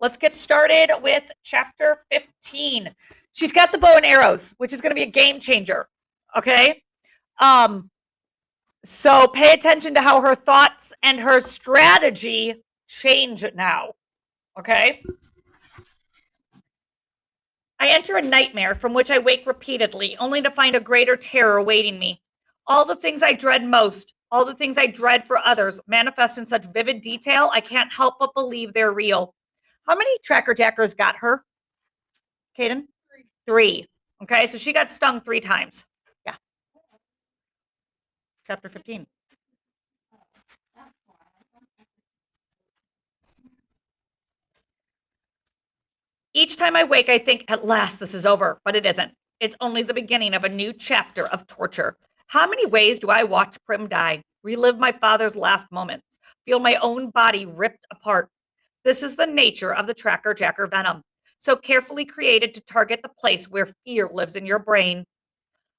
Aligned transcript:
let's 0.00 0.16
get 0.16 0.34
started 0.34 0.90
with 1.02 1.24
chapter 1.42 1.98
15. 2.10 2.94
She's 3.32 3.52
got 3.52 3.72
the 3.72 3.78
bow 3.78 3.96
and 3.96 4.06
arrows, 4.06 4.54
which 4.58 4.72
is 4.72 4.80
going 4.80 4.90
to 4.90 4.94
be 4.94 5.02
a 5.02 5.10
game 5.10 5.40
changer. 5.40 5.88
Okay. 6.36 6.82
Um, 7.40 7.90
so 8.84 9.26
pay 9.28 9.52
attention 9.52 9.94
to 9.94 10.00
how 10.00 10.20
her 10.20 10.34
thoughts 10.34 10.92
and 11.02 11.20
her 11.20 11.40
strategy 11.40 12.54
change 12.88 13.44
now. 13.54 13.92
Okay. 14.58 15.02
I 17.78 17.88
enter 17.88 18.16
a 18.16 18.22
nightmare 18.22 18.74
from 18.74 18.92
which 18.92 19.10
I 19.10 19.18
wake 19.18 19.46
repeatedly, 19.46 20.16
only 20.18 20.42
to 20.42 20.50
find 20.50 20.76
a 20.76 20.80
greater 20.80 21.16
terror 21.16 21.56
awaiting 21.56 21.98
me. 21.98 22.20
All 22.66 22.84
the 22.84 22.96
things 22.96 23.22
I 23.22 23.32
dread 23.32 23.64
most, 23.64 24.12
all 24.30 24.44
the 24.44 24.54
things 24.54 24.76
I 24.76 24.86
dread 24.86 25.26
for 25.26 25.38
others, 25.38 25.80
manifest 25.86 26.36
in 26.36 26.44
such 26.44 26.66
vivid 26.66 27.00
detail, 27.00 27.50
I 27.54 27.60
can't 27.60 27.92
help 27.92 28.16
but 28.20 28.34
believe 28.34 28.72
they're 28.72 28.92
real. 28.92 29.34
How 29.90 29.96
many 29.96 30.18
tracker 30.22 30.54
jackers 30.54 30.94
got 30.94 31.16
her? 31.16 31.44
Caden? 32.56 32.84
Three. 33.10 33.24
Three. 33.44 33.86
Okay, 34.22 34.46
so 34.46 34.56
she 34.56 34.72
got 34.72 34.88
stung 34.88 35.20
three 35.20 35.40
times. 35.40 35.84
Yeah. 36.24 36.36
Chapter 38.46 38.68
15. 38.68 39.04
Each 46.34 46.56
time 46.56 46.76
I 46.76 46.84
wake, 46.84 47.08
I 47.08 47.18
think, 47.18 47.46
at 47.48 47.64
last 47.64 47.98
this 47.98 48.14
is 48.14 48.24
over, 48.24 48.60
but 48.64 48.76
it 48.76 48.86
isn't. 48.86 49.10
It's 49.40 49.56
only 49.60 49.82
the 49.82 49.92
beginning 49.92 50.34
of 50.34 50.44
a 50.44 50.48
new 50.48 50.72
chapter 50.72 51.26
of 51.26 51.48
torture. 51.48 51.96
How 52.28 52.48
many 52.48 52.64
ways 52.64 53.00
do 53.00 53.08
I 53.08 53.24
watch 53.24 53.56
Prim 53.66 53.88
die, 53.88 54.22
relive 54.44 54.78
my 54.78 54.92
father's 54.92 55.34
last 55.34 55.66
moments, 55.72 56.20
feel 56.46 56.60
my 56.60 56.76
own 56.76 57.10
body 57.10 57.44
ripped 57.44 57.84
apart? 57.90 58.28
This 58.84 59.02
is 59.02 59.16
the 59.16 59.26
nature 59.26 59.74
of 59.74 59.86
the 59.86 59.94
tracker 59.94 60.34
jacker 60.34 60.66
venom, 60.66 61.02
so 61.38 61.56
carefully 61.56 62.04
created 62.04 62.54
to 62.54 62.60
target 62.62 63.00
the 63.02 63.10
place 63.20 63.48
where 63.48 63.74
fear 63.86 64.08
lives 64.12 64.36
in 64.36 64.46
your 64.46 64.58
brain. 64.58 65.04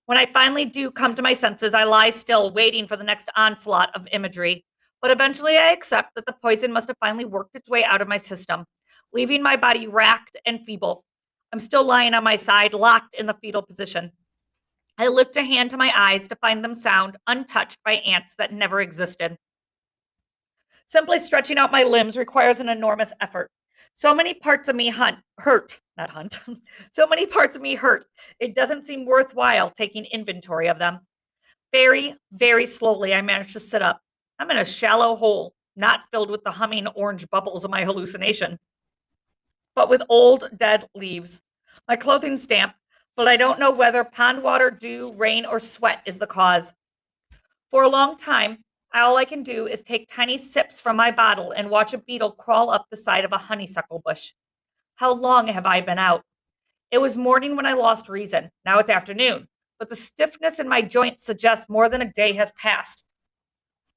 When 0.06 0.18
I 0.18 0.26
finally 0.26 0.66
do 0.66 0.92
come 0.92 1.16
to 1.16 1.22
my 1.22 1.34
senses, 1.34 1.74
I 1.74 1.84
lie 1.84 2.10
still, 2.10 2.52
waiting 2.52 2.88
for 2.88 2.98
the 2.98 3.04
next 3.04 3.30
onslaught 3.36 3.96
of 3.96 4.08
imagery. 4.12 4.66
But 5.02 5.12
eventually, 5.12 5.58
I 5.58 5.72
accept 5.72 6.16
that 6.16 6.26
the 6.26 6.36
poison 6.42 6.72
must 6.72 6.88
have 6.90 6.98
finally 7.00 7.26
worked 7.26 7.56
its 7.56 7.70
way 7.70 7.84
out 7.84 8.02
of 8.02 8.08
my 8.08 8.18
system 8.18 8.66
leaving 9.14 9.44
my 9.44 9.56
body 9.56 9.88
racked 9.88 10.38
and 10.46 10.66
feeble. 10.66 11.04
I'm 11.52 11.60
still 11.60 11.86
lying 11.86 12.14
on 12.14 12.24
my 12.24 12.36
side, 12.36 12.74
locked 12.74 13.14
in 13.14 13.26
the 13.26 13.36
fetal 13.42 13.62
position. 13.62 14.12
I 14.98 15.08
lift 15.08 15.36
a 15.36 15.44
hand 15.44 15.72
to 15.72 15.78
my 15.78 15.92
eyes 15.96 16.28
to 16.28 16.36
find 16.36 16.64
them 16.64 16.74
sound, 16.74 17.18
untouched 17.28 17.78
by 17.84 17.94
ants 17.94 18.36
that 18.36 18.54
never 18.54 18.80
existed. 18.82 19.38
Simply 20.92 21.20
stretching 21.20 21.58
out 21.58 21.72
my 21.72 21.84
limbs 21.84 22.18
requires 22.18 22.60
an 22.60 22.68
enormous 22.68 23.14
effort. 23.22 23.50
So 23.94 24.14
many 24.14 24.34
parts 24.34 24.68
of 24.68 24.76
me 24.76 24.90
hunt, 24.90 25.20
hurt, 25.38 25.80
not 25.98 26.10
hunt. 26.10 26.40
so 26.90 27.08
many 27.08 27.26
parts 27.26 27.56
of 27.56 27.62
me 27.62 27.76
hurt. 27.76 28.06
It 28.40 28.56
doesn't 28.56 28.84
seem 28.84 29.06
worthwhile 29.06 29.70
taking 29.70 30.04
inventory 30.06 30.68
of 30.68 30.80
them. 30.80 31.00
Very, 31.72 32.16
very 32.34 32.66
slowly, 32.66 33.14
I 33.14 33.22
manage 33.22 33.54
to 33.54 33.60
sit 33.62 33.82
up. 33.82 34.02
I'm 34.38 34.52
in 34.52 34.58
a 34.58 34.66
shallow 34.66 35.16
hole, 35.16 35.54
not 35.78 36.02
filled 36.12 36.30
with 36.30 36.44
the 36.44 36.52
humming 36.52 36.88
orange 36.88 37.30
bubbles 37.30 37.64
of 37.64 37.72
my 37.72 37.86
hallucination 37.86 38.60
but 39.76 39.90
with 39.90 40.02
old 40.10 40.50
dead 40.58 40.88
leaves. 40.96 41.42
My 41.88 41.96
clothing 41.96 42.38
damp, 42.48 42.74
but 43.16 43.28
I 43.28 43.38
don't 43.38 43.60
know 43.60 43.72
whether 43.72 44.04
pond 44.04 44.44
water, 44.44 44.70
dew, 44.70 45.14
rain, 45.14 45.46
or 45.46 45.60
sweat 45.60 46.02
is 46.06 46.20
the 46.20 46.28
cause. 46.28 46.74
For 47.70 47.84
a 47.84 47.90
long 47.90 48.18
time, 48.18 48.64
all 48.94 49.18
I 49.18 49.26
can 49.26 49.44
do 49.44 49.68
is 49.68 49.84
take 49.84 50.10
tiny 50.10 50.38
sips 50.38 50.82
from 50.82 50.96
my 50.96 51.12
bottle 51.12 51.52
and 51.52 51.70
watch 51.70 51.94
a 51.94 51.98
beetle 51.98 52.32
crawl 52.32 52.70
up 52.70 52.88
the 52.90 52.98
side 52.98 53.24
of 53.24 53.32
a 53.32 53.38
honeysuckle 53.38 54.02
bush. 54.06 54.34
How 54.96 55.14
long 55.14 55.48
have 55.48 55.66
I 55.66 55.82
been 55.82 56.00
out? 56.00 56.24
It 56.92 57.00
was 57.00 57.16
morning 57.16 57.56
when 57.56 57.66
I 57.66 57.74
lost 57.74 58.10
reason. 58.10 58.50
Now 58.66 58.80
it's 58.80 58.90
afternoon, 58.90 59.48
but 59.80 59.90
the 59.90 59.96
stiffness 59.96 60.60
in 60.60 60.68
my 60.68 60.82
joints 60.82 61.26
suggests 61.26 61.70
more 61.70 61.88
than 61.88 62.02
a 62.02 62.12
day 62.12 62.34
has 62.34 62.52
passed. 62.62 63.04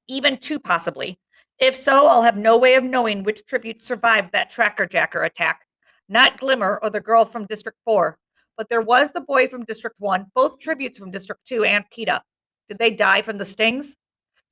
Even 0.06 0.38
two, 0.38 0.60
possibly. 0.60 1.18
If 1.58 1.74
so, 1.74 2.06
I'll 2.06 2.22
have 2.22 2.36
no 2.36 2.56
way 2.56 2.74
of 2.74 2.84
knowing 2.84 3.22
which 3.22 3.46
tribute 3.46 3.82
survived 3.82 4.32
that 4.32 4.50
tracker 4.50 4.86
jacker 4.86 5.22
attack. 5.22 5.62
Not 6.08 6.38
Glimmer 6.38 6.78
or 6.82 6.90
the 6.90 7.00
girl 7.00 7.24
from 7.24 7.46
District 7.46 7.78
4, 7.84 8.18
but 8.56 8.68
there 8.68 8.82
was 8.82 9.12
the 9.12 9.20
boy 9.20 9.48
from 9.48 9.64
District 9.64 9.96
1, 9.98 10.26
both 10.34 10.58
tributes 10.58 10.98
from 10.98 11.10
District 11.10 11.44
2 11.46 11.64
and 11.64 11.84
Peeta. 11.96 12.20
Did 12.68 12.78
they 12.78 12.90
die 12.90 13.22
from 13.22 13.38
the 13.38 13.44
stings? 13.44 13.96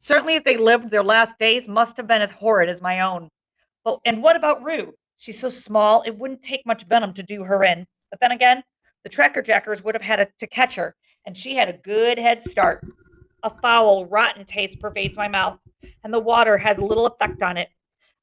Certainly, 0.04 0.34
if 0.34 0.42
they 0.42 0.56
lived, 0.56 0.90
their 0.90 1.04
last 1.04 1.38
days 1.38 1.68
must 1.68 1.96
have 1.96 2.08
been 2.08 2.22
as 2.22 2.32
horrid 2.32 2.68
as 2.68 2.82
my 2.82 3.02
own. 3.02 3.28
But 3.84 4.00
and 4.04 4.20
what 4.20 4.34
about 4.34 4.64
Rue? 4.64 4.94
She's 5.16 5.38
so 5.38 5.48
small, 5.48 6.02
it 6.02 6.18
wouldn't 6.18 6.42
take 6.42 6.66
much 6.66 6.84
venom 6.86 7.12
to 7.12 7.22
do 7.22 7.44
her 7.44 7.62
in. 7.62 7.86
But 8.10 8.18
then 8.18 8.32
again, 8.32 8.64
the 9.04 9.08
tracker 9.08 9.42
jackers 9.42 9.84
would 9.84 9.94
have 9.94 10.02
had 10.02 10.28
to 10.36 10.46
catch 10.48 10.74
her, 10.74 10.96
and 11.24 11.36
she 11.36 11.54
had 11.54 11.68
a 11.68 11.78
good 11.84 12.18
head 12.18 12.42
start. 12.42 12.84
A 13.44 13.50
foul, 13.62 14.06
rotten 14.06 14.44
taste 14.44 14.80
pervades 14.80 15.16
my 15.16 15.28
mouth, 15.28 15.60
and 16.02 16.12
the 16.12 16.18
water 16.18 16.58
has 16.58 16.80
little 16.80 17.06
effect 17.06 17.40
on 17.40 17.56
it. 17.56 17.68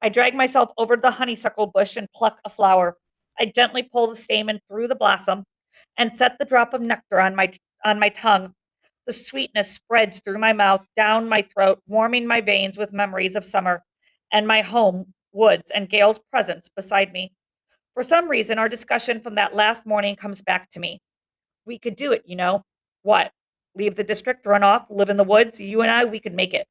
I 0.02 0.10
drag 0.10 0.36
myself 0.36 0.72
over 0.78 0.98
the 0.98 1.12
honeysuckle 1.12 1.68
bush 1.68 1.96
and 1.96 2.12
pluck 2.14 2.42
a 2.44 2.50
flower. 2.50 2.98
I 3.40 3.54
gently 3.56 3.84
pull 3.84 4.08
the 4.08 4.16
stamen 4.16 4.60
through 4.68 4.90
the 4.90 4.96
blossom 4.96 5.46
and 5.96 6.12
set 6.12 6.40
the 6.40 6.46
drop 6.46 6.74
of 6.74 6.82
nectar 6.82 7.22
on 7.22 7.38
my 7.38 7.54
on 7.86 8.00
my 8.00 8.10
tongue. 8.10 8.54
The 9.10 9.14
sweetness 9.14 9.74
spreads 9.74 10.20
through 10.20 10.38
my 10.38 10.54
mouth, 10.54 10.86
down 10.96 11.28
my 11.28 11.42
throat, 11.42 11.82
warming 11.88 12.28
my 12.28 12.42
veins 12.42 12.78
with 12.78 12.94
memories 12.94 13.36
of 13.36 13.44
summer 13.44 13.84
and 14.32 14.46
my 14.46 14.62
home, 14.62 15.16
woods, 15.32 15.72
and 15.72 15.90
Gale's 15.90 16.20
presence 16.32 16.70
beside 16.70 17.12
me. 17.12 17.34
For 17.96 18.04
some 18.04 18.30
reason, 18.30 18.60
our 18.60 18.70
discussion 18.70 19.20
from 19.20 19.34
that 19.34 19.56
last 19.56 19.84
morning 19.84 20.16
comes 20.16 20.44
back 20.44 20.70
to 20.70 20.80
me. 20.80 21.02
We 21.66 21.80
could 21.80 21.96
do 21.96 22.12
it, 22.12 22.22
you 22.28 22.36
know. 22.36 22.62
What? 23.02 23.32
Leave 23.74 23.96
the 23.96 24.04
district, 24.04 24.46
run 24.46 24.62
off, 24.62 24.86
live 24.92 25.10
in 25.10 25.18
the 25.18 25.24
woods? 25.24 25.60
You 25.60 25.82
and 25.82 25.90
I, 25.90 26.06
we 26.06 26.20
could 26.20 26.36
make 26.36 26.54
it. 26.54 26.68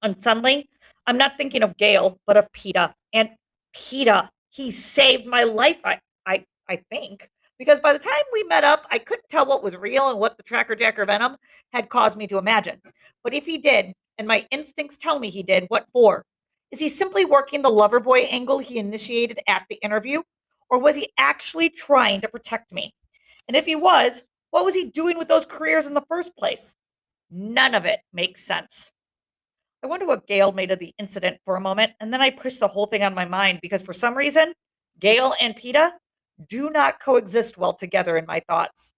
And 0.00 0.22
suddenly, 0.22 0.70
I'm 1.06 1.18
not 1.18 1.36
thinking 1.36 1.62
of 1.62 1.76
Gale, 1.76 2.18
but 2.26 2.38
of 2.38 2.50
Peeta. 2.52 2.94
And 3.12 3.28
Peeta, 3.76 4.30
he 4.48 4.70
saved 4.70 5.26
my 5.26 5.42
life, 5.42 5.80
I, 5.84 5.98
I, 6.24 6.46
I 6.66 6.76
think. 6.90 7.28
Because 7.62 7.78
by 7.78 7.92
the 7.92 7.98
time 8.00 8.24
we 8.32 8.42
met 8.42 8.64
up, 8.64 8.88
I 8.90 8.98
couldn't 8.98 9.28
tell 9.28 9.46
what 9.46 9.62
was 9.62 9.76
real 9.76 10.08
and 10.10 10.18
what 10.18 10.36
the 10.36 10.42
Tracker 10.42 10.74
Jacker 10.74 11.06
Venom 11.06 11.36
had 11.72 11.90
caused 11.90 12.18
me 12.18 12.26
to 12.26 12.38
imagine. 12.38 12.82
But 13.22 13.34
if 13.34 13.46
he 13.46 13.56
did, 13.56 13.92
and 14.18 14.26
my 14.26 14.48
instincts 14.50 14.96
tell 14.96 15.20
me 15.20 15.30
he 15.30 15.44
did, 15.44 15.66
what 15.68 15.86
for? 15.92 16.24
Is 16.72 16.80
he 16.80 16.88
simply 16.88 17.24
working 17.24 17.62
the 17.62 17.70
lover 17.70 18.00
boy 18.00 18.22
angle 18.22 18.58
he 18.58 18.78
initiated 18.78 19.38
at 19.46 19.62
the 19.70 19.76
interview? 19.76 20.22
Or 20.70 20.80
was 20.80 20.96
he 20.96 21.10
actually 21.18 21.68
trying 21.68 22.20
to 22.22 22.28
protect 22.28 22.72
me? 22.72 22.92
And 23.46 23.56
if 23.56 23.64
he 23.64 23.76
was, 23.76 24.24
what 24.50 24.64
was 24.64 24.74
he 24.74 24.90
doing 24.90 25.16
with 25.16 25.28
those 25.28 25.46
careers 25.46 25.86
in 25.86 25.94
the 25.94 26.02
first 26.08 26.36
place? 26.36 26.74
None 27.30 27.76
of 27.76 27.84
it 27.84 28.00
makes 28.12 28.44
sense. 28.44 28.90
I 29.84 29.86
wonder 29.86 30.04
what 30.04 30.26
Gale 30.26 30.50
made 30.50 30.72
of 30.72 30.80
the 30.80 30.92
incident 30.98 31.36
for 31.44 31.54
a 31.54 31.60
moment, 31.60 31.92
and 32.00 32.12
then 32.12 32.20
I 32.20 32.30
pushed 32.30 32.58
the 32.58 32.66
whole 32.66 32.86
thing 32.86 33.04
on 33.04 33.14
my 33.14 33.24
mind 33.24 33.60
because 33.62 33.82
for 33.82 33.92
some 33.92 34.16
reason, 34.16 34.52
Gale 34.98 35.32
and 35.40 35.54
Peeta 35.54 35.92
do 36.48 36.70
not 36.70 37.00
coexist 37.00 37.58
well 37.58 37.72
together 37.72 38.16
in 38.16 38.26
my 38.26 38.40
thoughts. 38.48 38.92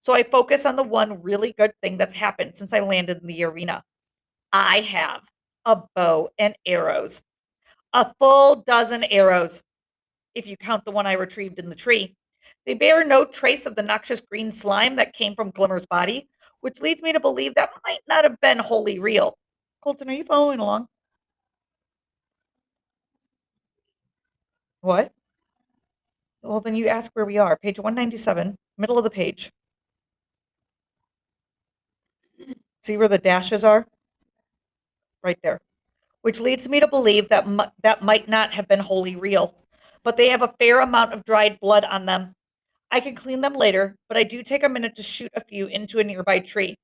So 0.00 0.14
I 0.14 0.22
focus 0.22 0.64
on 0.64 0.76
the 0.76 0.82
one 0.82 1.22
really 1.22 1.52
good 1.58 1.72
thing 1.82 1.96
that's 1.96 2.14
happened 2.14 2.56
since 2.56 2.72
I 2.72 2.80
landed 2.80 3.18
in 3.20 3.26
the 3.26 3.44
arena. 3.44 3.82
I 4.52 4.80
have 4.80 5.22
a 5.64 5.82
bow 5.94 6.30
and 6.38 6.56
arrows, 6.64 7.22
a 7.92 8.12
full 8.18 8.62
dozen 8.62 9.04
arrows, 9.04 9.62
if 10.34 10.46
you 10.46 10.56
count 10.56 10.84
the 10.84 10.92
one 10.92 11.06
I 11.06 11.12
retrieved 11.12 11.58
in 11.58 11.68
the 11.68 11.74
tree. 11.74 12.16
They 12.64 12.74
bear 12.74 13.04
no 13.04 13.24
trace 13.24 13.66
of 13.66 13.76
the 13.76 13.82
noxious 13.82 14.20
green 14.20 14.50
slime 14.50 14.94
that 14.94 15.12
came 15.12 15.34
from 15.34 15.50
Glimmer's 15.50 15.86
body, 15.86 16.28
which 16.60 16.80
leads 16.80 17.02
me 17.02 17.12
to 17.12 17.20
believe 17.20 17.54
that 17.54 17.70
might 17.84 18.00
not 18.08 18.24
have 18.24 18.40
been 18.40 18.58
wholly 18.58 18.98
real. 18.98 19.36
Colton, 19.82 20.08
are 20.08 20.14
you 20.14 20.24
following 20.24 20.60
along? 20.60 20.86
What? 24.80 25.12
Well, 26.42 26.60
then 26.60 26.74
you 26.74 26.88
ask 26.88 27.10
where 27.14 27.24
we 27.24 27.38
are. 27.38 27.56
Page 27.56 27.78
197, 27.78 28.56
middle 28.76 28.98
of 28.98 29.04
the 29.04 29.10
page. 29.10 29.50
See 32.82 32.96
where 32.96 33.08
the 33.08 33.18
dashes 33.18 33.64
are? 33.64 33.86
Right 35.22 35.38
there. 35.42 35.60
Which 36.22 36.40
leads 36.40 36.68
me 36.68 36.80
to 36.80 36.88
believe 36.88 37.28
that 37.28 37.46
that 37.82 38.02
might 38.02 38.28
not 38.28 38.54
have 38.54 38.68
been 38.68 38.78
wholly 38.78 39.16
real, 39.16 39.54
but 40.04 40.16
they 40.16 40.28
have 40.28 40.42
a 40.42 40.54
fair 40.58 40.80
amount 40.80 41.12
of 41.12 41.24
dried 41.24 41.58
blood 41.60 41.84
on 41.84 42.06
them. 42.06 42.34
I 42.90 43.00
can 43.00 43.14
clean 43.14 43.40
them 43.40 43.54
later, 43.54 43.96
but 44.08 44.16
I 44.16 44.22
do 44.22 44.42
take 44.42 44.64
a 44.64 44.68
minute 44.68 44.94
to 44.94 45.02
shoot 45.02 45.30
a 45.34 45.44
few 45.44 45.66
into 45.66 45.98
a 45.98 46.04
nearby 46.04 46.38
tree. 46.38 46.76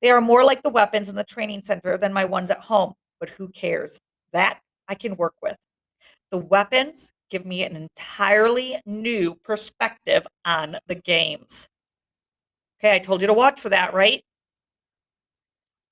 They 0.00 0.10
are 0.10 0.20
more 0.20 0.44
like 0.44 0.62
the 0.62 0.70
weapons 0.70 1.10
in 1.10 1.16
the 1.16 1.24
training 1.24 1.62
center 1.62 1.98
than 1.98 2.12
my 2.12 2.24
ones 2.24 2.50
at 2.50 2.60
home, 2.60 2.94
but 3.18 3.28
who 3.28 3.48
cares? 3.48 4.00
That 4.32 4.60
I 4.88 4.94
can 4.94 5.16
work 5.16 5.34
with. 5.42 5.56
The 6.30 6.38
weapons 6.38 7.12
give 7.30 7.46
me 7.46 7.64
an 7.64 7.76
entirely 7.76 8.76
new 8.84 9.34
perspective 9.34 10.26
on 10.44 10.76
the 10.86 10.94
games. 10.94 11.68
Okay, 12.78 12.94
I 12.94 12.98
told 12.98 13.20
you 13.20 13.26
to 13.26 13.34
watch 13.34 13.60
for 13.60 13.68
that, 13.68 13.94
right? 13.94 14.22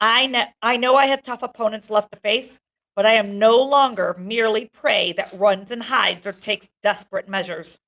I 0.00 0.26
know, 0.26 0.44
I 0.62 0.76
know 0.76 0.96
I 0.96 1.06
have 1.06 1.22
tough 1.22 1.42
opponents 1.42 1.90
left 1.90 2.12
to 2.12 2.20
face, 2.20 2.60
but 2.94 3.06
I 3.06 3.14
am 3.14 3.38
no 3.38 3.62
longer 3.62 4.16
merely 4.18 4.66
prey 4.66 5.12
that 5.14 5.32
runs 5.32 5.70
and 5.70 5.82
hides 5.82 6.26
or 6.26 6.32
takes 6.32 6.68
desperate 6.82 7.28
measures. 7.28 7.78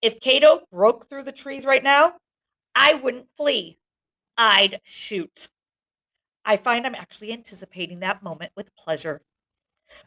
If 0.00 0.20
Cato 0.20 0.60
broke 0.70 1.08
through 1.08 1.24
the 1.24 1.32
trees 1.32 1.64
right 1.64 1.82
now, 1.82 2.14
I 2.74 2.94
wouldn't 2.94 3.28
flee. 3.36 3.78
I'd 4.36 4.80
shoot. 4.82 5.48
I 6.44 6.56
find 6.56 6.86
I'm 6.86 6.94
actually 6.94 7.32
anticipating 7.32 8.00
that 8.00 8.22
moment 8.22 8.52
with 8.56 8.74
pleasure. 8.74 9.22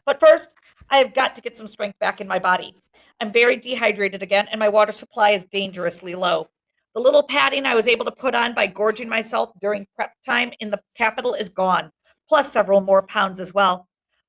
But 0.04 0.20
first, 0.20 0.50
I 0.90 0.98
have 0.98 1.14
got 1.14 1.34
to 1.34 1.42
get 1.42 1.56
some 1.56 1.66
strength 1.66 1.98
back 1.98 2.20
in 2.20 2.28
my 2.28 2.38
body. 2.38 2.74
I'm 3.20 3.32
very 3.32 3.56
dehydrated 3.56 4.22
again, 4.22 4.46
and 4.50 4.58
my 4.58 4.68
water 4.68 4.92
supply 4.92 5.30
is 5.30 5.44
dangerously 5.44 6.14
low. 6.14 6.48
The 6.94 7.00
little 7.00 7.22
padding 7.22 7.66
I 7.66 7.74
was 7.74 7.88
able 7.88 8.04
to 8.06 8.12
put 8.12 8.34
on 8.34 8.54
by 8.54 8.66
gorging 8.66 9.08
myself 9.08 9.50
during 9.60 9.86
prep 9.96 10.12
time 10.24 10.52
in 10.60 10.70
the 10.70 10.80
Capitol 10.96 11.34
is 11.34 11.48
gone, 11.48 11.90
plus 12.28 12.52
several 12.52 12.80
more 12.80 13.02
pounds 13.02 13.40
as 13.40 13.52
well. 13.52 13.86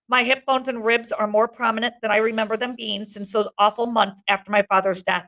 My 0.10 0.24
hip 0.24 0.46
bones 0.46 0.68
and 0.68 0.84
ribs 0.84 1.12
are 1.12 1.28
more 1.28 1.48
prominent 1.48 1.96
than 2.02 2.12
I 2.12 2.18
remember 2.18 2.56
them 2.56 2.76
being 2.76 3.06
since 3.06 3.32
those 3.32 3.48
awful 3.58 3.88
months 3.88 4.22
after 4.28 4.52
my 4.52 4.64
father's 4.64 5.04
death. 5.04 5.28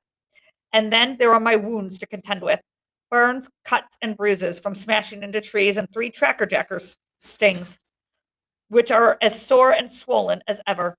And 0.72 0.92
then 0.92 1.18
there 1.18 1.34
are 1.34 1.40
my 1.40 1.56
wounds 1.56 1.98
to 2.00 2.08
contend 2.08 2.42
with 2.42 2.62
burns, 3.10 3.50
cuts, 3.66 3.98
and 4.02 4.16
bruises 4.16 4.60
from 4.60 4.76
smashing 4.76 5.24
into 5.24 5.42
trees 5.42 5.78
and 5.78 5.92
three 5.92 6.10
tracker 6.10 6.46
jackers 6.46 6.96
stings, 7.18 7.80
which 8.70 8.92
are 8.92 9.18
as 9.22 9.40
sore 9.40 9.72
and 9.72 9.92
swollen 9.92 10.42
as 10.48 10.62
ever. 10.66 10.96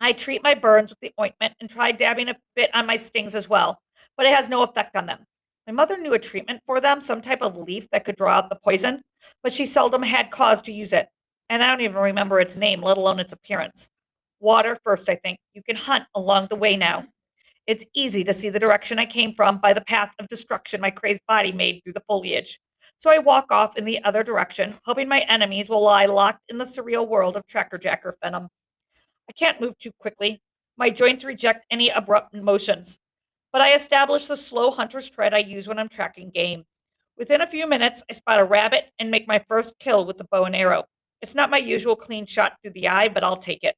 I 0.00 0.12
treat 0.12 0.42
my 0.42 0.54
burns 0.54 0.90
with 0.90 1.00
the 1.00 1.12
ointment 1.20 1.54
and 1.60 1.68
try 1.68 1.92
dabbing 1.92 2.28
a 2.28 2.36
bit 2.56 2.74
on 2.74 2.86
my 2.86 2.96
stings 2.96 3.34
as 3.34 3.48
well, 3.48 3.80
but 4.16 4.26
it 4.26 4.34
has 4.34 4.48
no 4.48 4.62
effect 4.62 4.96
on 4.96 5.06
them. 5.06 5.24
My 5.66 5.72
mother 5.72 5.98
knew 5.98 6.14
a 6.14 6.18
treatment 6.18 6.62
for 6.66 6.80
them, 6.80 7.00
some 7.00 7.20
type 7.20 7.42
of 7.42 7.56
leaf 7.56 7.88
that 7.90 8.04
could 8.04 8.16
draw 8.16 8.32
out 8.32 8.48
the 8.48 8.56
poison, 8.56 9.02
but 9.42 9.52
she 9.52 9.66
seldom 9.66 10.02
had 10.02 10.30
cause 10.30 10.62
to 10.62 10.72
use 10.72 10.92
it 10.92 11.08
and 11.50 11.64
I 11.64 11.66
don't 11.66 11.82
even 11.82 12.00
remember 12.00 12.40
its 12.40 12.56
name, 12.56 12.80
let 12.80 12.96
alone 12.96 13.18
its 13.18 13.32
appearance. 13.32 13.90
Water 14.38 14.78
first, 14.82 15.08
I 15.08 15.16
think. 15.16 15.38
You 15.52 15.62
can 15.62 15.76
hunt 15.76 16.04
along 16.14 16.46
the 16.46 16.56
way 16.56 16.76
now. 16.76 17.04
It's 17.66 17.84
easy 17.92 18.24
to 18.24 18.32
see 18.32 18.48
the 18.48 18.58
direction 18.58 18.98
I 18.98 19.04
came 19.04 19.34
from 19.34 19.58
by 19.58 19.74
the 19.74 19.82
path 19.82 20.12
of 20.18 20.28
destruction 20.28 20.80
my 20.80 20.90
crazed 20.90 21.22
body 21.28 21.52
made 21.52 21.82
through 21.82 21.92
the 21.92 22.02
foliage. 22.08 22.58
So 23.00 23.10
I 23.10 23.16
walk 23.16 23.50
off 23.50 23.78
in 23.78 23.86
the 23.86 24.04
other 24.04 24.22
direction, 24.22 24.74
hoping 24.84 25.08
my 25.08 25.20
enemies 25.20 25.70
will 25.70 25.82
lie 25.82 26.04
locked 26.04 26.42
in 26.50 26.58
the 26.58 26.66
surreal 26.66 27.08
world 27.08 27.34
of 27.34 27.46
Tracker 27.46 27.78
Jacker 27.78 28.14
venom. 28.22 28.48
I 29.26 29.32
can't 29.32 29.58
move 29.58 29.78
too 29.78 29.92
quickly. 29.98 30.42
My 30.76 30.90
joints 30.90 31.24
reject 31.24 31.64
any 31.70 31.88
abrupt 31.88 32.34
motions. 32.34 32.98
But 33.54 33.62
I 33.62 33.74
establish 33.74 34.26
the 34.26 34.36
slow 34.36 34.70
hunter's 34.70 35.08
tread 35.08 35.32
I 35.32 35.38
use 35.38 35.66
when 35.66 35.78
I'm 35.78 35.88
tracking 35.88 36.28
game. 36.28 36.64
Within 37.16 37.40
a 37.40 37.46
few 37.46 37.66
minutes, 37.66 38.04
I 38.10 38.12
spot 38.12 38.38
a 38.38 38.44
rabbit 38.44 38.90
and 38.98 39.10
make 39.10 39.26
my 39.26 39.42
first 39.48 39.78
kill 39.78 40.04
with 40.04 40.18
the 40.18 40.26
bow 40.30 40.44
and 40.44 40.54
arrow. 40.54 40.84
It's 41.22 41.34
not 41.34 41.48
my 41.48 41.56
usual 41.56 41.96
clean 41.96 42.26
shot 42.26 42.58
through 42.60 42.72
the 42.72 42.88
eye, 42.88 43.08
but 43.08 43.24
I'll 43.24 43.36
take 43.36 43.64
it. 43.64 43.76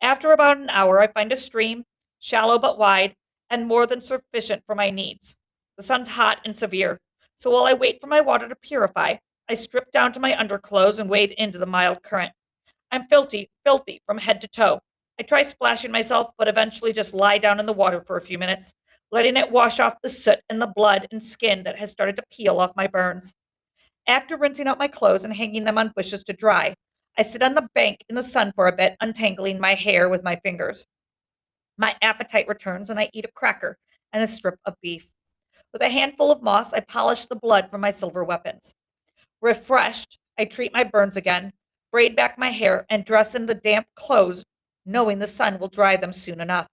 After 0.00 0.32
about 0.32 0.56
an 0.56 0.70
hour, 0.70 1.00
I 1.00 1.08
find 1.08 1.30
a 1.32 1.36
stream, 1.36 1.84
shallow 2.18 2.58
but 2.58 2.78
wide, 2.78 3.14
and 3.50 3.68
more 3.68 3.86
than 3.86 4.00
sufficient 4.00 4.62
for 4.64 4.74
my 4.74 4.88
needs. 4.88 5.34
The 5.76 5.84
sun's 5.84 6.08
hot 6.08 6.38
and 6.46 6.56
severe, 6.56 6.98
so 7.38 7.50
while 7.50 7.64
I 7.64 7.72
wait 7.72 8.00
for 8.00 8.08
my 8.08 8.20
water 8.20 8.48
to 8.48 8.56
purify, 8.56 9.14
I 9.48 9.54
strip 9.54 9.92
down 9.92 10.12
to 10.12 10.20
my 10.20 10.36
underclothes 10.36 10.98
and 10.98 11.08
wade 11.08 11.30
into 11.38 11.56
the 11.56 11.66
mild 11.66 12.02
current. 12.02 12.32
I'm 12.90 13.04
filthy, 13.04 13.48
filthy 13.64 14.02
from 14.04 14.18
head 14.18 14.40
to 14.40 14.48
toe. 14.48 14.80
I 15.20 15.22
try 15.22 15.42
splashing 15.42 15.92
myself, 15.92 16.32
but 16.36 16.48
eventually 16.48 16.92
just 16.92 17.14
lie 17.14 17.38
down 17.38 17.60
in 17.60 17.66
the 17.66 17.72
water 17.72 18.02
for 18.04 18.16
a 18.16 18.20
few 18.20 18.38
minutes, 18.38 18.74
letting 19.12 19.36
it 19.36 19.52
wash 19.52 19.78
off 19.78 20.02
the 20.02 20.08
soot 20.08 20.40
and 20.50 20.60
the 20.60 20.72
blood 20.74 21.06
and 21.12 21.22
skin 21.22 21.62
that 21.62 21.78
has 21.78 21.92
started 21.92 22.16
to 22.16 22.24
peel 22.32 22.60
off 22.60 22.74
my 22.74 22.88
burns. 22.88 23.34
After 24.08 24.36
rinsing 24.36 24.66
out 24.66 24.78
my 24.78 24.88
clothes 24.88 25.24
and 25.24 25.32
hanging 25.32 25.62
them 25.62 25.78
on 25.78 25.92
bushes 25.94 26.24
to 26.24 26.32
dry, 26.32 26.74
I 27.16 27.22
sit 27.22 27.42
on 27.42 27.54
the 27.54 27.68
bank 27.72 28.04
in 28.08 28.16
the 28.16 28.22
sun 28.22 28.52
for 28.56 28.66
a 28.66 28.76
bit, 28.76 28.96
untangling 29.00 29.60
my 29.60 29.74
hair 29.74 30.08
with 30.08 30.24
my 30.24 30.36
fingers. 30.36 30.84
My 31.76 31.94
appetite 32.02 32.48
returns 32.48 32.90
and 32.90 32.98
I 32.98 33.10
eat 33.12 33.24
a 33.24 33.32
cracker 33.32 33.78
and 34.12 34.24
a 34.24 34.26
strip 34.26 34.58
of 34.64 34.74
beef. 34.82 35.08
With 35.72 35.82
a 35.82 35.90
handful 35.90 36.30
of 36.30 36.42
moss, 36.42 36.72
I 36.72 36.80
polish 36.80 37.26
the 37.26 37.36
blood 37.36 37.70
from 37.70 37.82
my 37.82 37.90
silver 37.90 38.24
weapons. 38.24 38.72
Refreshed, 39.42 40.18
I 40.38 40.44
treat 40.46 40.72
my 40.72 40.84
burns 40.84 41.16
again, 41.16 41.52
braid 41.92 42.16
back 42.16 42.38
my 42.38 42.50
hair, 42.50 42.86
and 42.88 43.04
dress 43.04 43.34
in 43.34 43.46
the 43.46 43.54
damp 43.54 43.86
clothes, 43.94 44.44
knowing 44.86 45.18
the 45.18 45.26
sun 45.26 45.58
will 45.58 45.68
dry 45.68 45.96
them 45.96 46.12
soon 46.12 46.40
enough. 46.40 46.68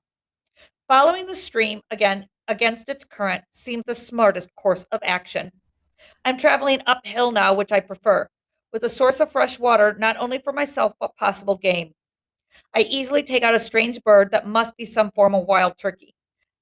Following 0.87 1.25
the 1.25 1.35
stream 1.35 1.81
again 1.91 2.27
against 2.47 2.87
its 2.89 3.03
current 3.03 3.43
seems 3.49 3.83
the 3.85 3.95
smartest 3.95 4.53
course 4.55 4.85
of 4.91 4.99
action. 5.03 5.51
I'm 6.23 6.37
traveling 6.37 6.81
uphill 6.85 7.31
now, 7.31 7.53
which 7.53 7.71
I 7.71 7.79
prefer, 7.79 8.29
with 8.71 8.83
a 8.83 8.89
source 8.89 9.19
of 9.19 9.31
fresh 9.31 9.59
water 9.59 9.95
not 9.99 10.17
only 10.17 10.39
for 10.39 10.53
myself 10.53 10.93
but 10.99 11.15
possible 11.17 11.57
game. 11.57 11.93
I 12.73 12.81
easily 12.81 13.23
take 13.23 13.43
out 13.43 13.55
a 13.55 13.59
strange 13.59 14.01
bird 14.03 14.31
that 14.31 14.47
must 14.47 14.77
be 14.77 14.85
some 14.85 15.11
form 15.11 15.35
of 15.35 15.45
wild 15.45 15.77
turkey. 15.77 16.13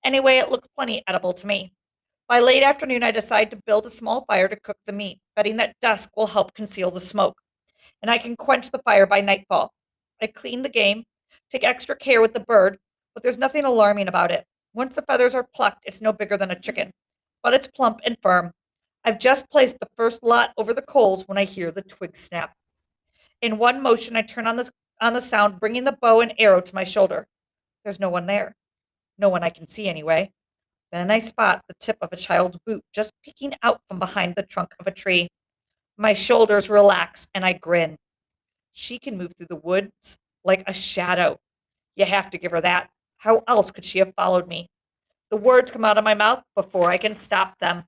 Anyway, 0.04 0.38
it 0.38 0.50
looks 0.50 0.68
plenty 0.76 1.04
edible 1.08 1.34
to 1.34 1.48
me. 1.48 1.74
By 2.28 2.40
late 2.40 2.64
afternoon, 2.64 3.04
I 3.04 3.12
decide 3.12 3.52
to 3.52 3.62
build 3.66 3.86
a 3.86 3.90
small 3.90 4.26
fire 4.26 4.48
to 4.48 4.56
cook 4.56 4.78
the 4.86 4.94
meat, 4.94 5.20
betting 5.36 5.58
that 5.58 5.76
dusk 5.82 6.10
will 6.16 6.28
help 6.28 6.54
conceal 6.54 6.92
the 6.92 7.00
smoke, 7.00 7.38
and 8.02 8.10
I 8.10 8.18
can 8.18 8.36
quench 8.36 8.72
the 8.72 8.82
fire 8.86 9.06
by 9.06 9.22
nightfall. 9.22 9.72
I 10.22 10.28
clean 10.28 10.62
the 10.62 10.70
game, 10.70 11.04
take 11.52 11.64
extra 11.64 11.96
care 11.96 12.22
with 12.22 12.34
the 12.34 12.40
bird, 12.40 12.78
but 13.14 13.24
there's 13.24 13.38
nothing 13.38 13.66
alarming 13.66 14.08
about 14.08 14.32
it. 14.32 14.46
Once 14.74 14.96
the 14.96 15.02
feathers 15.02 15.36
are 15.36 15.48
plucked, 15.56 15.84
it's 15.86 16.02
no 16.02 16.14
bigger 16.14 16.38
than 16.38 16.52
a 16.52 16.60
chicken, 16.60 16.92
but 17.44 17.54
it's 17.54 17.68
plump 17.68 18.00
and 18.06 18.18
firm, 18.22 18.52
I've 19.06 19.20
just 19.20 19.50
placed 19.50 19.80
the 19.80 19.90
first 19.98 20.24
lot 20.24 20.54
over 20.58 20.74
the 20.74 20.82
coals 20.82 21.28
when 21.28 21.38
I 21.38 21.44
hear 21.44 21.72
the 21.72 21.82
twig 21.82 22.16
snap. 22.16 22.54
In 23.42 23.58
one 23.58 23.82
motion, 23.82 24.16
I 24.16 24.22
turn 24.22 24.48
on 24.48 24.56
the, 24.56 24.70
on 25.02 25.14
the 25.14 25.20
sound, 25.20 25.60
bringing 25.60 25.84
the 25.84 25.98
bow 26.02 26.22
and 26.22 26.34
arrow 26.40 26.62
to 26.62 26.76
my 26.76 26.86
shoulder. 26.86 27.28
There's 27.84 28.00
no 28.00 28.10
one 28.10 28.28
there. 28.28 28.56
No 29.18 29.28
one 29.28 29.44
I 29.44 29.50
can 29.50 29.68
see 29.68 29.90
anyway. 29.90 30.32
Then 30.94 31.10
I 31.10 31.18
spot 31.18 31.64
the 31.68 31.74
tip 31.80 31.98
of 32.02 32.10
a 32.12 32.16
child's 32.16 32.60
boot 32.68 32.84
just 32.94 33.14
peeking 33.24 33.56
out 33.64 33.82
from 33.88 33.98
behind 33.98 34.36
the 34.36 34.44
trunk 34.44 34.76
of 34.80 34.86
a 34.86 34.92
tree. 34.92 35.28
My 35.98 36.14
shoulders 36.14 36.70
relax 36.70 37.28
and 37.34 37.44
I 37.44 37.54
grin. 37.54 37.98
She 38.74 39.00
can 39.00 39.18
move 39.18 39.34
through 39.36 39.48
the 39.50 39.56
woods 39.56 40.20
like 40.46 40.64
a 40.68 40.74
shadow. 40.74 41.40
You 41.96 42.06
have 42.06 42.30
to 42.30 42.38
give 42.38 42.52
her 42.52 42.62
that. 42.62 42.92
How 43.18 43.42
else 43.48 43.72
could 43.72 43.84
she 43.84 43.98
have 43.98 44.14
followed 44.16 44.48
me? 44.48 44.70
The 45.32 45.38
words 45.38 45.72
come 45.72 45.84
out 45.84 45.98
of 45.98 46.04
my 46.04 46.14
mouth 46.14 46.44
before 46.56 46.92
I 46.92 46.98
can 46.98 47.16
stop 47.16 47.58
them. 47.58 47.86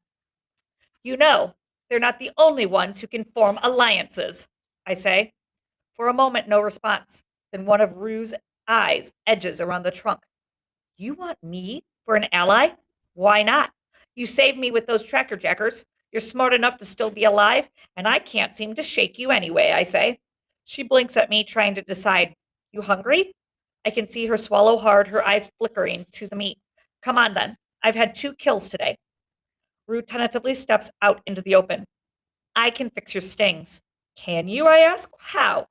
You 1.03 1.15
know, 1.15 1.53
they're 1.91 1.99
not 1.99 2.17
the 2.17 2.31
only 2.39 2.65
ones 2.65 3.01
who 3.01 3.07
can 3.07 3.23
form 3.23 3.59
alliances, 3.61 4.47
I 4.87 4.95
say. 4.95 5.31
For 5.93 6.07
a 6.07 6.13
moment, 6.13 6.47
no 6.47 6.59
response. 6.59 7.23
Then 7.51 7.67
one 7.67 7.81
of 7.81 7.97
Rue's 7.97 8.33
eyes 8.67 9.13
edges 9.27 9.61
around 9.61 9.83
the 9.83 9.91
trunk. 9.91 10.21
You 10.97 11.13
want 11.13 11.37
me 11.43 11.83
for 12.03 12.15
an 12.15 12.25
ally? 12.31 12.69
Why 13.15 13.43
not? 13.43 13.71
You 14.15 14.27
saved 14.27 14.57
me 14.57 14.71
with 14.71 14.85
those 14.85 15.05
tracker 15.05 15.35
jackers. 15.35 15.83
You're 16.11 16.21
smart 16.21 16.53
enough 16.53 16.77
to 16.77 16.85
still 16.85 17.09
be 17.09 17.23
alive, 17.23 17.69
and 17.97 18.07
I 18.07 18.19
can't 18.19 18.55
seem 18.55 18.75
to 18.75 18.83
shake 18.83 19.17
you 19.17 19.31
anyway, 19.31 19.73
I 19.75 19.83
say. 19.83 20.19
She 20.65 20.83
blinks 20.83 21.17
at 21.17 21.29
me, 21.29 21.43
trying 21.43 21.75
to 21.75 21.81
decide. 21.81 22.33
You 22.71 22.81
hungry? 22.81 23.33
I 23.85 23.89
can 23.89 24.07
see 24.07 24.25
her 24.27 24.37
swallow 24.37 24.77
hard, 24.77 25.07
her 25.07 25.25
eyes 25.25 25.49
flickering 25.59 26.05
to 26.11 26.27
the 26.27 26.35
meat. 26.35 26.57
Come 27.03 27.17
on 27.17 27.33
then. 27.33 27.57
I've 27.83 27.95
had 27.95 28.15
two 28.15 28.33
kills 28.33 28.67
today. 28.67 28.97
Rue 29.87 30.01
tentatively 30.01 30.55
steps 30.55 30.89
out 31.01 31.21
into 31.25 31.41
the 31.41 31.55
open. 31.55 31.85
I 32.55 32.69
can 32.69 32.89
fix 32.89 33.13
your 33.13 33.21
stings. 33.21 33.81
Can 34.15 34.47
you? 34.47 34.67
I 34.67 34.79
ask. 34.79 35.09
How? 35.19 35.67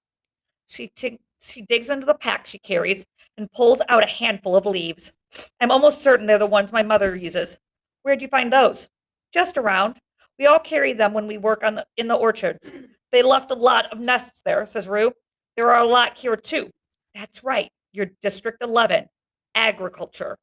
She, 0.67 0.91
t- 0.95 1.19
she 1.41 1.63
digs 1.63 1.91
into 1.91 2.07
the 2.07 2.15
pack 2.15 2.47
she 2.47 2.59
carries 2.59 3.05
and 3.37 3.51
pulls 3.53 3.83
out 3.89 4.05
a 4.05 4.07
handful 4.07 4.57
of 4.57 4.67
leaves. 4.67 5.13
I'm 5.61 5.71
almost 5.71 6.03
certain 6.03 6.27
they're 6.27 6.39
the 6.39 6.47
ones 6.47 6.73
my 6.73 6.83
mother 6.83 7.15
uses. 7.17 7.59
Where'd 8.03 8.23
you 8.23 8.29
find 8.29 8.53
those? 8.53 8.89
Just 9.33 9.57
around. 9.57 9.99
We 10.39 10.47
all 10.47 10.59
carry 10.59 10.93
them 10.93 11.13
when 11.13 11.27
we 11.27 11.39
work 11.39 11.63
on 11.65 11.77
the, 11.77 11.87
in 11.97 12.09
the 12.09 12.15
orchards. 12.15 12.73
They 13.13 13.23
left 13.23 13.51
a 13.51 13.55
lot 13.55 13.93
of 13.93 14.01
nests 14.01 14.43
there, 14.45 14.67
says 14.67 14.89
Rue. 14.89 15.13
There 15.57 15.71
are 15.71 15.83
a 15.83 15.87
lot 15.87 16.17
here 16.17 16.37
too. 16.37 16.71
That's 17.15 17.45
right. 17.45 17.71
You're 17.93 18.11
District 18.21 18.61
11, 18.63 19.07
agriculture. 19.55 20.37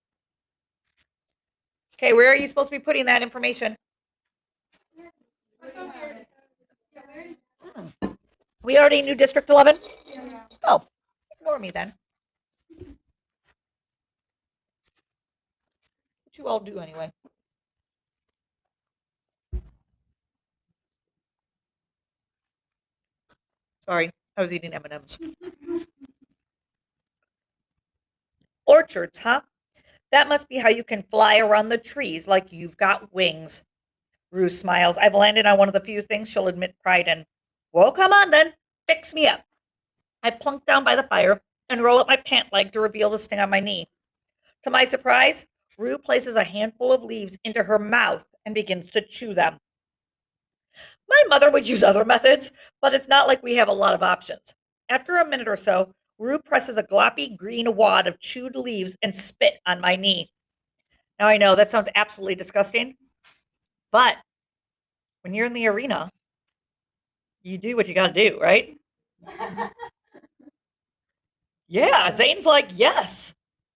Okay, 1.98 2.14
where 2.14 2.30
are 2.30 2.36
you 2.36 2.48
supposed 2.48 2.72
to 2.72 2.80
be 2.80 2.84
putting 2.84 3.06
that 3.06 3.22
information? 3.22 3.76
We 8.64 8.78
already 8.78 9.02
knew 9.02 9.16
District 9.16 9.50
11? 9.50 9.78
Oh, 10.64 10.84
ignore 11.40 11.60
me 11.60 11.72
then. 11.72 11.94
You 16.38 16.48
all 16.48 16.60
do 16.60 16.80
anyway? 16.80 17.12
Sorry, 23.86 24.12
I 24.38 24.42
was 24.42 24.54
eating 24.54 24.74
M&Ms. 24.74 25.18
Orchards, 28.66 29.20
huh? 29.20 29.42
That 30.12 30.30
must 30.30 30.48
be 30.48 30.58
how 30.58 30.70
you 30.70 30.84
can 30.84 31.04
fly 31.04 31.38
around 31.38 31.70
the 31.70 31.78
trees 31.78 32.28
like 32.28 32.52
you've 32.52 32.78
got 32.78 33.14
wings. 33.14 33.64
Rue 34.32 34.50
smiles. 34.50 34.98
I've 34.98 35.16
landed 35.16 35.46
on 35.46 35.58
one 35.58 35.68
of 35.68 35.74
the 35.74 35.80
few 35.82 36.02
things 36.02 36.30
she'll 36.30 36.48
admit 36.48 36.76
pride 36.82 37.08
in. 37.08 37.26
Well, 37.74 37.92
come 37.92 38.14
on 38.14 38.30
then. 38.30 38.54
Fix 38.88 39.14
me 39.14 39.28
up. 39.28 39.44
I 40.24 40.30
plunk 40.30 40.66
down 40.66 40.84
by 40.84 40.96
the 40.96 41.04
fire 41.04 41.42
and 41.70 41.84
roll 41.84 42.00
up 42.00 42.08
my 42.08 42.18
pant 42.18 42.52
leg 42.54 42.72
to 42.72 42.80
reveal 42.80 43.10
the 43.10 43.18
sting 43.18 43.40
on 43.40 43.50
my 43.50 43.60
knee. 43.60 43.90
To 44.64 44.70
my 44.70 44.86
surprise, 44.86 45.46
Rue 45.82 45.98
places 45.98 46.36
a 46.36 46.44
handful 46.44 46.94
of 46.94 47.04
leaves 47.04 47.40
into 47.44 47.64
her 47.64 47.80
mouth 47.80 48.24
and 48.46 48.54
begins 48.54 48.92
to 48.92 49.02
chew 49.02 49.34
them. 49.34 49.58
My 51.10 51.24
mother 51.28 51.50
would 51.50 51.68
use 51.68 51.84
other 51.84 52.06
methods, 52.06 52.52
but 52.84 52.94
it's 52.94 53.08
not 53.08 53.28
like 53.28 53.42
we 53.42 53.56
have 53.56 53.68
a 53.68 53.74
lot 53.74 53.96
of 53.96 54.04
options. 54.04 54.54
After 54.90 55.18
a 55.18 55.28
minute 55.28 55.48
or 55.48 55.56
so, 55.56 55.92
Rue 56.20 56.38
presses 56.38 56.78
a 56.78 56.84
gloppy 56.84 57.36
green 57.36 57.76
wad 57.76 58.06
of 58.06 58.20
chewed 58.20 58.56
leaves 58.56 58.96
and 59.02 59.14
spit 59.14 59.56
on 59.66 59.82
my 59.82 59.96
knee. 59.96 60.30
Now 61.20 61.28
I 61.28 61.38
know 61.38 61.56
that 61.56 61.72
sounds 61.72 61.90
absolutely 61.96 62.36
disgusting, 62.36 62.96
but 63.92 64.18
when 65.24 65.34
you're 65.34 65.48
in 65.48 65.54
the 65.54 65.66
arena, 65.66 66.12
you 67.42 67.58
do 67.58 67.76
what 67.76 67.88
you 67.88 67.96
got 67.96 68.14
to 68.14 68.30
do, 68.30 68.40
right? 68.40 68.78
yeah, 71.68 72.12
Zane's 72.12 72.46
like, 72.46 72.70
yes, 72.76 73.34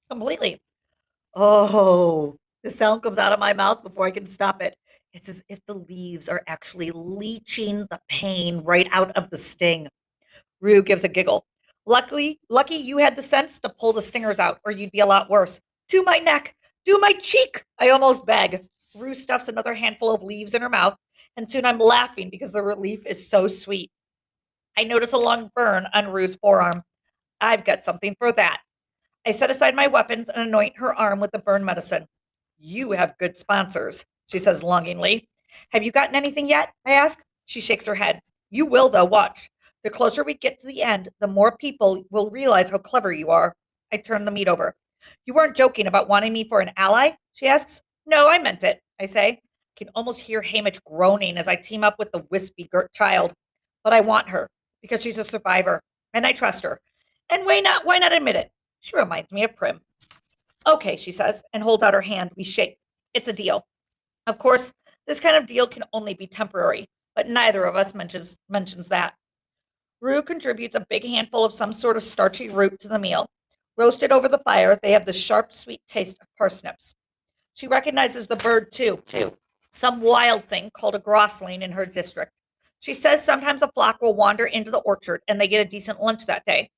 completely. 0.08 0.62
Oh, 1.36 2.38
the 2.63 2.70
sound 2.70 3.04
comes 3.04 3.18
out 3.18 3.34
of 3.34 3.39
my 3.39 3.54
mouth 3.54 3.84
before 3.84 4.06
I 4.06 4.12
can 4.12 4.25
stop 4.25 4.62
it. 4.62 4.75
It's 5.13 5.30
as 5.30 5.44
if 5.50 5.60
the 5.65 5.74
leaves 5.74 6.30
are 6.30 6.42
actually 6.48 6.92
leeching 6.94 7.80
the 7.89 8.00
pain 8.10 8.62
right 8.63 8.88
out 8.92 9.12
of 9.18 9.30
the 9.30 9.38
sting. 9.38 9.88
Rue 10.62 10.82
gives 10.82 11.04
a 11.04 11.10
giggle. 11.10 11.46
Luckily, 11.86 12.39
lucky 12.50 12.75
you 12.75 12.98
had 12.98 13.15
the 13.15 13.22
sense 13.22 13.60
to 13.60 13.70
pull 13.70 13.94
the 13.94 14.01
stingers 14.01 14.39
out, 14.39 14.60
or 14.65 14.72
you'd 14.72 14.92
be 14.92 15.00
a 15.00 15.06
lot 15.06 15.30
worse. 15.30 15.60
To 15.89 16.04
my 16.04 16.18
neck, 16.18 16.56
to 16.86 16.98
my 17.00 17.13
cheek, 17.13 17.63
I 17.80 17.89
almost 17.89 18.25
beg. 18.25 18.65
Rue 18.96 19.13
stuffs 19.13 19.50
another 19.50 19.74
handful 19.74 20.13
of 20.13 20.24
leaves 20.24 20.56
in 20.56 20.62
her 20.62 20.70
mouth, 20.70 20.96
and 21.38 21.50
soon 21.50 21.65
I'm 21.65 21.80
laughing 21.80 22.30
because 22.30 22.54
the 22.54 22.63
relief 22.63 23.06
is 23.06 23.30
so 23.30 23.48
sweet. 23.48 23.92
I 24.77 24.86
notice 24.86 25.13
a 25.13 25.18
long 25.18 25.51
burn 25.56 25.88
on 25.94 26.08
Rue's 26.08 26.36
forearm. 26.38 26.84
I've 27.42 27.65
got 27.65 27.84
something 27.84 28.15
for 28.20 28.32
that. 28.32 28.62
I 29.25 29.32
set 29.32 29.50
aside 29.50 29.75
my 29.75 29.88
weapons 29.88 30.29
and 30.29 30.48
anoint 30.48 30.77
her 30.77 30.94
arm 30.94 31.20
with 31.20 31.32
the 31.32 31.39
burn 31.39 31.65
medicine. 31.65 32.08
You 32.60 32.91
have 32.91 33.17
good 33.17 33.36
sponsors, 33.36 34.05
she 34.27 34.38
says 34.38 34.63
longingly. 34.63 35.27
Have 35.70 35.84
you 35.84 35.91
gotten 35.91 36.15
anything 36.15 36.48
yet? 36.48 36.74
I 36.86 36.91
ask. 36.91 37.20
She 37.46 37.60
shakes 37.60 37.88
her 37.88 37.96
head. 37.96 38.22
You 38.51 38.65
will, 38.65 38.89
though, 38.89 39.05
watch. 39.05 39.50
The 39.84 39.89
closer 39.89 40.24
we 40.24 40.36
get 40.36 40.60
to 40.60 40.67
the 40.67 40.82
end, 40.82 41.10
the 41.20 41.27
more 41.27 41.58
people 41.58 42.05
will 42.10 42.29
realize 42.29 42.70
how 42.70 42.77
clever 42.77 43.12
you 43.12 43.29
are. 43.29 43.55
I 43.91 43.98
turn 43.98 44.25
the 44.25 44.32
meat 44.32 44.48
over. 44.48 44.75
You 45.25 45.34
weren't 45.34 45.55
joking 45.55 45.88
about 45.88 46.10
wanting 46.10 46.34
me 46.34 46.48
for 46.48 46.60
an 46.60 46.72
ally? 46.77 47.12
She 47.34 47.48
asks. 47.48 47.82
No, 48.05 48.27
I 48.29 48.39
meant 48.39 48.63
it, 48.63 48.82
I 49.00 49.05
say. 49.08 49.27
I 49.29 49.39
can 49.75 49.89
almost 49.96 50.22
hear 50.22 50.41
Haymitch 50.41 50.84
groaning 50.84 51.38
as 51.38 51.48
I 51.48 51.55
team 51.55 51.84
up 51.84 51.98
with 51.98 52.12
the 52.12 52.25
wispy 52.29 52.70
child. 52.94 53.34
But 53.84 53.94
I 53.94 54.01
want 54.01 54.29
her 54.29 54.50
because 54.82 55.01
she's 55.01 55.17
a 55.17 55.24
survivor 55.24 55.82
and 56.13 56.25
I 56.25 56.32
trust 56.32 56.63
her. 56.63 56.79
And 57.29 57.46
why 57.46 57.60
not 57.60 57.86
why 57.86 57.98
not 57.98 58.13
admit 58.13 58.36
it? 58.36 58.51
She 58.86 58.96
reminds 58.96 59.32
me 59.32 59.44
of 59.44 59.56
Prim. 59.56 59.82
Okay, 60.68 60.96
she 60.96 61.12
says, 61.12 61.42
and 61.51 61.63
holds 61.63 61.82
out 61.82 61.96
her 61.96 62.01
hand. 62.01 62.30
We 62.38 62.44
shake. 62.44 62.77
It's 63.15 63.27
a 63.27 63.34
deal. 63.34 63.65
Of 64.27 64.38
course, 64.38 64.74
this 65.08 65.20
kind 65.20 65.36
of 65.36 65.48
deal 65.48 65.65
can 65.65 65.86
only 65.92 66.13
be 66.13 66.27
temporary, 66.27 66.88
but 67.15 67.27
neither 67.27 67.63
of 67.63 67.75
us 67.75 67.96
mentions 67.96 68.38
mentions 68.48 68.89
that. 68.89 69.15
Rue 70.01 70.22
contributes 70.22 70.75
a 70.75 70.86
big 70.88 71.04
handful 71.04 71.44
of 71.44 71.51
some 71.51 71.74
sort 71.74 71.98
of 71.98 72.04
starchy 72.04 72.48
root 72.48 72.80
to 72.82 72.88
the 72.88 73.00
meal. 73.00 73.25
Roasted 73.75 74.12
over 74.12 74.27
the 74.27 74.44
fire, 74.46 74.77
they 74.84 74.92
have 74.92 75.08
the 75.08 75.13
sharp, 75.13 75.51
sweet 75.51 75.82
taste 75.88 76.18
of 76.22 76.27
parsnips. 76.38 76.94
She 77.56 77.68
recognizes 77.68 78.27
the 78.27 78.36
bird 78.36 78.72
too, 78.72 79.01
too. 79.04 79.36
Some 79.72 80.00
wild 80.00 80.46
thing 80.46 80.70
called 80.77 80.94
a 80.94 81.00
grosling 81.00 81.63
in 81.63 81.72
her 81.72 81.88
district. 81.88 82.34
She 82.82 82.94
says 82.94 83.25
sometimes 83.25 83.63
a 83.63 83.72
flock 83.74 84.00
will 84.04 84.13
wander 84.13 84.46
into 84.46 84.70
the 84.70 84.77
orchard 84.77 85.22
and 85.27 85.42
they 85.42 85.48
get 85.48 85.65
a 85.65 85.70
decent 85.70 86.00
lunch 86.00 86.27
that 86.27 86.46
day. 86.46 86.70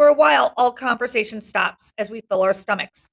For 0.00 0.08
a 0.08 0.14
while, 0.14 0.54
all 0.56 0.72
conversation 0.72 1.42
stops 1.42 1.92
as 1.98 2.08
we 2.08 2.22
fill 2.22 2.40
our 2.40 2.54
stomachs. 2.54 3.10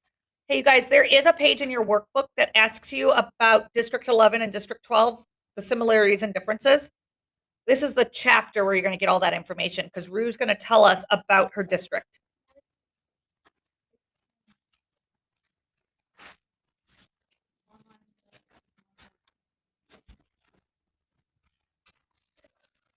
Hey, 0.48 0.60
you 0.60 0.63
guys, 0.63 0.88
there 0.88 1.03
is 1.03 1.25
a 1.25 1.34
page 1.34 1.60
in 1.60 1.70
your 1.70 1.84
workbook 1.86 2.27
that 2.38 2.50
asks 2.56 2.94
you 2.94 3.12
about 3.12 3.74
District 3.74 4.08
11 4.08 4.41
and 4.41 4.53
District 4.53 4.82
12, 4.86 5.22
the 5.58 5.62
similarities 5.62 6.24
and 6.24 6.34
differences. 6.34 6.89
This 7.65 7.84
is 7.84 7.94
the 7.94 8.06
chapter 8.06 8.63
where 8.63 8.74
you're 8.74 8.84
going 8.84 8.94
to 8.94 8.98
get 8.98 9.10
all 9.10 9.20
that 9.20 9.34
information 9.34 9.88
because 9.88 10.08
Rue's 10.08 10.38
going 10.38 10.48
to 10.48 10.56
tell 10.56 10.86
us 10.86 11.03
about 11.12 11.51
her 11.56 11.63
district. 11.63 12.22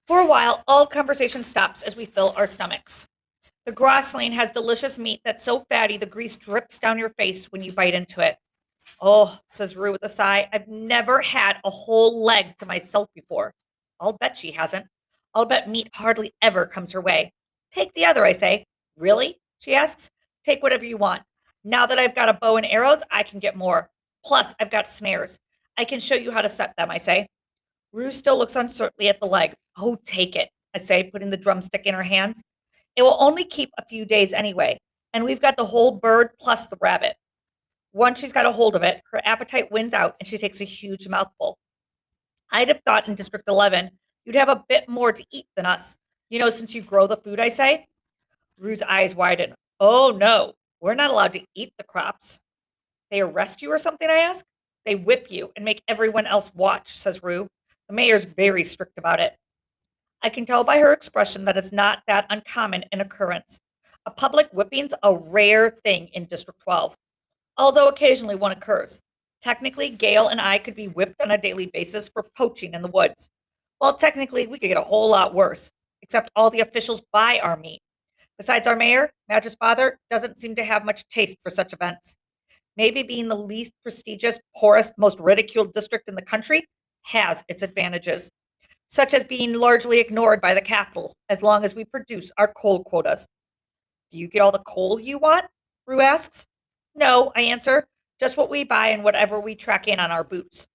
For 0.07 0.21
a 0.21 0.27
while, 0.29 0.63
all 0.69 0.87
conversation 0.87 1.43
stops 1.43 1.83
as 1.83 1.97
we 1.97 2.05
fill 2.05 2.35
our 2.37 2.47
stomachs. 2.47 3.09
The 3.67 3.73
grosling 3.73 4.33
has 4.33 4.51
delicious 4.51 4.99
meat 4.99 5.21
that's 5.25 5.45
so 5.45 5.65
fatty 5.69 5.97
the 5.97 6.07
grease 6.07 6.37
drips 6.37 6.79
down 6.79 6.99
your 6.99 7.11
face 7.11 7.47
when 7.47 7.63
you 7.63 7.73
bite 7.73 7.95
into 7.95 8.21
it. 8.21 8.37
Oh, 9.01 9.39
says 9.49 9.77
Rue 9.77 9.93
with 9.93 10.03
a 10.03 10.09
sigh, 10.09 10.49
I've 10.53 10.67
never 10.67 11.21
had 11.21 11.57
a 11.65 11.71
whole 11.71 12.25
leg 12.25 12.57
to 12.59 12.67
myself 12.67 13.09
before. 13.15 13.53
I'll 14.01 14.15
bet 14.15 14.37
she 14.37 14.53
hasn't. 14.53 14.87
I'll 15.35 15.45
bet 15.45 15.69
meat 15.69 15.89
hardly 15.95 16.33
ever 16.43 16.67
comes 16.67 16.93
her 16.93 17.01
way. 17.01 17.33
Take 17.71 17.93
the 17.93 18.07
other, 18.07 18.25
I 18.25 18.33
say. 18.33 18.65
Really? 18.97 19.39
She 19.59 19.75
asks. 19.75 20.11
Take 20.45 20.63
whatever 20.63 20.85
you 20.85 20.97
want. 20.97 21.23
Now 21.63 21.87
that 21.87 21.99
I've 21.99 22.15
got 22.15 22.31
a 22.31 22.35
bow 22.35 22.57
and 22.57 22.67
arrows, 22.67 23.03
I 23.11 23.23
can 23.23 23.39
get 23.39 23.57
more. 23.57 23.91
Plus, 24.25 24.55
I've 24.59 24.71
got 24.71 24.87
snares. 24.89 25.39
I 25.77 25.85
can 25.85 26.01
show 26.01 26.15
you 26.15 26.33
how 26.33 26.43
to 26.43 26.49
set 26.49 26.75
them, 26.77 26.91
I 26.91 26.99
say. 26.99 27.29
Rue 27.93 28.13
still 28.13 28.39
looks 28.39 28.57
uncertainly 28.57 29.09
at 29.09 29.21
the 29.21 29.27
leg. 29.27 29.53
Oh, 29.77 29.99
take 30.05 30.37
it, 30.37 30.49
I 30.75 30.79
say, 30.79 31.05
putting 31.05 31.31
the 31.31 31.37
drumstick 31.37 31.83
in 31.85 31.95
her 31.95 32.03
hands. 32.03 32.43
It 33.01 33.05
will 33.05 33.17
only 33.19 33.45
keep 33.45 33.71
a 33.79 33.85
few 33.87 34.05
days 34.05 34.35
anyway, 34.35 34.79
and 35.15 35.25
we've 35.25 35.41
got 35.41 35.57
the 35.57 35.65
whole 35.65 35.91
bird 35.91 36.33
plus 36.39 36.67
the 36.67 36.77
rabbit. 36.83 37.15
Once 37.95 38.21
she's 38.21 38.35
got 38.35 38.45
a 38.45 38.53
hold 38.53 38.77
of 38.77 38.83
it, 38.83 39.01
her 39.11 39.23
appetite 39.25 39.73
wins 39.73 39.95
out 39.95 40.17
and 40.21 40.27
she 40.27 40.37
takes 40.37 40.61
a 40.61 40.65
huge 40.65 41.09
mouthful. 41.09 41.57
I'd 42.53 42.69
have 42.69 42.83
thought 42.85 43.09
in 43.09 43.15
District 43.15 43.49
11 43.49 43.89
you'd 44.27 44.35
have 44.35 44.51
a 44.51 44.63
bit 44.69 44.87
more 44.87 45.13
to 45.13 45.25
eat 45.33 45.47
than 45.57 45.65
us. 45.65 45.97
You 46.29 46.41
know, 46.41 46.51
since 46.51 46.75
you 46.75 46.83
grow 46.83 47.07
the 47.07 47.17
food, 47.17 47.41
I 47.41 47.49
say. 47.49 47.87
Rue's 48.59 48.83
eyes 48.83 49.15
widen. 49.15 49.55
Oh, 49.81 50.15
no, 50.15 50.53
we're 50.83 50.93
not 50.93 51.11
allowed 51.11 51.33
to 51.33 51.45
eat 51.55 51.73
the 51.79 51.85
crops. 51.85 52.39
They 53.11 53.23
arrest 53.23 53.63
you 53.63 53.71
or 53.73 53.79
something, 53.79 54.11
I 54.11 54.17
ask. 54.17 54.45
They 54.85 54.95
whip 54.95 55.29
you 55.31 55.53
and 55.57 55.65
make 55.65 55.81
everyone 55.89 56.27
else 56.27 56.53
watch, 56.55 56.95
says 56.95 57.23
Rue. 57.23 57.49
The 57.89 57.95
mayor's 57.95 58.27
very 58.27 58.63
strict 58.63 58.99
about 58.99 59.21
it. 59.21 59.39
I 60.23 60.29
can 60.29 60.45
tell 60.45 60.65
by 60.65 60.79
her 60.79 60.93
expression 60.93 61.47
that 61.47 61.57
it's 61.57 61.73
not 61.73 62.03
that 62.07 62.27
uncommon 62.29 62.85
an 62.93 63.01
occurrence. 63.01 63.61
A 64.05 64.11
public 64.11 64.51
whipping's 64.51 64.95
a 65.03 65.17
rare 65.17 65.71
thing 65.71 66.09
in 66.13 66.27
District 66.27 66.61
12, 66.61 66.95
although 67.57 67.89
occasionally 67.89 68.35
one 68.35 68.53
occurs. 68.53 69.01
Technically, 69.41 69.89
Gale 69.89 70.29
and 70.29 70.41
I 70.41 70.59
could 70.59 70.75
be 70.75 70.89
whipped 70.89 71.21
on 71.23 71.31
a 71.31 71.39
daily 71.39 71.67
basis 71.67 72.09
for 72.09 72.23
poaching 72.37 72.75
in 72.75 72.83
the 72.83 72.89
woods. 72.89 73.31
Well, 73.81 73.95
technically, 73.95 74.47
we 74.47 74.59
could 74.59 74.69
get 74.69 74.77
a 74.77 74.83
whole 74.83 75.09
lot 75.09 75.35
worse, 75.35 75.71
except 76.03 76.31
all 76.37 76.51
the 76.51 76.61
officials 76.61 77.03
buy 77.13 77.41
our 77.43 77.57
meat. 77.57 77.81
Besides, 78.39 78.67
our 78.67 78.77
mayor, 78.77 79.11
Madge's 79.29 79.55
father, 79.55 79.99
doesn't 80.11 80.37
seem 80.37 80.55
to 80.57 80.65
have 80.65 80.85
much 80.85 81.09
taste 81.09 81.39
for 81.43 81.49
such 81.49 81.73
events. 81.73 82.17
Maybe 82.77 83.03
being 83.03 83.29
the 83.29 83.35
least 83.35 83.73
prestigious, 83.83 84.39
poorest, 84.57 84.93
most 84.99 85.19
ridiculed 85.19 85.73
district 85.73 86.09
in 86.09 86.15
the 86.15 86.23
country 86.23 86.67
has 87.03 87.45
its 87.49 87.63
advantages, 87.63 88.31
such 88.91 89.15
as 89.15 89.23
being 89.23 89.57
largely 89.57 90.01
ignored 90.01 90.41
by 90.41 90.53
the 90.53 90.61
Capitol 90.61 91.15
as 91.29 91.45
long 91.45 91.65
as 91.65 91.77
we 91.77 91.85
produce 91.85 92.33
our 92.37 92.53
coal 92.53 92.83
quotas. 92.83 93.27
Do 94.11 94.19
you 94.19 94.27
get 94.27 94.43
all 94.43 94.51
the 94.51 94.59
coal 94.59 94.99
you 94.99 95.17
want? 95.17 95.47
Rue 95.87 96.01
asks. 96.01 96.45
No, 96.97 97.31
I 97.37 97.43
answer, 97.43 97.87
just 98.19 98.37
what 98.37 98.51
we 98.51 98.65
buy 98.65 98.89
and 98.89 99.05
whatever 99.05 99.39
we 99.39 99.55
track 99.55 99.87
in 99.87 100.01
on 100.01 100.11
our 100.11 100.25
boots. 100.25 100.67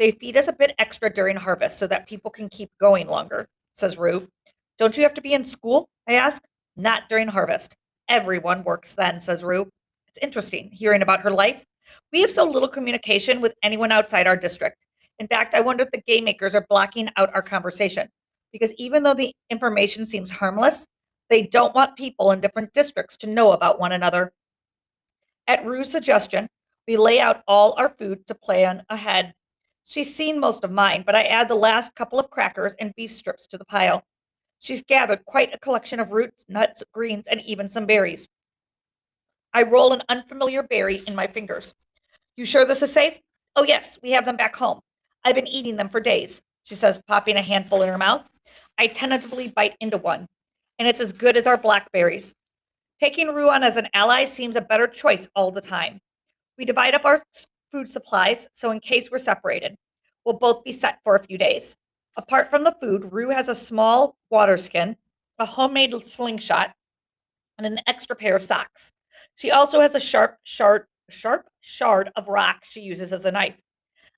They 0.00 0.10
feed 0.10 0.36
us 0.36 0.48
a 0.48 0.52
bit 0.52 0.74
extra 0.80 1.08
during 1.08 1.36
harvest 1.36 1.78
so 1.78 1.86
that 1.86 2.08
people 2.08 2.32
can 2.32 2.48
keep 2.48 2.70
going 2.80 3.06
longer, 3.06 3.46
says 3.72 3.96
Rue. 3.96 4.26
Don't 4.76 4.96
you 4.96 5.04
have 5.04 5.14
to 5.14 5.22
be 5.22 5.32
in 5.32 5.44
school? 5.44 5.88
I 6.08 6.14
ask. 6.14 6.42
Not 6.76 7.08
during 7.08 7.28
harvest. 7.28 7.76
Everyone 8.08 8.64
works 8.64 8.96
then, 8.96 9.20
says 9.20 9.44
Rue. 9.44 9.68
It's 10.08 10.18
interesting 10.20 10.70
hearing 10.72 11.02
about 11.02 11.20
her 11.20 11.30
life. 11.30 11.64
We 12.12 12.20
have 12.22 12.32
so 12.32 12.50
little 12.50 12.68
communication 12.68 13.40
with 13.40 13.54
anyone 13.62 13.92
outside 13.92 14.26
our 14.26 14.36
district. 14.36 14.78
In 15.18 15.28
fact, 15.28 15.54
I 15.54 15.60
wonder 15.60 15.84
if 15.84 15.90
the 15.90 16.02
game 16.02 16.24
makers 16.24 16.54
are 16.54 16.66
blocking 16.68 17.08
out 17.16 17.34
our 17.34 17.42
conversation 17.42 18.08
because 18.52 18.74
even 18.74 19.02
though 19.02 19.14
the 19.14 19.34
information 19.50 20.06
seems 20.06 20.30
harmless, 20.30 20.86
they 21.30 21.42
don't 21.42 21.74
want 21.74 21.96
people 21.96 22.30
in 22.30 22.40
different 22.40 22.72
districts 22.72 23.16
to 23.18 23.28
know 23.28 23.52
about 23.52 23.80
one 23.80 23.92
another. 23.92 24.32
At 25.46 25.64
Rue's 25.64 25.90
suggestion, 25.90 26.48
we 26.86 26.96
lay 26.96 27.20
out 27.20 27.42
all 27.48 27.74
our 27.78 27.88
food 27.88 28.26
to 28.26 28.34
plan 28.34 28.84
ahead. 28.88 29.34
She's 29.84 30.14
seen 30.14 30.40
most 30.40 30.64
of 30.64 30.70
mine, 30.70 31.02
but 31.04 31.14
I 31.14 31.24
add 31.24 31.48
the 31.48 31.54
last 31.54 31.94
couple 31.94 32.18
of 32.18 32.30
crackers 32.30 32.74
and 32.78 32.94
beef 32.94 33.10
strips 33.10 33.46
to 33.48 33.58
the 33.58 33.64
pile. 33.64 34.04
She's 34.58 34.82
gathered 34.82 35.24
quite 35.24 35.54
a 35.54 35.58
collection 35.58 36.00
of 36.00 36.12
roots, 36.12 36.46
nuts, 36.48 36.82
greens, 36.92 37.26
and 37.26 37.40
even 37.42 37.68
some 37.68 37.86
berries. 37.86 38.28
I 39.52 39.62
roll 39.62 39.92
an 39.92 40.02
unfamiliar 40.08 40.62
berry 40.62 41.02
in 41.06 41.14
my 41.14 41.26
fingers. 41.26 41.74
You 42.36 42.44
sure 42.44 42.64
this 42.64 42.82
is 42.82 42.92
safe? 42.92 43.20
Oh, 43.56 43.64
yes, 43.64 43.98
we 44.02 44.12
have 44.12 44.24
them 44.24 44.36
back 44.36 44.56
home. 44.56 44.80
I've 45.24 45.34
been 45.34 45.48
eating 45.48 45.76
them 45.76 45.88
for 45.88 46.00
days, 46.00 46.42
she 46.64 46.74
says, 46.74 47.00
popping 47.06 47.36
a 47.36 47.42
handful 47.42 47.82
in 47.82 47.88
her 47.88 47.98
mouth. 47.98 48.28
I 48.78 48.88
tentatively 48.88 49.48
bite 49.48 49.76
into 49.80 49.96
one. 49.98 50.26
and 50.78 50.88
it's 50.88 51.00
as 51.00 51.12
good 51.12 51.36
as 51.36 51.46
our 51.46 51.56
blackberries. 51.56 52.34
Taking 53.00 53.28
Rue 53.34 53.50
on 53.50 53.62
as 53.62 53.76
an 53.76 53.88
ally 53.94 54.24
seems 54.24 54.56
a 54.56 54.60
better 54.60 54.86
choice 54.86 55.28
all 55.34 55.50
the 55.50 55.60
time. 55.60 56.00
We 56.58 56.64
divide 56.64 56.94
up 56.94 57.04
our 57.04 57.22
food 57.70 57.88
supplies, 57.88 58.48
so 58.52 58.70
in 58.70 58.80
case 58.80 59.10
we're 59.10 59.18
separated, 59.18 59.76
we'll 60.24 60.38
both 60.38 60.64
be 60.64 60.72
set 60.72 60.98
for 61.02 61.16
a 61.16 61.22
few 61.22 61.38
days. 61.38 61.76
Apart 62.16 62.50
from 62.50 62.64
the 62.64 62.74
food, 62.80 63.12
Rue 63.12 63.30
has 63.30 63.48
a 63.48 63.54
small 63.54 64.16
water 64.30 64.56
skin, 64.56 64.96
a 65.38 65.46
homemade 65.46 65.92
slingshot, 66.02 66.72
and 67.58 67.66
an 67.66 67.80
extra 67.86 68.14
pair 68.14 68.36
of 68.36 68.42
socks. 68.42 68.92
She 69.36 69.50
also 69.50 69.80
has 69.80 69.94
a 69.94 70.00
sharp 70.00 70.38
shard, 70.44 70.86
sharp 71.10 71.48
shard 71.60 72.10
of 72.16 72.28
rock 72.28 72.64
she 72.64 72.80
uses 72.80 73.12
as 73.12 73.26
a 73.26 73.32
knife. 73.32 73.58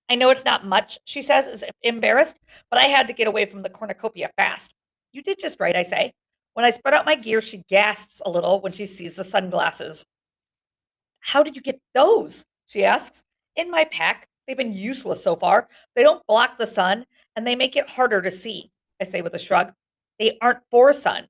I 0.09 0.15
know 0.15 0.31
it's 0.31 0.45
not 0.45 0.67
much, 0.67 0.99
she 1.05 1.21
says, 1.23 1.63
if 1.63 1.75
embarrassed, 1.83 2.37
but 2.71 2.81
I 2.81 2.85
had 2.85 3.09
to 3.09 3.13
get 3.13 3.27
away 3.27 3.47
from 3.47 3.63
the 3.63 3.71
cornucopia 3.71 4.31
fast. 4.37 4.73
You 5.13 5.23
did 5.23 5.39
just 5.41 5.61
right, 5.61 5.75
I 5.75 5.83
say. 5.83 6.13
When 6.55 6.65
I 6.65 6.71
spread 6.71 6.95
out 6.95 7.07
my 7.07 7.17
gear, 7.17 7.41
she 7.41 7.65
gasps 7.69 8.23
a 8.25 8.31
little 8.31 8.61
when 8.61 8.73
she 8.73 8.87
sees 8.87 9.17
the 9.17 9.25
sunglasses. 9.25 10.05
How 11.21 11.43
did 11.43 11.57
you 11.57 11.63
get 11.63 11.81
those? 11.95 12.45
She 12.67 12.85
asks. 12.85 13.23
In 13.57 13.71
my 13.71 13.85
pack. 13.85 14.29
They've 14.47 14.57
been 14.57 14.73
useless 14.73 15.25
so 15.25 15.35
far. 15.35 15.69
They 15.97 16.03
don't 16.03 16.27
block 16.27 16.57
the 16.57 16.67
sun 16.67 17.05
and 17.35 17.47
they 17.47 17.57
make 17.57 17.75
it 17.75 17.89
harder 17.89 18.23
to 18.23 18.31
see, 18.31 18.71
I 19.01 19.05
say 19.05 19.23
with 19.23 19.35
a 19.35 19.39
shrug. 19.39 19.73
They 20.19 20.39
aren't 20.41 20.61
for 20.71 20.93
sun. 20.93 21.27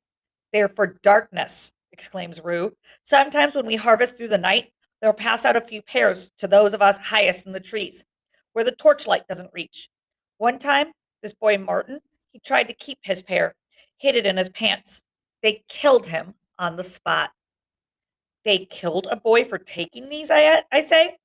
They're 0.52 0.68
for 0.68 0.99
darkness, 1.02 1.73
exclaims 1.92 2.40
Rue. 2.40 2.76
Sometimes 3.02 3.54
when 3.54 3.66
we 3.66 3.76
harvest 3.76 4.16
through 4.16 4.28
the 4.28 4.38
night, 4.38 4.73
they'll 5.00 5.12
pass 5.12 5.45
out 5.45 5.56
a 5.56 5.61
few 5.61 5.83
pairs 5.83 6.30
to 6.38 6.47
those 6.47 6.75
of 6.75 6.83
us 6.83 6.99
highest 6.99 7.47
in 7.47 7.52
the 7.52 7.61
trees, 7.61 8.04
where 8.56 8.64
the 8.64 8.72
torchlight 8.72 9.28
doesn't 9.28 9.52
reach. 9.52 9.90
One 10.38 10.58
time, 10.58 10.86
this 11.22 11.34
boy 11.34 11.58
Martin, 11.58 12.00
he 12.32 12.38
tried 12.38 12.68
to 12.68 12.75
keep 12.75 12.96
his 13.02 13.20
pair, 13.20 13.54
hid 13.98 14.16
it 14.16 14.25
in 14.25 14.38
his 14.38 14.48
pants. 14.48 15.02
They 15.42 15.62
killed 15.68 16.06
him 16.06 16.32
on 16.58 16.76
the 16.76 16.82
spot. 16.82 17.32
They 18.46 18.64
killed 18.64 19.08
a 19.10 19.16
boy 19.16 19.44
for 19.44 19.58
taking 19.58 20.08
these, 20.08 20.30
I, 20.30 20.62
I 20.72 20.80
say? 20.80 21.18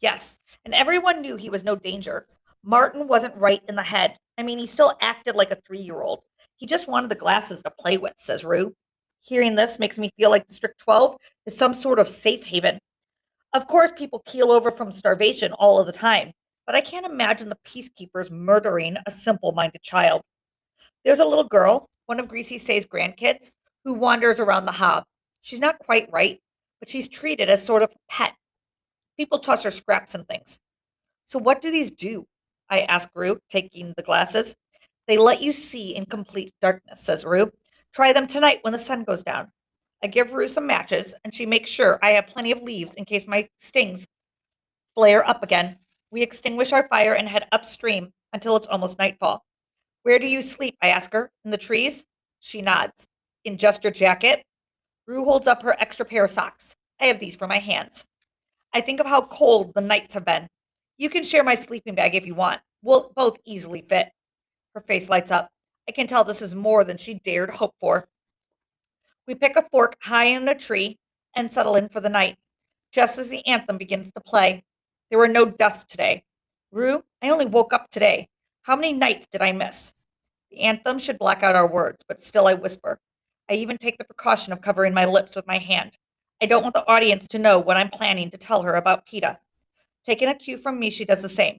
Yes, 0.00 0.38
and 0.64 0.72
everyone 0.72 1.22
knew 1.22 1.34
he 1.34 1.50
was 1.50 1.64
no 1.64 1.74
danger. 1.74 2.28
Martin 2.62 3.08
wasn't 3.08 3.34
right 3.34 3.62
in 3.68 3.74
the 3.74 3.82
head. 3.82 4.16
I 4.38 4.44
mean, 4.44 4.58
he 4.58 4.66
still 4.68 4.92
acted 5.00 5.34
like 5.34 5.50
a 5.50 5.56
three 5.56 5.82
year 5.82 6.02
old. 6.02 6.22
He 6.54 6.66
just 6.66 6.86
wanted 6.86 7.10
the 7.10 7.16
glasses 7.16 7.64
to 7.64 7.70
play 7.72 7.98
with, 7.98 8.14
says 8.16 8.44
Rue. 8.44 8.76
Hearing 9.22 9.56
this 9.56 9.80
makes 9.80 9.98
me 9.98 10.10
feel 10.16 10.30
like 10.30 10.46
District 10.46 10.78
12 10.78 11.16
is 11.46 11.58
some 11.58 11.74
sort 11.74 11.98
of 11.98 12.08
safe 12.08 12.44
haven. 12.44 12.78
Of 13.52 13.66
course, 13.66 13.90
people 13.90 14.22
keel 14.24 14.52
over 14.52 14.70
from 14.70 14.92
starvation 14.92 15.50
all 15.52 15.80
of 15.80 15.86
the 15.86 15.92
time, 15.92 16.32
but 16.66 16.74
I 16.74 16.80
can't 16.80 17.06
imagine 17.06 17.48
the 17.48 17.58
peacekeepers 17.64 18.30
murdering 18.30 18.96
a 19.06 19.10
simple 19.10 19.52
minded 19.52 19.82
child. 19.82 20.22
There's 21.04 21.20
a 21.20 21.24
little 21.24 21.44
girl, 21.44 21.88
one 22.06 22.18
of 22.18 22.28
Greasy 22.28 22.58
Sae's 22.58 22.86
grandkids, 22.86 23.50
who 23.84 23.94
wanders 23.94 24.40
around 24.40 24.66
the 24.66 24.72
hob. 24.72 25.04
She's 25.42 25.60
not 25.60 25.78
quite 25.78 26.08
right, 26.12 26.40
but 26.80 26.88
she's 26.88 27.08
treated 27.08 27.48
as 27.48 27.64
sort 27.64 27.82
of 27.82 27.90
a 27.90 28.12
pet. 28.12 28.32
People 29.16 29.38
toss 29.38 29.62
her 29.62 29.70
scraps 29.70 30.14
and 30.14 30.26
things. 30.26 30.58
So, 31.26 31.38
what 31.38 31.60
do 31.60 31.70
these 31.70 31.90
do? 31.90 32.26
I 32.68 32.80
ask 32.80 33.08
Rue, 33.14 33.38
taking 33.48 33.94
the 33.96 34.02
glasses. 34.02 34.56
They 35.06 35.18
let 35.18 35.40
you 35.40 35.52
see 35.52 35.94
in 35.94 36.06
complete 36.06 36.52
darkness, 36.60 37.00
says 37.00 37.24
Rue. 37.24 37.52
Try 37.94 38.12
them 38.12 38.26
tonight 38.26 38.58
when 38.62 38.72
the 38.72 38.78
sun 38.78 39.04
goes 39.04 39.22
down. 39.22 39.52
I 40.02 40.08
give 40.08 40.32
Rue 40.32 40.48
some 40.48 40.66
matches, 40.66 41.14
and 41.24 41.32
she 41.32 41.46
makes 41.46 41.70
sure 41.70 41.98
I 42.02 42.10
have 42.10 42.26
plenty 42.26 42.50
of 42.50 42.60
leaves 42.60 42.94
in 42.96 43.04
case 43.04 43.26
my 43.26 43.48
stings 43.56 44.06
flare 44.94 45.26
up 45.26 45.42
again. 45.42 45.78
We 46.10 46.22
extinguish 46.22 46.72
our 46.72 46.88
fire 46.88 47.14
and 47.14 47.28
head 47.28 47.46
upstream 47.52 48.12
until 48.32 48.56
it's 48.56 48.66
almost 48.66 48.98
nightfall. 48.98 49.44
Where 50.02 50.18
do 50.18 50.26
you 50.26 50.42
sleep? 50.42 50.76
I 50.82 50.88
ask 50.88 51.12
her. 51.12 51.30
In 51.44 51.50
the 51.50 51.58
trees? 51.58 52.04
She 52.40 52.62
nods. 52.62 53.06
In 53.44 53.58
just 53.58 53.82
your 53.82 53.92
jacket? 53.92 54.42
Rue 55.06 55.24
holds 55.24 55.46
up 55.46 55.62
her 55.62 55.76
extra 55.80 56.04
pair 56.06 56.24
of 56.24 56.30
socks. 56.30 56.76
I 57.00 57.06
have 57.06 57.18
these 57.18 57.36
for 57.36 57.46
my 57.46 57.58
hands. 57.58 58.04
I 58.72 58.80
think 58.80 59.00
of 59.00 59.06
how 59.06 59.22
cold 59.22 59.72
the 59.74 59.80
nights 59.80 60.14
have 60.14 60.24
been. 60.24 60.46
You 60.98 61.10
can 61.10 61.22
share 61.22 61.44
my 61.44 61.54
sleeping 61.54 61.94
bag 61.94 62.14
if 62.14 62.26
you 62.26 62.34
want. 62.34 62.60
We'll 62.82 63.12
both 63.16 63.38
easily 63.44 63.82
fit. 63.82 64.10
Her 64.74 64.80
face 64.80 65.08
lights 65.08 65.30
up. 65.30 65.48
I 65.88 65.92
can 65.92 66.06
tell 66.06 66.24
this 66.24 66.42
is 66.42 66.54
more 66.54 66.84
than 66.84 66.96
she 66.96 67.14
dared 67.14 67.50
hope 67.50 67.74
for. 67.80 68.08
We 69.26 69.34
pick 69.34 69.56
a 69.56 69.66
fork 69.70 69.96
high 70.02 70.26
in 70.26 70.48
a 70.48 70.54
tree 70.54 70.98
and 71.34 71.50
settle 71.50 71.76
in 71.76 71.88
for 71.88 72.00
the 72.00 72.08
night, 72.08 72.36
just 72.92 73.18
as 73.18 73.28
the 73.28 73.46
anthem 73.46 73.76
begins 73.76 74.12
to 74.12 74.20
play. 74.20 74.62
There 75.10 75.18
were 75.18 75.28
no 75.28 75.44
deaths 75.44 75.84
today. 75.84 76.24
Rue, 76.72 77.04
I 77.22 77.30
only 77.30 77.46
woke 77.46 77.72
up 77.72 77.90
today. 77.90 78.28
How 78.62 78.74
many 78.74 78.92
nights 78.92 79.26
did 79.30 79.40
I 79.42 79.52
miss? 79.52 79.94
The 80.50 80.60
anthem 80.60 80.98
should 80.98 81.18
block 81.18 81.42
out 81.42 81.54
our 81.54 81.70
words, 81.70 82.04
but 82.06 82.22
still 82.22 82.46
I 82.46 82.54
whisper. 82.54 82.98
I 83.48 83.54
even 83.54 83.78
take 83.78 83.98
the 83.98 84.04
precaution 84.04 84.52
of 84.52 84.60
covering 84.60 84.92
my 84.92 85.04
lips 85.04 85.36
with 85.36 85.46
my 85.46 85.58
hand. 85.58 85.96
I 86.42 86.46
don't 86.46 86.62
want 86.62 86.74
the 86.74 86.86
audience 86.88 87.28
to 87.28 87.38
know 87.38 87.58
what 87.58 87.76
I'm 87.76 87.90
planning 87.90 88.30
to 88.30 88.36
tell 88.36 88.62
her 88.62 88.74
about 88.74 89.06
Peeta. 89.06 89.38
Taking 90.04 90.28
a 90.28 90.34
cue 90.34 90.56
from 90.56 90.78
me, 90.78 90.90
she 90.90 91.04
does 91.04 91.22
the 91.22 91.28
same. 91.28 91.58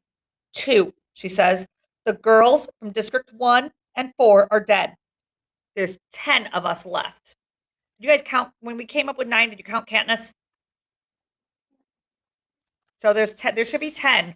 Two, 0.54 0.94
she 1.14 1.30
says. 1.30 1.68
The 2.06 2.14
girls 2.14 2.70
from 2.80 2.92
District 2.92 3.32
1 3.34 3.72
and 3.96 4.14
4 4.18 4.48
are 4.52 4.60
dead. 4.60 4.96
There's 5.76 5.98
10 6.12 6.48
of 6.48 6.66
us 6.66 6.86
left. 6.86 7.36
Did 8.00 8.06
you 8.06 8.10
guys 8.10 8.22
count 8.24 8.52
when 8.60 8.78
we 8.78 8.86
came 8.86 9.10
up 9.10 9.18
with 9.18 9.28
nine? 9.28 9.50
Did 9.50 9.58
you 9.60 9.66
count 9.66 9.88
Katniss? 9.88 10.34
So 12.98 13.14
there's 13.14 13.34
10, 13.34 13.56
there 13.56 13.66
should 13.66 13.80
be 13.80 13.92
10. 13.92 14.36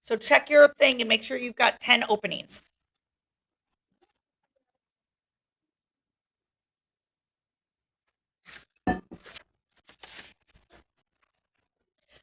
So 0.00 0.16
check 0.16 0.50
your 0.50 0.68
thing 0.78 1.00
and 1.00 1.08
make 1.08 1.22
sure 1.22 1.36
you've 1.36 1.56
got 1.56 1.80
10 1.80 2.04
openings. 2.08 2.62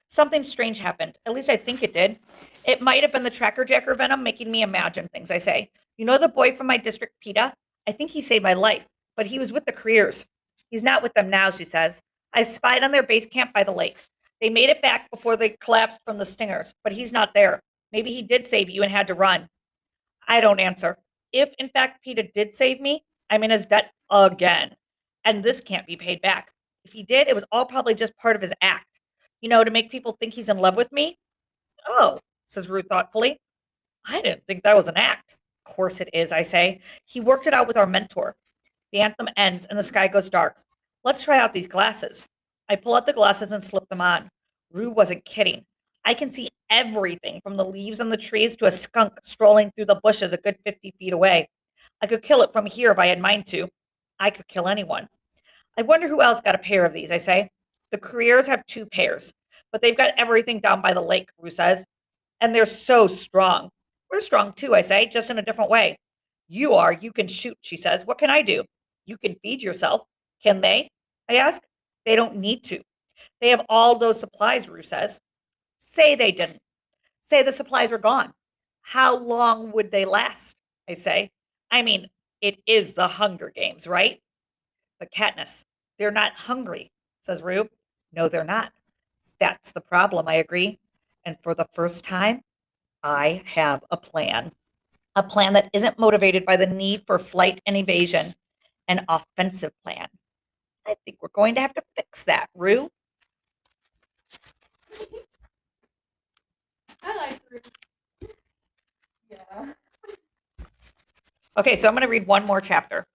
Something 0.08 0.44
strange 0.44 0.80
happened. 0.80 1.18
At 1.26 1.34
least 1.34 1.50
I 1.50 1.56
think 1.56 1.84
it 1.84 1.94
did. 1.94 2.18
It 2.66 2.82
might 2.82 3.04
have 3.04 3.14
been 3.14 3.24
the 3.24 3.30
tracker 3.30 3.64
jacker 3.64 3.96
venom 3.96 4.24
making 4.24 4.52
me 4.52 4.62
imagine 4.64 5.08
things, 5.08 5.32
I 5.32 5.38
say. 5.38 5.70
You 5.98 6.06
know 6.06 6.18
the 6.18 6.28
boy 6.28 6.56
from 6.56 6.68
my 6.68 6.78
district, 6.78 7.14
Peeta? 7.26 7.54
I 7.88 7.92
think 7.92 8.12
he 8.12 8.22
saved 8.22 8.44
my 8.44 8.54
life, 8.54 8.88
but 9.16 9.28
he 9.28 9.40
was 9.40 9.52
with 9.52 9.66
the 9.66 9.72
careers. 9.72 10.26
He's 10.70 10.84
not 10.84 11.02
with 11.02 11.14
them 11.14 11.30
now, 11.30 11.52
she 11.52 11.64
says. 11.64 12.02
I 12.34 12.44
spied 12.44 12.84
on 12.84 12.92
their 12.92 13.04
base 13.04 13.26
camp 13.26 13.54
by 13.54 13.64
the 13.64 13.72
lake. 13.72 13.98
They 14.42 14.50
made 14.50 14.70
it 14.70 14.82
back 14.82 15.10
before 15.12 15.36
they 15.36 15.56
collapsed 15.60 16.02
from 16.06 16.18
the 16.18 16.26
stingers, 16.26 16.74
but 16.84 16.94
he's 16.94 17.12
not 17.12 17.34
there. 17.34 17.62
Maybe 17.92 18.12
he 18.12 18.22
did 18.22 18.46
save 18.46 18.70
you 18.70 18.84
and 18.84 18.92
had 18.92 19.08
to 19.08 19.14
run. 19.14 19.48
I 20.28 20.40
don't 20.40 20.60
answer. 20.60 20.98
If, 21.34 21.54
in 21.60 21.70
fact, 21.70 22.06
Peeta 22.06 22.32
did 22.32 22.54
save 22.54 22.80
me, 22.80 23.04
I'm 23.30 23.44
in 23.44 23.52
his 23.52 23.66
debt 23.66 23.92
again. 24.10 24.76
And 25.26 25.44
this 25.44 25.62
can't 25.62 25.88
be 25.88 25.96
paid 25.96 26.22
back. 26.22 26.52
If 26.86 26.94
he 26.94 27.04
did, 27.04 27.28
it 27.28 27.36
was 27.36 27.46
all 27.52 27.66
probably 27.66 27.94
just 27.94 28.18
part 28.18 28.36
of 28.36 28.42
his 28.42 28.54
act. 28.62 29.00
You 29.42 29.50
know, 29.50 29.64
to 29.64 29.72
make 29.72 29.92
people 29.92 30.14
think 30.14 30.34
he's 30.34 30.50
in 30.50 30.58
love 30.58 30.76
with 30.76 30.92
me? 30.92 31.18
Oh, 31.88 32.20
says 32.46 32.70
Ruth 32.70 32.88
thoughtfully. 32.88 33.38
I 34.08 34.22
didn't 34.22 34.46
think 34.46 34.64
that 34.64 34.76
was 34.76 34.88
an 34.88 34.98
act. 34.98 35.36
Of 35.66 35.76
course 35.76 36.02
it 36.02 36.10
is, 36.14 36.32
I 36.32 36.42
say. 36.42 36.80
He 37.06 37.20
worked 37.20 37.48
it 37.48 37.54
out 37.54 37.68
with 37.68 37.78
our 37.78 37.86
mentor. 37.86 38.36
The 38.92 39.02
anthem 39.02 39.30
ends 39.38 39.66
and 39.66 39.78
the 39.78 39.84
sky 39.84 40.08
goes 40.08 40.30
dark. 40.30 40.58
Let's 41.04 41.24
try 41.24 41.40
out 41.40 41.54
these 41.54 41.68
glasses. 41.68 42.28
I 42.70 42.76
pull 42.76 42.96
out 42.96 43.08
the 43.08 43.14
glasses 43.14 43.52
and 43.52 43.64
slip 43.64 43.90
them 43.90 44.02
on. 44.02 44.30
Rue 44.72 44.92
wasn't 44.92 45.26
kidding. 45.26 45.66
I 46.06 46.14
can 46.14 46.30
see 46.30 46.50
everything 46.70 47.42
from 47.42 47.58
the 47.58 47.66
leaves 47.66 48.00
on 48.00 48.10
the 48.10 48.18
trees 48.18 48.56
to 48.58 48.66
a 48.66 48.72
skunk 48.72 49.14
strolling 49.24 49.72
through 49.72 49.86
the 49.86 50.00
bushes 50.04 50.34
a 50.34 50.38
good 50.38 50.58
50 50.66 50.94
feet 51.00 51.14
away. 51.14 51.50
I 52.02 52.08
could 52.08 52.22
kill 52.22 52.42
it 52.42 52.54
from 52.54 52.66
here 52.66 52.92
if 52.92 53.00
I 53.00 53.08
had 53.08 53.20
mind 53.20 53.46
to. 53.48 53.68
I 54.20 54.30
could 54.30 54.48
kill 54.48 54.68
anyone. 54.68 55.08
I 55.78 55.82
wonder 55.82 56.08
who 56.08 56.22
else 56.22 56.42
got 56.42 56.56
a 56.56 56.60
pair 56.60 56.86
of 56.86 56.94
these, 56.94 57.12
I 57.12 57.18
say. 57.18 57.50
The 57.92 57.98
careers 57.98 58.48
have 58.48 58.66
two 58.66 58.86
pairs, 58.86 59.34
but 59.72 59.82
they've 59.82 59.98
got 59.98 60.12
everything 60.18 60.60
down 60.60 60.82
by 60.82 60.94
the 60.94 61.02
lake, 61.02 61.30
Rue 61.40 61.50
says. 61.50 61.86
And 62.42 62.54
they're 62.54 62.66
so 62.66 63.08
strong. 63.08 63.70
We're 64.12 64.22
strong 64.22 64.54
too, 64.54 64.76
I 64.76 64.82
say, 64.82 65.08
just 65.08 65.30
in 65.30 65.40
a 65.40 65.44
different 65.44 65.70
way. 65.70 65.98
You 66.48 66.74
are, 66.74 66.94
you 66.94 67.12
can 67.12 67.28
shoot, 67.28 67.58
she 67.62 67.78
says. 67.78 68.06
What 68.06 68.18
can 68.18 68.30
I 68.30 68.42
do? 68.42 68.64
You 69.06 69.18
can 69.18 69.36
feed 69.42 69.62
yourself. 69.62 70.04
Can 70.42 70.62
they? 70.62 70.90
I 71.30 71.36
ask. 71.36 71.62
They 72.06 72.16
don't 72.16 72.38
need 72.38 72.64
to. 72.66 72.82
They 73.42 73.50
have 73.50 73.66
all 73.70 73.98
those 73.98 74.20
supplies, 74.20 74.70
Rue 74.70 74.84
says. 74.84 75.20
Say 75.78 76.16
they 76.16 76.32
didn't. 76.32 76.60
Say 77.30 77.44
the 77.44 77.52
supplies 77.52 77.92
were 77.92 77.98
gone. 77.98 78.34
How 78.82 79.18
long 79.18 79.72
would 79.72 79.92
they 79.92 80.06
last? 80.06 80.58
I 80.88 80.94
say. 80.94 81.32
I 81.72 81.82
mean, 81.82 82.10
it 82.42 82.60
is 82.66 82.94
the 82.94 83.08
Hunger 83.08 83.52
Games, 83.56 83.88
right? 83.88 84.22
But 85.00 85.12
Katniss, 85.12 85.64
they're 85.98 86.12
not 86.12 86.34
hungry, 86.34 86.92
says 87.20 87.42
Rue. 87.42 87.70
No, 88.14 88.28
they're 88.28 88.44
not. 88.44 88.72
That's 89.40 89.72
the 89.72 89.82
problem, 89.82 90.28
I 90.28 90.36
agree. 90.36 90.80
And 91.26 91.38
for 91.42 91.54
the 91.54 91.68
first 91.74 92.06
time, 92.06 92.42
I 93.04 93.44
have 93.46 93.84
a 93.92 93.98
plan. 93.98 94.52
A 95.16 95.24
plan 95.24 95.54
that 95.54 95.70
isn't 95.74 96.00
motivated 96.00 96.46
by 96.46 96.56
the 96.56 96.68
need 96.68 97.04
for 97.06 97.20
flight 97.20 97.62
and 97.66 97.78
evasion, 97.78 98.36
an 98.88 99.06
offensive 99.08 99.72
plan. 99.84 100.08
I 100.90 100.96
think 101.06 101.20
we're 101.22 101.30
going 101.30 101.56
to 101.56 101.62
have 101.62 101.74
to 101.76 101.84
fix 101.96 102.24
that, 102.24 102.50
Rue. 102.56 102.90
I 107.04 107.16
like 107.16 107.40
Ruth. 107.52 107.72
Yeah. 109.30 109.74
Okay, 111.58 111.76
so 111.76 111.88
I'm 111.88 111.94
going 111.94 112.02
to 112.02 112.08
read 112.08 112.26
one 112.26 112.46
more 112.46 112.60
chapter. 112.60 113.06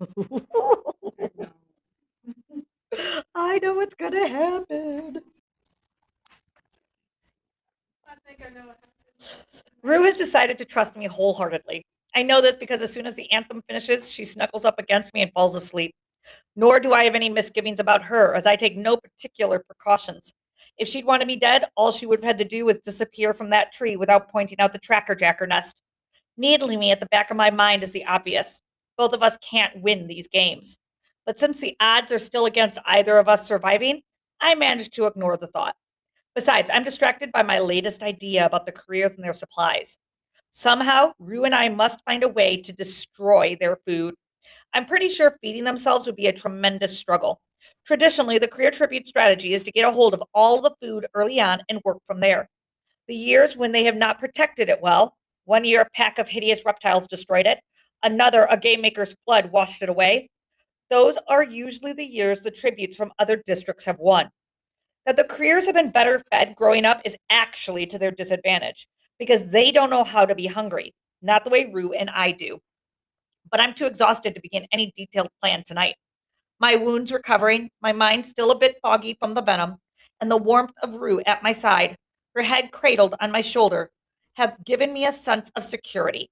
I 3.34 3.58
know 3.62 3.74
what's 3.74 3.94
gonna 3.94 4.26
happen. 4.26 5.20
I 8.08 8.14
think 8.26 8.40
I 8.44 8.48
know 8.48 8.66
what 8.66 8.78
happened. 8.80 9.44
Rue 9.82 10.02
has 10.04 10.16
decided 10.16 10.58
to 10.58 10.64
trust 10.64 10.96
me 10.96 11.06
wholeheartedly. 11.06 11.84
I 12.14 12.22
know 12.22 12.40
this 12.40 12.56
because 12.56 12.82
as 12.82 12.92
soon 12.92 13.06
as 13.06 13.14
the 13.14 13.30
anthem 13.32 13.62
finishes, 13.68 14.10
she 14.10 14.24
snuggles 14.24 14.64
up 14.64 14.78
against 14.78 15.14
me 15.14 15.22
and 15.22 15.32
falls 15.32 15.54
asleep. 15.54 15.94
Nor 16.56 16.80
do 16.80 16.92
I 16.92 17.04
have 17.04 17.14
any 17.14 17.28
misgivings 17.28 17.80
about 17.80 18.04
her, 18.04 18.34
as 18.34 18.46
I 18.46 18.56
take 18.56 18.76
no 18.76 18.96
particular 18.96 19.58
precautions. 19.58 20.34
If 20.76 20.88
she'd 20.88 21.06
wanted 21.06 21.26
me 21.26 21.36
dead, 21.36 21.64
all 21.76 21.92
she 21.92 22.06
would 22.06 22.20
have 22.20 22.26
had 22.26 22.38
to 22.38 22.44
do 22.44 22.64
was 22.64 22.78
disappear 22.78 23.34
from 23.34 23.50
that 23.50 23.72
tree 23.72 23.96
without 23.96 24.30
pointing 24.30 24.58
out 24.60 24.72
the 24.72 24.78
tracker 24.78 25.14
jacker 25.14 25.46
nest. 25.46 25.82
Needling 26.36 26.78
me 26.78 26.90
at 26.90 27.00
the 27.00 27.06
back 27.10 27.30
of 27.30 27.36
my 27.36 27.50
mind 27.50 27.82
is 27.82 27.92
the 27.92 28.04
obvious. 28.06 28.60
Both 28.96 29.12
of 29.12 29.22
us 29.22 29.36
can't 29.38 29.82
win 29.82 30.06
these 30.06 30.28
games. 30.28 30.78
But 31.26 31.38
since 31.38 31.60
the 31.60 31.76
odds 31.80 32.12
are 32.12 32.18
still 32.18 32.46
against 32.46 32.78
either 32.86 33.18
of 33.18 33.28
us 33.28 33.46
surviving, 33.46 34.02
I 34.40 34.54
managed 34.54 34.94
to 34.94 35.06
ignore 35.06 35.36
the 35.36 35.48
thought. 35.48 35.76
Besides, 36.34 36.70
I'm 36.72 36.82
distracted 36.82 37.32
by 37.32 37.42
my 37.42 37.58
latest 37.58 38.02
idea 38.02 38.46
about 38.46 38.64
the 38.64 38.72
careers 38.72 39.14
and 39.14 39.24
their 39.24 39.32
supplies. 39.32 39.98
Somehow, 40.50 41.12
Rue 41.18 41.44
and 41.44 41.54
I 41.54 41.68
must 41.68 42.02
find 42.04 42.24
a 42.24 42.28
way 42.28 42.56
to 42.56 42.72
destroy 42.72 43.56
their 43.60 43.76
food. 43.86 44.14
I'm 44.74 44.84
pretty 44.84 45.08
sure 45.08 45.38
feeding 45.40 45.64
themselves 45.64 46.06
would 46.06 46.16
be 46.16 46.26
a 46.26 46.32
tremendous 46.32 46.98
struggle. 46.98 47.40
Traditionally, 47.86 48.38
the 48.38 48.48
career 48.48 48.70
tribute 48.70 49.06
strategy 49.06 49.52
is 49.52 49.62
to 49.64 49.72
get 49.72 49.86
a 49.86 49.92
hold 49.92 50.12
of 50.12 50.22
all 50.34 50.60
the 50.60 50.74
food 50.80 51.06
early 51.14 51.40
on 51.40 51.62
and 51.68 51.80
work 51.84 51.98
from 52.04 52.20
there. 52.20 52.48
The 53.06 53.14
years 53.14 53.56
when 53.56 53.72
they 53.72 53.84
have 53.84 53.96
not 53.96 54.18
protected 54.18 54.68
it 54.68 54.80
well, 54.80 55.16
one 55.44 55.64
year 55.64 55.82
a 55.82 55.90
pack 55.94 56.18
of 56.18 56.28
hideous 56.28 56.64
reptiles 56.64 57.06
destroyed 57.06 57.46
it, 57.46 57.60
another 58.02 58.46
a 58.50 58.56
game 58.56 58.80
maker's 58.80 59.14
flood 59.24 59.50
washed 59.52 59.82
it 59.82 59.88
away, 59.88 60.28
those 60.90 61.16
are 61.28 61.44
usually 61.44 61.92
the 61.92 62.04
years 62.04 62.40
the 62.40 62.50
tributes 62.50 62.96
from 62.96 63.12
other 63.20 63.40
districts 63.46 63.84
have 63.84 63.98
won. 64.00 64.28
That 65.06 65.16
the 65.16 65.24
careers 65.24 65.66
have 65.66 65.76
been 65.76 65.92
better 65.92 66.20
fed 66.32 66.56
growing 66.56 66.84
up 66.84 67.00
is 67.04 67.16
actually 67.30 67.86
to 67.86 67.98
their 67.98 68.10
disadvantage 68.10 68.88
because 69.20 69.50
they 69.50 69.70
don't 69.70 69.90
know 69.90 70.02
how 70.02 70.24
to 70.24 70.34
be 70.34 70.46
hungry, 70.46 70.92
not 71.22 71.44
the 71.44 71.50
way 71.50 71.70
Rue 71.72 71.92
and 71.92 72.10
I 72.10 72.32
do. 72.32 72.58
But 73.50 73.60
I'm 73.60 73.74
too 73.74 73.86
exhausted 73.86 74.34
to 74.34 74.40
begin 74.40 74.66
any 74.72 74.92
detailed 74.96 75.28
plan 75.40 75.62
tonight. 75.64 75.94
My 76.58 76.74
wounds 76.74 77.12
recovering, 77.12 77.70
my 77.82 77.92
mind 77.92 78.24
still 78.24 78.50
a 78.50 78.58
bit 78.58 78.78
foggy 78.82 79.16
from 79.20 79.34
the 79.34 79.42
venom, 79.42 79.76
and 80.20 80.30
the 80.30 80.36
warmth 80.36 80.72
of 80.82 80.96
Rue 80.96 81.20
at 81.26 81.42
my 81.42 81.52
side, 81.52 81.96
her 82.34 82.42
head 82.42 82.72
cradled 82.72 83.14
on 83.20 83.30
my 83.30 83.42
shoulder, 83.42 83.90
have 84.34 84.56
given 84.64 84.92
me 84.92 85.06
a 85.06 85.12
sense 85.12 85.50
of 85.54 85.64
security. 85.64 86.28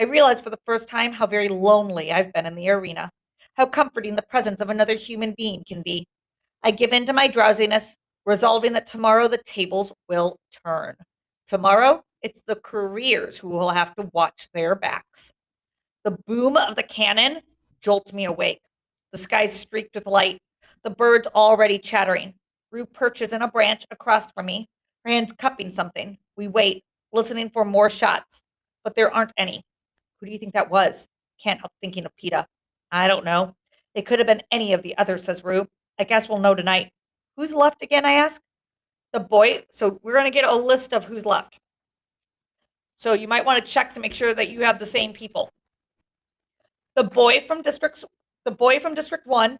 I 0.00 0.04
realize 0.04 0.40
for 0.40 0.50
the 0.50 0.58
first 0.64 0.88
time 0.88 1.12
how 1.12 1.26
very 1.26 1.48
lonely 1.48 2.12
I've 2.12 2.32
been 2.32 2.46
in 2.46 2.54
the 2.54 2.70
arena, 2.70 3.10
how 3.54 3.66
comforting 3.66 4.14
the 4.14 4.22
presence 4.22 4.60
of 4.60 4.70
another 4.70 4.94
human 4.94 5.34
being 5.36 5.64
can 5.66 5.82
be. 5.82 6.06
I 6.62 6.70
give 6.70 6.92
in 6.92 7.06
to 7.06 7.12
my 7.12 7.26
drowsiness, 7.26 7.96
resolving 8.24 8.72
that 8.74 8.86
tomorrow 8.86 9.26
the 9.26 9.42
tables 9.44 9.92
will 10.08 10.36
turn. 10.64 10.94
Tomorrow, 11.48 12.04
it's 12.22 12.42
the 12.46 12.56
careers 12.56 13.38
who 13.38 13.48
will 13.48 13.70
have 13.70 13.94
to 13.96 14.08
watch 14.12 14.48
their 14.52 14.74
backs. 14.74 15.32
The 16.04 16.16
boom 16.26 16.56
of 16.56 16.76
the 16.76 16.82
cannon 16.82 17.40
jolts 17.80 18.12
me 18.12 18.24
awake. 18.24 18.62
The 19.12 19.18
sky's 19.18 19.52
streaked 19.52 19.94
with 19.94 20.06
light, 20.06 20.40
the 20.82 20.90
birds 20.90 21.28
already 21.34 21.78
chattering. 21.78 22.34
Rue 22.70 22.86
perches 22.86 23.32
in 23.32 23.42
a 23.42 23.48
branch 23.48 23.84
across 23.90 24.30
from 24.32 24.46
me, 24.46 24.68
her 25.04 25.10
hands 25.10 25.32
cupping 25.32 25.70
something. 25.70 26.16
We 26.36 26.48
wait, 26.48 26.84
listening 27.12 27.50
for 27.50 27.64
more 27.64 27.90
shots, 27.90 28.42
but 28.84 28.94
there 28.94 29.12
aren't 29.12 29.32
any. 29.36 29.62
Who 30.20 30.26
do 30.26 30.32
you 30.32 30.38
think 30.38 30.54
that 30.54 30.70
was? 30.70 31.08
Can't 31.42 31.60
help 31.60 31.72
thinking 31.80 32.06
of 32.06 32.12
Peeta. 32.16 32.44
I 32.92 33.08
don't 33.08 33.24
know. 33.24 33.54
It 33.94 34.06
could 34.06 34.20
have 34.20 34.26
been 34.26 34.42
any 34.50 34.72
of 34.72 34.82
the 34.82 34.96
others, 34.98 35.24
says 35.24 35.44
Rue. 35.44 35.66
I 35.98 36.04
guess 36.04 36.28
we'll 36.28 36.38
know 36.38 36.54
tonight. 36.54 36.90
Who's 37.36 37.54
left 37.54 37.82
again? 37.82 38.04
I 38.04 38.12
ask. 38.12 38.40
The 39.12 39.20
boy. 39.20 39.64
So 39.72 39.98
we're 40.02 40.12
going 40.12 40.24
to 40.24 40.30
get 40.30 40.44
a 40.44 40.54
list 40.54 40.92
of 40.92 41.04
who's 41.04 41.26
left. 41.26 41.58
So 43.00 43.14
you 43.14 43.28
might 43.28 43.46
want 43.46 43.64
to 43.64 43.72
check 43.72 43.94
to 43.94 44.00
make 44.00 44.12
sure 44.12 44.34
that 44.34 44.50
you 44.50 44.60
have 44.60 44.78
the 44.78 44.84
same 44.84 45.14
people. 45.14 45.50
The 46.96 47.04
boy 47.04 47.44
from 47.46 47.62
district, 47.62 48.04
the 48.44 48.50
boy 48.50 48.78
from 48.78 48.92
district 48.92 49.26
one, 49.26 49.58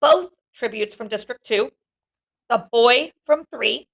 both 0.00 0.30
tributes 0.52 0.92
from 0.92 1.06
district 1.06 1.46
two, 1.46 1.70
the 2.48 2.66
boy 2.72 3.12
from 3.24 3.44
three, 3.44 3.86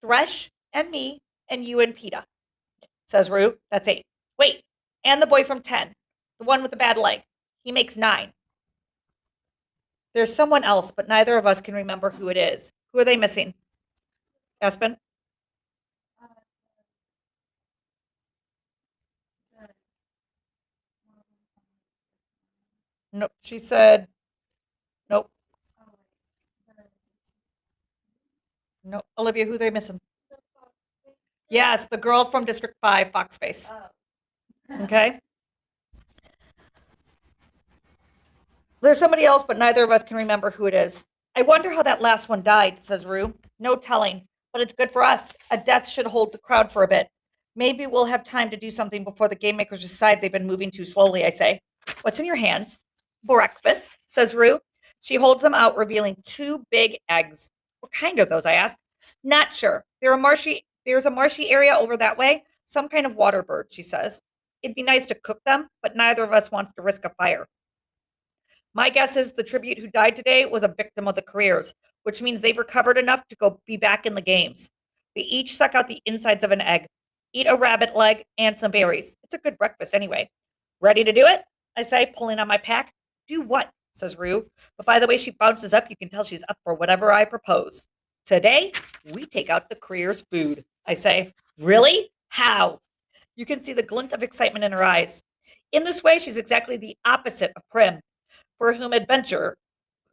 Thresh 0.00 0.48
and 0.72 0.92
me, 0.92 1.18
and 1.48 1.64
you 1.64 1.80
and 1.80 1.92
Peeta. 1.92 2.22
Says 3.04 3.30
Rue. 3.30 3.58
That's 3.72 3.88
eight. 3.88 4.04
Wait, 4.38 4.62
and 5.02 5.20
the 5.20 5.26
boy 5.26 5.42
from 5.42 5.60
10, 5.60 5.92
the 6.38 6.44
one 6.44 6.62
with 6.62 6.70
the 6.70 6.76
bad 6.76 6.98
leg. 6.98 7.22
He 7.64 7.72
makes 7.72 7.96
nine. 7.96 8.32
There's 10.14 10.32
someone 10.32 10.62
else, 10.62 10.92
but 10.92 11.08
neither 11.08 11.36
of 11.36 11.46
us 11.46 11.60
can 11.60 11.74
remember 11.74 12.10
who 12.10 12.28
it 12.28 12.36
is. 12.36 12.70
Who 12.92 13.00
are 13.00 13.04
they 13.04 13.16
missing? 13.16 13.54
Aspen? 14.60 14.98
Nope. 23.12 23.32
She 23.42 23.58
said, 23.58 24.06
nope, 25.08 25.30
nope. 28.84 29.04
Olivia, 29.16 29.46
who 29.46 29.56
they 29.56 29.70
missing? 29.70 29.98
the 30.30 30.36
fox 30.54 30.72
thing? 31.04 31.14
Yes, 31.48 31.86
the 31.86 31.96
girl 31.96 32.24
from 32.24 32.44
District 32.44 32.74
5, 32.82 33.10
Foxface. 33.12 33.70
Oh. 33.72 34.82
Okay. 34.84 35.18
There's 38.80 38.98
somebody 38.98 39.24
else, 39.24 39.42
but 39.42 39.58
neither 39.58 39.82
of 39.82 39.90
us 39.90 40.04
can 40.04 40.16
remember 40.16 40.50
who 40.50 40.66
it 40.66 40.74
is. 40.74 41.04
I 41.34 41.42
wonder 41.42 41.70
how 41.70 41.82
that 41.82 42.02
last 42.02 42.28
one 42.28 42.42
died, 42.42 42.78
says 42.78 43.06
Rue. 43.06 43.34
No 43.58 43.74
telling, 43.76 44.26
but 44.52 44.60
it's 44.60 44.72
good 44.72 44.90
for 44.90 45.02
us. 45.02 45.34
A 45.50 45.56
death 45.56 45.88
should 45.88 46.06
hold 46.06 46.32
the 46.32 46.38
crowd 46.38 46.70
for 46.70 46.82
a 46.82 46.88
bit. 46.88 47.08
Maybe 47.56 47.86
we'll 47.86 48.04
have 48.04 48.22
time 48.22 48.50
to 48.50 48.56
do 48.56 48.70
something 48.70 49.02
before 49.02 49.28
the 49.28 49.34
game 49.34 49.56
makers 49.56 49.82
decide 49.82 50.20
they've 50.20 50.30
been 50.30 50.46
moving 50.46 50.70
too 50.70 50.84
slowly, 50.84 51.24
I 51.24 51.30
say. 51.30 51.60
What's 52.02 52.20
in 52.20 52.26
your 52.26 52.36
hands? 52.36 52.78
Breakfast, 53.24 53.98
says 54.06 54.34
Rue. 54.34 54.60
She 55.00 55.16
holds 55.16 55.42
them 55.42 55.54
out, 55.54 55.76
revealing 55.76 56.16
two 56.24 56.64
big 56.70 56.98
eggs. 57.08 57.50
What 57.80 57.92
kind 57.92 58.18
are 58.18 58.26
those? 58.26 58.46
I 58.46 58.54
ask. 58.54 58.76
Not 59.22 59.52
sure. 59.52 59.84
They're 60.00 60.14
a 60.14 60.18
marshy 60.18 60.64
there's 60.88 61.04
a 61.04 61.10
marshy 61.10 61.50
area 61.50 61.76
over 61.78 61.98
that 61.98 62.16
way. 62.16 62.44
Some 62.64 62.88
kind 62.88 63.04
of 63.04 63.14
water 63.14 63.42
bird, 63.42 63.66
she 63.70 63.82
says. 63.82 64.22
It'd 64.62 64.74
be 64.74 64.82
nice 64.82 65.04
to 65.06 65.14
cook 65.14 65.38
them, 65.44 65.68
but 65.82 65.94
neither 65.94 66.24
of 66.24 66.32
us 66.32 66.50
wants 66.50 66.72
to 66.72 66.82
risk 66.82 67.04
a 67.04 67.10
fire. 67.10 67.46
My 68.72 68.88
guess 68.88 69.18
is 69.18 69.34
the 69.34 69.42
tribute 69.42 69.78
who 69.78 69.88
died 69.88 70.16
today 70.16 70.46
was 70.46 70.62
a 70.62 70.74
victim 70.74 71.06
of 71.06 71.14
the 71.14 71.20
careers, 71.20 71.74
which 72.04 72.22
means 72.22 72.40
they've 72.40 72.56
recovered 72.56 72.96
enough 72.96 73.26
to 73.28 73.36
go 73.36 73.60
be 73.66 73.76
back 73.76 74.06
in 74.06 74.14
the 74.14 74.22
games. 74.22 74.70
We 75.14 75.22
each 75.22 75.56
suck 75.56 75.74
out 75.74 75.88
the 75.88 76.00
insides 76.06 76.42
of 76.42 76.52
an 76.52 76.62
egg, 76.62 76.86
eat 77.34 77.46
a 77.46 77.54
rabbit 77.54 77.94
leg, 77.94 78.24
and 78.38 78.56
some 78.56 78.70
berries. 78.70 79.14
It's 79.24 79.34
a 79.34 79.38
good 79.38 79.58
breakfast 79.58 79.92
anyway. 79.92 80.30
Ready 80.80 81.04
to 81.04 81.12
do 81.12 81.26
it? 81.26 81.42
I 81.76 81.82
say, 81.82 82.12
pulling 82.16 82.38
on 82.38 82.48
my 82.48 82.56
pack. 82.56 82.94
Do 83.28 83.42
what? 83.42 83.70
says 83.92 84.18
Rue. 84.18 84.46
But 84.76 84.86
by 84.86 84.98
the 84.98 85.06
way 85.06 85.16
she 85.16 85.32
bounces 85.32 85.74
up, 85.74 85.90
you 85.90 85.96
can 85.96 86.08
tell 86.08 86.24
she's 86.24 86.44
up 86.48 86.56
for 86.64 86.74
whatever 86.74 87.12
I 87.12 87.24
propose. 87.24 87.82
Today, 88.24 88.72
we 89.12 89.26
take 89.26 89.50
out 89.50 89.68
the 89.68 89.76
career's 89.76 90.24
food. 90.30 90.64
I 90.86 90.94
say, 90.94 91.34
Really? 91.58 92.10
How? 92.28 92.80
You 93.36 93.46
can 93.46 93.60
see 93.60 93.72
the 93.72 93.82
glint 93.82 94.12
of 94.12 94.22
excitement 94.22 94.64
in 94.64 94.72
her 94.72 94.82
eyes. 94.82 95.22
In 95.72 95.84
this 95.84 96.02
way, 96.02 96.18
she's 96.18 96.38
exactly 96.38 96.76
the 96.76 96.96
opposite 97.04 97.52
of 97.56 97.62
Prim, 97.70 98.00
for 98.56 98.74
whom 98.74 98.92
adventure 98.92 99.56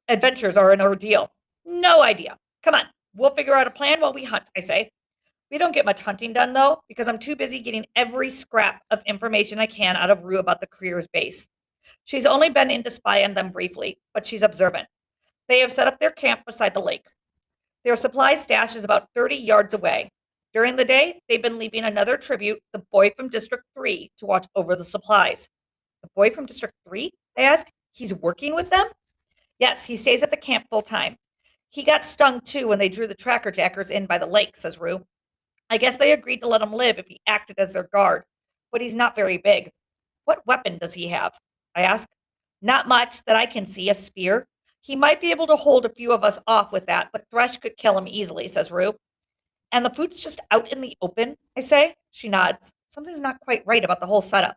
adventures 0.07 0.57
are 0.57 0.71
an 0.71 0.81
ordeal. 0.81 1.31
No 1.65 2.03
idea. 2.03 2.37
Come 2.63 2.75
on, 2.75 2.85
we'll 3.15 3.31
figure 3.31 3.55
out 3.55 3.67
a 3.67 3.71
plan 3.71 4.01
while 4.01 4.13
we 4.13 4.23
hunt, 4.23 4.49
I 4.55 4.59
say. 4.59 4.89
We 5.51 5.57
don't 5.57 5.73
get 5.73 5.85
much 5.85 6.01
hunting 6.01 6.33
done 6.33 6.53
though, 6.53 6.81
because 6.87 7.07
I'm 7.07 7.19
too 7.19 7.35
busy 7.35 7.59
getting 7.59 7.85
every 7.95 8.29
scrap 8.29 8.81
of 8.91 9.01
information 9.05 9.59
I 9.59 9.67
can 9.67 9.95
out 9.95 10.09
of 10.09 10.23
Rue 10.23 10.39
about 10.39 10.59
the 10.59 10.67
career's 10.67 11.07
base. 11.07 11.47
She's 12.05 12.25
only 12.25 12.49
been 12.49 12.71
in 12.71 12.83
to 12.83 12.89
spy 12.89 13.23
on 13.23 13.33
them 13.33 13.49
briefly, 13.49 13.97
but 14.13 14.25
she's 14.25 14.43
observant. 14.43 14.87
They 15.47 15.59
have 15.59 15.71
set 15.71 15.87
up 15.87 15.99
their 15.99 16.11
camp 16.11 16.41
beside 16.45 16.73
the 16.73 16.79
lake. 16.79 17.05
Their 17.83 17.95
supply 17.95 18.35
stash 18.35 18.75
is 18.75 18.83
about 18.83 19.09
30 19.15 19.35
yards 19.35 19.73
away. 19.73 20.09
During 20.53 20.75
the 20.75 20.85
day, 20.85 21.21
they've 21.27 21.41
been 21.41 21.59
leaving 21.59 21.83
another 21.83 22.15
tribute, 22.15 22.59
the 22.73 22.83
boy 22.91 23.11
from 23.17 23.27
District 23.29 23.63
3, 23.75 24.11
to 24.17 24.25
watch 24.25 24.47
over 24.55 24.75
the 24.75 24.83
supplies. 24.83 25.49
The 26.01 26.09
boy 26.15 26.29
from 26.29 26.45
District 26.45 26.73
3? 26.87 27.11
I 27.37 27.41
ask. 27.41 27.67
He's 27.91 28.13
working 28.13 28.55
with 28.55 28.69
them? 28.69 28.87
Yes, 29.59 29.85
he 29.85 29.95
stays 29.95 30.21
at 30.21 30.31
the 30.31 30.37
camp 30.37 30.65
full 30.69 30.81
time. 30.81 31.17
He 31.69 31.83
got 31.83 32.05
stung 32.05 32.41
too 32.41 32.67
when 32.67 32.79
they 32.79 32.89
drew 32.89 33.07
the 33.07 33.15
tracker 33.15 33.51
jackers 33.51 33.91
in 33.91 34.05
by 34.05 34.17
the 34.17 34.25
lake, 34.25 34.55
says 34.55 34.79
Rue. 34.79 35.05
I 35.69 35.77
guess 35.77 35.97
they 35.97 36.11
agreed 36.11 36.41
to 36.41 36.47
let 36.47 36.61
him 36.61 36.71
live 36.71 36.99
if 36.99 37.07
he 37.07 37.19
acted 37.27 37.57
as 37.57 37.73
their 37.73 37.89
guard, 37.91 38.23
but 38.71 38.81
he's 38.81 38.95
not 38.95 39.15
very 39.15 39.37
big. 39.37 39.71
What 40.25 40.45
weapon 40.45 40.77
does 40.77 40.93
he 40.93 41.07
have? 41.09 41.33
I 41.75 41.81
ask. 41.81 42.07
Not 42.61 42.87
much 42.87 43.23
that 43.25 43.35
I 43.35 43.45
can 43.45 43.65
see, 43.65 43.89
a 43.89 43.95
spear. 43.95 44.47
He 44.81 44.95
might 44.95 45.21
be 45.21 45.31
able 45.31 45.47
to 45.47 45.55
hold 45.55 45.85
a 45.85 45.93
few 45.93 46.13
of 46.13 46.23
us 46.23 46.39
off 46.47 46.71
with 46.71 46.85
that, 46.87 47.09
but 47.11 47.25
Thresh 47.29 47.57
could 47.57 47.77
kill 47.77 47.97
him 47.97 48.07
easily, 48.07 48.47
says 48.47 48.71
Rue. 48.71 48.95
And 49.71 49.85
the 49.85 49.93
food's 49.93 50.21
just 50.21 50.39
out 50.51 50.71
in 50.71 50.79
the 50.79 50.95
open, 51.01 51.35
I 51.57 51.61
say. 51.61 51.95
She 52.11 52.29
nods. 52.29 52.71
Something's 52.87 53.19
not 53.19 53.39
quite 53.41 53.63
right 53.65 53.83
about 53.83 53.99
the 53.99 54.07
whole 54.07 54.21
setup. 54.21 54.55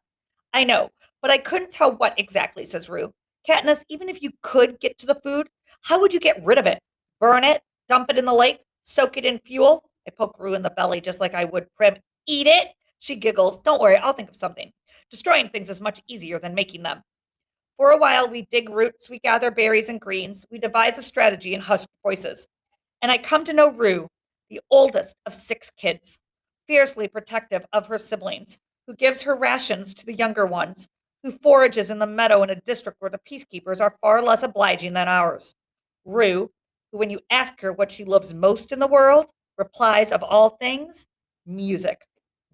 I 0.54 0.64
know, 0.64 0.90
but 1.20 1.30
I 1.30 1.38
couldn't 1.38 1.70
tell 1.70 1.96
what 1.96 2.18
exactly, 2.18 2.66
says 2.66 2.88
Rue. 2.88 3.12
Katniss, 3.48 3.84
even 3.88 4.08
if 4.08 4.22
you 4.22 4.30
could 4.42 4.78
get 4.80 4.98
to 4.98 5.06
the 5.06 5.20
food, 5.22 5.48
how 5.82 6.00
would 6.00 6.12
you 6.12 6.20
get 6.20 6.44
rid 6.44 6.58
of 6.58 6.66
it? 6.66 6.78
Burn 7.20 7.44
it? 7.44 7.62
Dump 7.88 8.10
it 8.10 8.18
in 8.18 8.24
the 8.24 8.32
lake? 8.32 8.60
Soak 8.82 9.16
it 9.16 9.24
in 9.24 9.38
fuel? 9.38 9.90
I 10.06 10.10
poke 10.10 10.36
Rue 10.38 10.54
in 10.54 10.62
the 10.62 10.70
belly 10.70 11.00
just 11.00 11.20
like 11.20 11.34
I 11.34 11.44
would 11.44 11.66
Prim. 11.74 11.96
Eat 12.26 12.46
it? 12.46 12.68
She 12.98 13.16
giggles. 13.16 13.58
Don't 13.58 13.80
worry, 13.80 13.96
I'll 13.96 14.12
think 14.12 14.28
of 14.28 14.36
something. 14.36 14.70
Destroying 15.10 15.48
things 15.48 15.70
is 15.70 15.80
much 15.80 16.00
easier 16.06 16.38
than 16.38 16.54
making 16.54 16.82
them. 16.82 17.02
For 17.78 17.90
a 17.92 17.96
while, 17.96 18.28
we 18.28 18.42
dig 18.42 18.68
roots, 18.68 19.08
we 19.08 19.20
gather 19.20 19.52
berries 19.52 19.88
and 19.88 20.00
greens, 20.00 20.44
we 20.50 20.58
devise 20.58 20.98
a 20.98 21.02
strategy 21.02 21.54
in 21.54 21.60
hushed 21.60 21.86
voices. 22.02 22.48
And 23.00 23.12
I 23.12 23.18
come 23.18 23.44
to 23.44 23.52
know 23.52 23.70
Rue, 23.70 24.08
the 24.50 24.60
oldest 24.68 25.14
of 25.26 25.32
six 25.32 25.70
kids, 25.70 26.18
fiercely 26.66 27.06
protective 27.06 27.64
of 27.72 27.86
her 27.86 27.96
siblings, 27.96 28.58
who 28.88 28.96
gives 28.96 29.22
her 29.22 29.36
rations 29.36 29.94
to 29.94 30.04
the 30.04 30.12
younger 30.12 30.44
ones, 30.44 30.88
who 31.22 31.30
forages 31.30 31.92
in 31.92 32.00
the 32.00 32.06
meadow 32.06 32.42
in 32.42 32.50
a 32.50 32.60
district 32.62 32.96
where 33.00 33.12
the 33.12 33.20
peacekeepers 33.30 33.80
are 33.80 33.96
far 34.00 34.22
less 34.22 34.42
obliging 34.42 34.94
than 34.94 35.06
ours. 35.06 35.54
Rue, 36.04 36.50
who, 36.90 36.98
when 36.98 37.10
you 37.10 37.20
ask 37.30 37.60
her 37.60 37.72
what 37.72 37.92
she 37.92 38.04
loves 38.04 38.34
most 38.34 38.72
in 38.72 38.80
the 38.80 38.88
world, 38.88 39.30
replies 39.56 40.10
of 40.10 40.24
all 40.24 40.50
things, 40.50 41.06
music. 41.46 42.00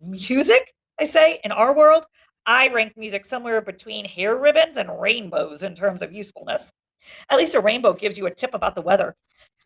Music, 0.02 0.74
I 1.00 1.06
say, 1.06 1.40
in 1.44 1.50
our 1.50 1.74
world, 1.74 2.04
I 2.46 2.68
rank 2.68 2.96
music 2.96 3.24
somewhere 3.24 3.60
between 3.60 4.04
hair 4.04 4.36
ribbons 4.36 4.76
and 4.76 5.00
rainbows 5.00 5.62
in 5.62 5.74
terms 5.74 6.02
of 6.02 6.12
usefulness. 6.12 6.72
At 7.30 7.38
least 7.38 7.54
a 7.54 7.60
rainbow 7.60 7.94
gives 7.94 8.18
you 8.18 8.26
a 8.26 8.34
tip 8.34 8.54
about 8.54 8.74
the 8.74 8.82
weather. 8.82 9.16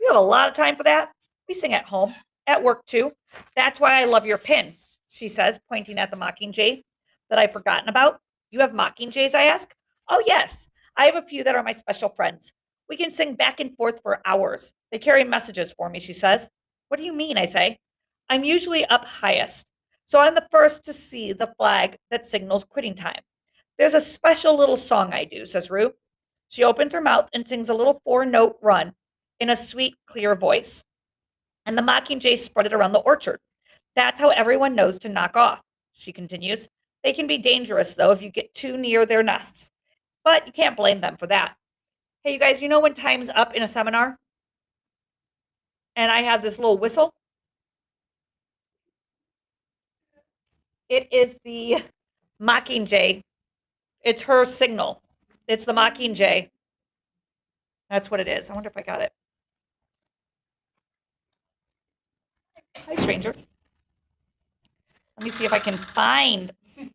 We 0.01 0.07
have 0.07 0.17
a 0.17 0.21
lot 0.21 0.49
of 0.49 0.55
time 0.55 0.77
for 0.77 0.85
that. 0.85 1.11
We 1.49 1.55
sing 1.55 1.75
at 1.75 1.87
home, 1.87 2.15
at 2.47 2.63
work 2.63 2.85
too. 2.87 3.13
That's 3.57 3.81
why 3.81 4.01
I 4.01 4.05
love 4.05 4.27
your 4.27 4.39
pin, 4.39 4.75
she 5.09 5.29
says, 5.29 5.59
pointing 5.69 5.99
at 5.99 6.11
the 6.11 6.17
mockingjay 6.17 6.83
that 7.31 7.39
I've 7.39 7.53
forgotten 7.53 7.89
about. 7.89 8.21
You 8.51 8.61
have 8.61 8.73
mockingjays, 8.73 9.35
I 9.35 9.45
ask. 9.45 9.75
Oh, 10.09 10.23
yes. 10.27 10.69
I 10.97 11.05
have 11.07 11.17
a 11.17 11.27
few 11.27 11.45
that 11.45 11.55
are 11.55 11.63
my 11.63 11.73
special 11.73 12.09
friends. 12.09 12.53
We 12.89 12.97
can 12.97 13.11
sing 13.11 13.35
back 13.35 13.61
and 13.61 13.75
forth 13.75 14.01
for 14.03 14.21
hours. 14.25 14.73
They 14.91 14.99
carry 14.99 15.25
messages 15.25 15.73
for 15.73 15.91
me, 15.91 16.01
she 16.01 16.13
says. 16.13 16.49
What 16.89 16.99
do 16.99 17.05
you 17.05 17.13
mean? 17.13 17.37
I 17.37 17.45
say. 17.45 17.79
I'm 18.31 18.45
usually 18.45 18.85
up 18.87 19.05
highest, 19.05 19.67
so 20.09 20.21
I'm 20.21 20.35
the 20.35 20.49
first 20.51 20.85
to 20.85 20.95
see 20.95 21.35
the 21.35 21.53
flag 21.59 21.99
that 22.11 22.25
signals 22.25 22.65
quitting 22.65 22.95
time. 22.95 23.21
There's 23.77 23.93
a 23.93 24.01
special 24.01 24.57
little 24.57 24.79
song 24.79 25.13
I 25.13 25.25
do, 25.25 25.45
says 25.45 25.69
Rue. 25.69 25.93
She 26.49 26.65
opens 26.65 26.95
her 26.95 27.03
mouth 27.03 27.29
and 27.35 27.47
sings 27.47 27.69
a 27.69 27.75
little 27.75 28.01
four 28.03 28.25
note 28.25 28.57
run 28.63 28.95
in 29.39 29.51
a 29.51 29.55
sweet, 29.55 29.97
clear 30.07 30.35
voice. 30.35 30.83
And 31.67 31.77
the 31.77 31.83
mockingjays 31.83 32.39
spread 32.39 32.65
it 32.65 32.73
around 32.73 32.93
the 32.93 33.01
orchard. 33.01 33.39
That's 33.95 34.19
how 34.19 34.31
everyone 34.31 34.75
knows 34.75 34.99
to 35.01 35.11
knock 35.11 35.37
off, 35.37 35.61
she 35.93 36.11
continues. 36.11 36.71
They 37.05 37.13
can 37.13 37.27
be 37.27 37.37
dangerous, 37.37 37.93
though, 37.93 38.11
if 38.11 38.23
you 38.23 38.31
get 38.31 38.55
too 38.55 38.79
near 38.79 39.05
their 39.05 39.23
nests. 39.23 39.71
But 40.25 40.47
you 40.47 40.55
can't 40.55 40.77
blame 40.77 41.03
them 41.03 41.19
for 41.19 41.27
that. 41.27 41.55
Hey, 42.25 42.33
you 42.33 42.39
guys, 42.39 42.63
you 42.63 42.71
know 42.71 42.81
when 42.81 42.95
time's 42.95 43.29
up 43.29 43.53
in 43.53 43.63
a 43.63 43.69
seminar? 43.69 44.19
And 45.97 46.11
I 46.11 46.21
have 46.21 46.41
this 46.41 46.59
little 46.59 46.79
whistle? 46.79 47.13
It 50.89 51.13
is 51.13 51.37
the 51.45 51.85
mockingjay. 52.41 53.21
It's 54.03 54.23
her 54.23 54.45
signal. 54.45 55.03
It's 55.47 55.65
the 55.65 55.73
mockingjay. 55.73 56.49
That's 57.91 58.11
what 58.11 58.21
it 58.21 58.29
is. 58.29 58.51
I 58.51 58.55
wonder 58.55 58.69
if 58.69 58.77
I 58.77 58.83
got 58.83 59.03
it. 59.03 59.13
Hi, 62.87 62.95
stranger. 62.95 63.35
Let 65.17 65.25
me 65.25 65.31
see 65.31 65.45
if 65.45 65.53
I 65.53 65.59
can 65.59 65.77
find. 65.77 66.53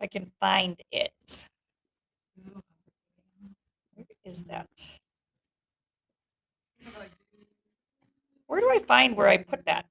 I 0.00 0.06
can 0.06 0.30
find 0.40 0.80
it. 0.90 1.46
Where 3.94 4.06
is 4.24 4.42
that? 4.44 4.68
Where 8.46 8.60
do 8.60 8.68
I 8.68 8.80
find 8.80 9.16
where 9.16 9.28
I 9.28 9.36
put 9.36 9.64
that? 9.66 9.86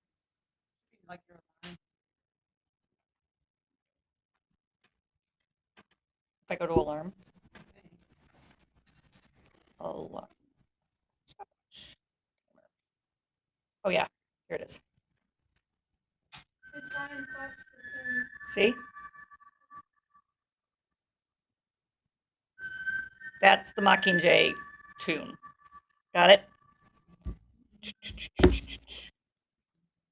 I 6.51 6.55
go 6.55 6.67
to 6.67 6.73
alarm. 6.73 7.13
Alarm. 9.79 10.27
Oh 13.85 13.89
yeah, 13.89 14.05
here 14.49 14.57
it 14.57 14.63
is. 14.65 14.81
See? 18.47 18.73
That's 23.41 23.71
the 23.71 23.81
Mockingjay 23.81 24.51
tune. 24.99 25.33
Got 26.13 26.31
it? 26.31 26.43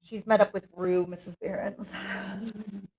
She's 0.02 0.26
met 0.26 0.40
up 0.40 0.54
with 0.54 0.66
Rue, 0.74 1.04
Mrs. 1.04 1.36
Behrens. 1.38 1.92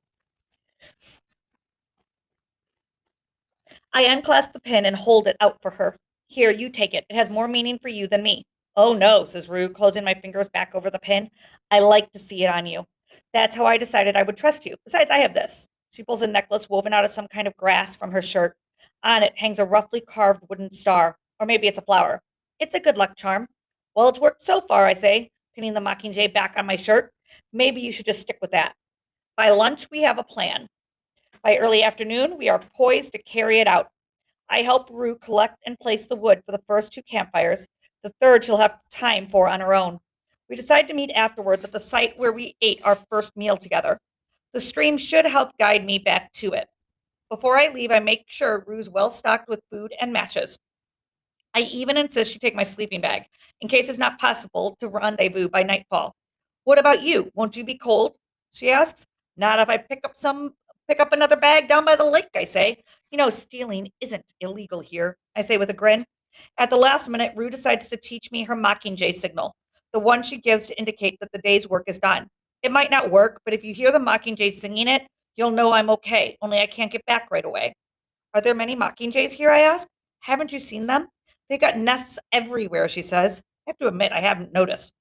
I 3.93 4.03
unclasp 4.03 4.53
the 4.53 4.59
pin 4.59 4.85
and 4.85 4.95
hold 4.95 5.27
it 5.27 5.37
out 5.41 5.61
for 5.61 5.71
her. 5.71 5.97
Here, 6.27 6.51
you 6.51 6.69
take 6.69 6.93
it. 6.93 7.05
It 7.09 7.15
has 7.15 7.29
more 7.29 7.47
meaning 7.47 7.77
for 7.81 7.89
you 7.89 8.07
than 8.07 8.23
me. 8.23 8.45
Oh 8.75 8.93
no, 8.93 9.25
says 9.25 9.49
Rue, 9.49 9.67
closing 9.67 10.05
my 10.05 10.13
fingers 10.13 10.47
back 10.47 10.73
over 10.73 10.89
the 10.89 10.99
pin. 10.99 11.29
I 11.69 11.79
like 11.79 12.09
to 12.11 12.19
see 12.19 12.43
it 12.43 12.49
on 12.49 12.65
you. 12.65 12.85
That's 13.33 13.55
how 13.55 13.65
I 13.65 13.77
decided 13.77 14.15
I 14.15 14.23
would 14.23 14.37
trust 14.37 14.65
you. 14.65 14.75
Besides, 14.85 15.11
I 15.11 15.17
have 15.17 15.33
this. 15.33 15.67
She 15.91 16.03
pulls 16.03 16.21
a 16.21 16.27
necklace 16.27 16.69
woven 16.69 16.93
out 16.93 17.03
of 17.03 17.11
some 17.11 17.27
kind 17.27 17.47
of 17.47 17.57
grass 17.57 17.95
from 17.95 18.11
her 18.11 18.21
shirt. 18.21 18.55
On 19.03 19.23
it 19.23 19.33
hangs 19.35 19.59
a 19.59 19.65
roughly 19.65 19.99
carved 19.99 20.43
wooden 20.49 20.71
star, 20.71 21.17
or 21.39 21.45
maybe 21.45 21.67
it's 21.67 21.77
a 21.77 21.81
flower. 21.81 22.21
It's 22.59 22.75
a 22.75 22.79
good 22.79 22.97
luck 22.97 23.17
charm. 23.17 23.47
Well, 23.95 24.07
it's 24.07 24.19
worked 24.19 24.45
so 24.45 24.61
far, 24.61 24.85
I 24.85 24.93
say, 24.93 25.31
pinning 25.53 25.73
the 25.73 25.81
mockingjay 25.81 26.33
back 26.33 26.53
on 26.55 26.65
my 26.65 26.77
shirt. 26.77 27.11
Maybe 27.51 27.81
you 27.81 27.91
should 27.91 28.05
just 28.05 28.21
stick 28.21 28.37
with 28.41 28.51
that. 28.51 28.73
By 29.35 29.49
lunch, 29.49 29.89
we 29.91 30.03
have 30.03 30.17
a 30.17 30.23
plan. 30.23 30.67
By 31.43 31.57
early 31.57 31.81
afternoon, 31.81 32.37
we 32.37 32.49
are 32.49 32.61
poised 32.75 33.13
to 33.13 33.23
carry 33.23 33.59
it 33.59 33.67
out. 33.67 33.89
I 34.47 34.59
help 34.59 34.89
Rue 34.91 35.15
collect 35.15 35.57
and 35.65 35.79
place 35.79 36.05
the 36.05 36.15
wood 36.15 36.43
for 36.45 36.51
the 36.51 36.61
first 36.67 36.93
two 36.93 37.01
campfires. 37.01 37.67
The 38.03 38.11
third 38.21 38.43
she'll 38.43 38.57
have 38.57 38.77
time 38.91 39.27
for 39.27 39.47
on 39.47 39.59
her 39.59 39.73
own. 39.73 39.99
We 40.49 40.55
decide 40.55 40.87
to 40.89 40.93
meet 40.93 41.09
afterwards 41.11 41.63
at 41.63 41.71
the 41.71 41.79
site 41.79 42.17
where 42.19 42.31
we 42.31 42.55
ate 42.61 42.81
our 42.83 42.99
first 43.09 43.35
meal 43.35 43.57
together. 43.57 43.99
The 44.53 44.59
stream 44.59 44.97
should 44.97 45.25
help 45.25 45.57
guide 45.57 45.83
me 45.83 45.97
back 45.97 46.31
to 46.33 46.51
it. 46.51 46.67
Before 47.29 47.57
I 47.57 47.69
leave, 47.69 47.91
I 47.91 47.99
make 47.99 48.25
sure 48.27 48.63
Rue's 48.67 48.89
well 48.89 49.09
stocked 49.09 49.49
with 49.49 49.61
food 49.71 49.93
and 49.99 50.13
matches. 50.13 50.59
I 51.55 51.61
even 51.61 51.97
insist 51.97 52.33
she 52.33 52.39
take 52.39 52.55
my 52.55 52.63
sleeping 52.63 53.01
bag 53.01 53.23
in 53.61 53.67
case 53.67 53.89
it's 53.89 53.97
not 53.97 54.19
possible 54.19 54.75
to 54.79 54.89
rendezvous 54.89 55.49
by 55.49 55.63
nightfall. 55.63 56.13
What 56.65 56.77
about 56.77 57.01
you? 57.01 57.31
Won't 57.33 57.57
you 57.57 57.63
be 57.63 57.77
cold? 57.77 58.15
She 58.51 58.69
asks. 58.69 59.07
Not 59.37 59.59
if 59.59 59.69
I 59.69 59.77
pick 59.77 60.01
up 60.03 60.15
some 60.15 60.53
pick 60.91 60.99
up 60.99 61.13
another 61.13 61.37
bag 61.37 61.69
down 61.69 61.85
by 61.85 61.95
the 61.95 62.03
lake, 62.03 62.27
I 62.35 62.43
say. 62.43 62.83
You 63.11 63.17
know, 63.17 63.29
stealing 63.29 63.89
isn't 64.01 64.33
illegal 64.41 64.81
here, 64.81 65.15
I 65.37 65.41
say 65.41 65.57
with 65.57 65.69
a 65.69 65.73
grin. 65.73 66.03
At 66.57 66.69
the 66.69 66.75
last 66.75 67.07
minute, 67.07 67.31
Rue 67.33 67.49
decides 67.49 67.87
to 67.87 67.95
teach 67.95 68.29
me 68.29 68.43
her 68.43 68.57
mockingjay 68.57 69.13
signal, 69.13 69.55
the 69.93 69.99
one 69.99 70.21
she 70.21 70.37
gives 70.37 70.67
to 70.67 70.77
indicate 70.77 71.17
that 71.21 71.31
the 71.31 71.39
day's 71.39 71.69
work 71.69 71.85
is 71.87 71.97
done. 71.97 72.27
It 72.61 72.73
might 72.73 72.91
not 72.91 73.09
work, 73.09 73.39
but 73.45 73.53
if 73.53 73.63
you 73.63 73.73
hear 73.73 73.93
the 73.93 73.99
mockingjay 73.99 74.51
singing 74.51 74.89
it, 74.89 75.03
you'll 75.37 75.51
know 75.51 75.71
I'm 75.71 75.89
okay, 75.91 76.35
only 76.41 76.59
I 76.59 76.65
can't 76.65 76.91
get 76.91 77.05
back 77.05 77.29
right 77.31 77.45
away. 77.45 77.73
Are 78.33 78.41
there 78.41 78.53
many 78.53 78.75
mockingjays 78.75 79.31
here? 79.31 79.49
I 79.49 79.61
ask. 79.61 79.87
Haven't 80.19 80.51
you 80.51 80.59
seen 80.59 80.87
them? 80.87 81.07
They've 81.49 81.59
got 81.59 81.77
nests 81.77 82.19
everywhere, 82.33 82.89
she 82.89 83.01
says. 83.01 83.41
I 83.65 83.69
have 83.69 83.77
to 83.77 83.87
admit, 83.87 84.11
I 84.11 84.19
haven't 84.19 84.51
noticed. 84.51 84.91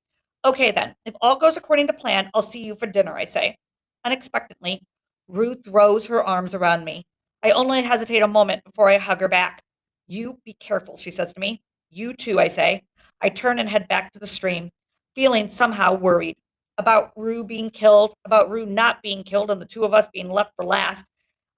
Okay, 0.44 0.70
then. 0.70 0.94
If 1.04 1.14
all 1.20 1.36
goes 1.36 1.56
according 1.56 1.88
to 1.88 1.92
plan, 1.92 2.30
I'll 2.32 2.42
see 2.42 2.62
you 2.62 2.76
for 2.76 2.86
dinner, 2.86 3.16
I 3.16 3.24
say. 3.24 3.56
Unexpectedly, 4.04 4.82
Ruth 5.30 5.64
throws 5.64 6.08
her 6.08 6.22
arms 6.22 6.54
around 6.54 6.84
me. 6.84 7.06
I 7.42 7.52
only 7.52 7.82
hesitate 7.82 8.20
a 8.20 8.28
moment 8.28 8.64
before 8.64 8.90
I 8.90 8.98
hug 8.98 9.20
her 9.20 9.28
back. 9.28 9.62
You 10.08 10.40
be 10.44 10.54
careful, 10.54 10.96
she 10.96 11.10
says 11.10 11.32
to 11.32 11.40
me. 11.40 11.62
You 11.90 12.14
too, 12.14 12.40
I 12.40 12.48
say. 12.48 12.82
I 13.20 13.28
turn 13.28 13.58
and 13.58 13.68
head 13.68 13.86
back 13.86 14.12
to 14.12 14.18
the 14.18 14.26
stream, 14.26 14.70
feeling 15.14 15.46
somehow 15.46 15.94
worried 15.94 16.36
about 16.78 17.12
Rue 17.16 17.44
being 17.44 17.70
killed, 17.70 18.14
about 18.24 18.50
Rue 18.50 18.66
not 18.66 19.02
being 19.02 19.22
killed, 19.22 19.50
and 19.50 19.60
the 19.60 19.66
two 19.66 19.84
of 19.84 19.94
us 19.94 20.08
being 20.12 20.30
left 20.30 20.56
for 20.56 20.64
last, 20.64 21.04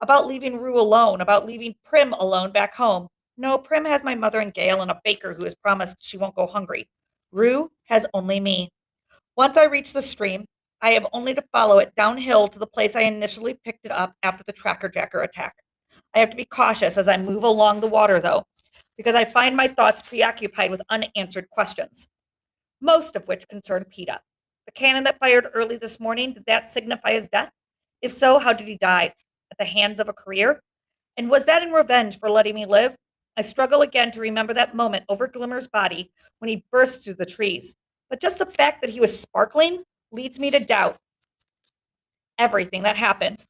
about 0.01 0.27
leaving 0.27 0.57
Rue 0.57 0.79
alone, 0.79 1.21
about 1.21 1.45
leaving 1.45 1.73
Prim 1.83 2.13
alone 2.13 2.51
back 2.51 2.75
home. 2.75 3.07
No, 3.37 3.57
Prim 3.57 3.85
has 3.85 4.03
my 4.03 4.13
mother 4.13 4.39
and 4.39 4.53
Gale 4.53 4.81
and 4.81 4.91
a 4.91 5.01
baker 5.03 5.33
who 5.33 5.45
has 5.45 5.55
promised 5.55 5.97
she 6.01 6.17
won't 6.17 6.35
go 6.35 6.45
hungry. 6.45 6.87
Rue 7.31 7.71
has 7.85 8.05
only 8.13 8.39
me. 8.39 8.69
Once 9.35 9.57
I 9.57 9.63
reach 9.63 9.93
the 9.93 10.01
stream, 10.01 10.45
I 10.83 10.91
have 10.91 11.07
only 11.13 11.33
to 11.33 11.41
follow 11.53 11.79
it 11.79 11.95
downhill 11.95 12.49
to 12.49 12.59
the 12.59 12.67
place 12.67 12.93
I 12.93 13.03
initially 13.03 13.57
picked 13.63 13.85
it 13.85 13.91
up 13.91 14.13
after 14.21 14.43
the 14.45 14.51
tracker 14.51 14.89
jacker 14.89 15.21
attack. 15.21 15.55
I 16.13 16.19
have 16.19 16.29
to 16.31 16.35
be 16.35 16.43
cautious 16.43 16.97
as 16.97 17.07
I 17.07 17.15
move 17.15 17.43
along 17.43 17.79
the 17.79 17.87
water, 17.87 18.19
though, 18.19 18.43
because 18.97 19.15
I 19.15 19.23
find 19.23 19.55
my 19.55 19.69
thoughts 19.69 20.03
preoccupied 20.03 20.71
with 20.71 20.81
unanswered 20.89 21.49
questions, 21.49 22.09
most 22.81 23.15
of 23.15 23.29
which 23.29 23.47
concern 23.47 23.85
Peeta. 23.89 24.17
The 24.65 24.73
cannon 24.73 25.05
that 25.05 25.19
fired 25.19 25.47
early 25.53 25.77
this 25.77 26.01
morning, 26.01 26.33
did 26.33 26.43
that 26.47 26.69
signify 26.69 27.13
his 27.13 27.29
death? 27.29 27.51
If 28.01 28.11
so, 28.11 28.37
how 28.37 28.51
did 28.51 28.67
he 28.67 28.77
die? 28.77 29.13
At 29.51 29.57
the 29.57 29.65
hands 29.65 30.01
of 30.01 30.09
a 30.09 30.13
career? 30.13 30.61
And 31.15 31.29
was 31.29 31.45
that 31.45 31.63
in 31.63 31.71
revenge 31.71 32.19
for 32.19 32.29
letting 32.29 32.55
me 32.55 32.65
live? 32.65 32.97
I 33.37 33.41
struggle 33.41 33.83
again 33.83 34.11
to 34.11 34.19
remember 34.19 34.53
that 34.55 34.75
moment 34.75 35.05
over 35.07 35.29
Glimmer's 35.29 35.69
body 35.69 36.11
when 36.39 36.49
he 36.49 36.65
burst 36.73 37.05
through 37.05 37.15
the 37.15 37.25
trees. 37.25 37.73
But 38.09 38.19
just 38.19 38.37
the 38.37 38.45
fact 38.45 38.81
that 38.81 38.89
he 38.89 38.99
was 38.99 39.17
sparkling 39.17 39.83
leads 40.13 40.39
me 40.39 40.51
to 40.51 40.59
doubt 40.59 40.97
everything 42.37 42.83
that 42.83 42.95
happened. 42.95 43.43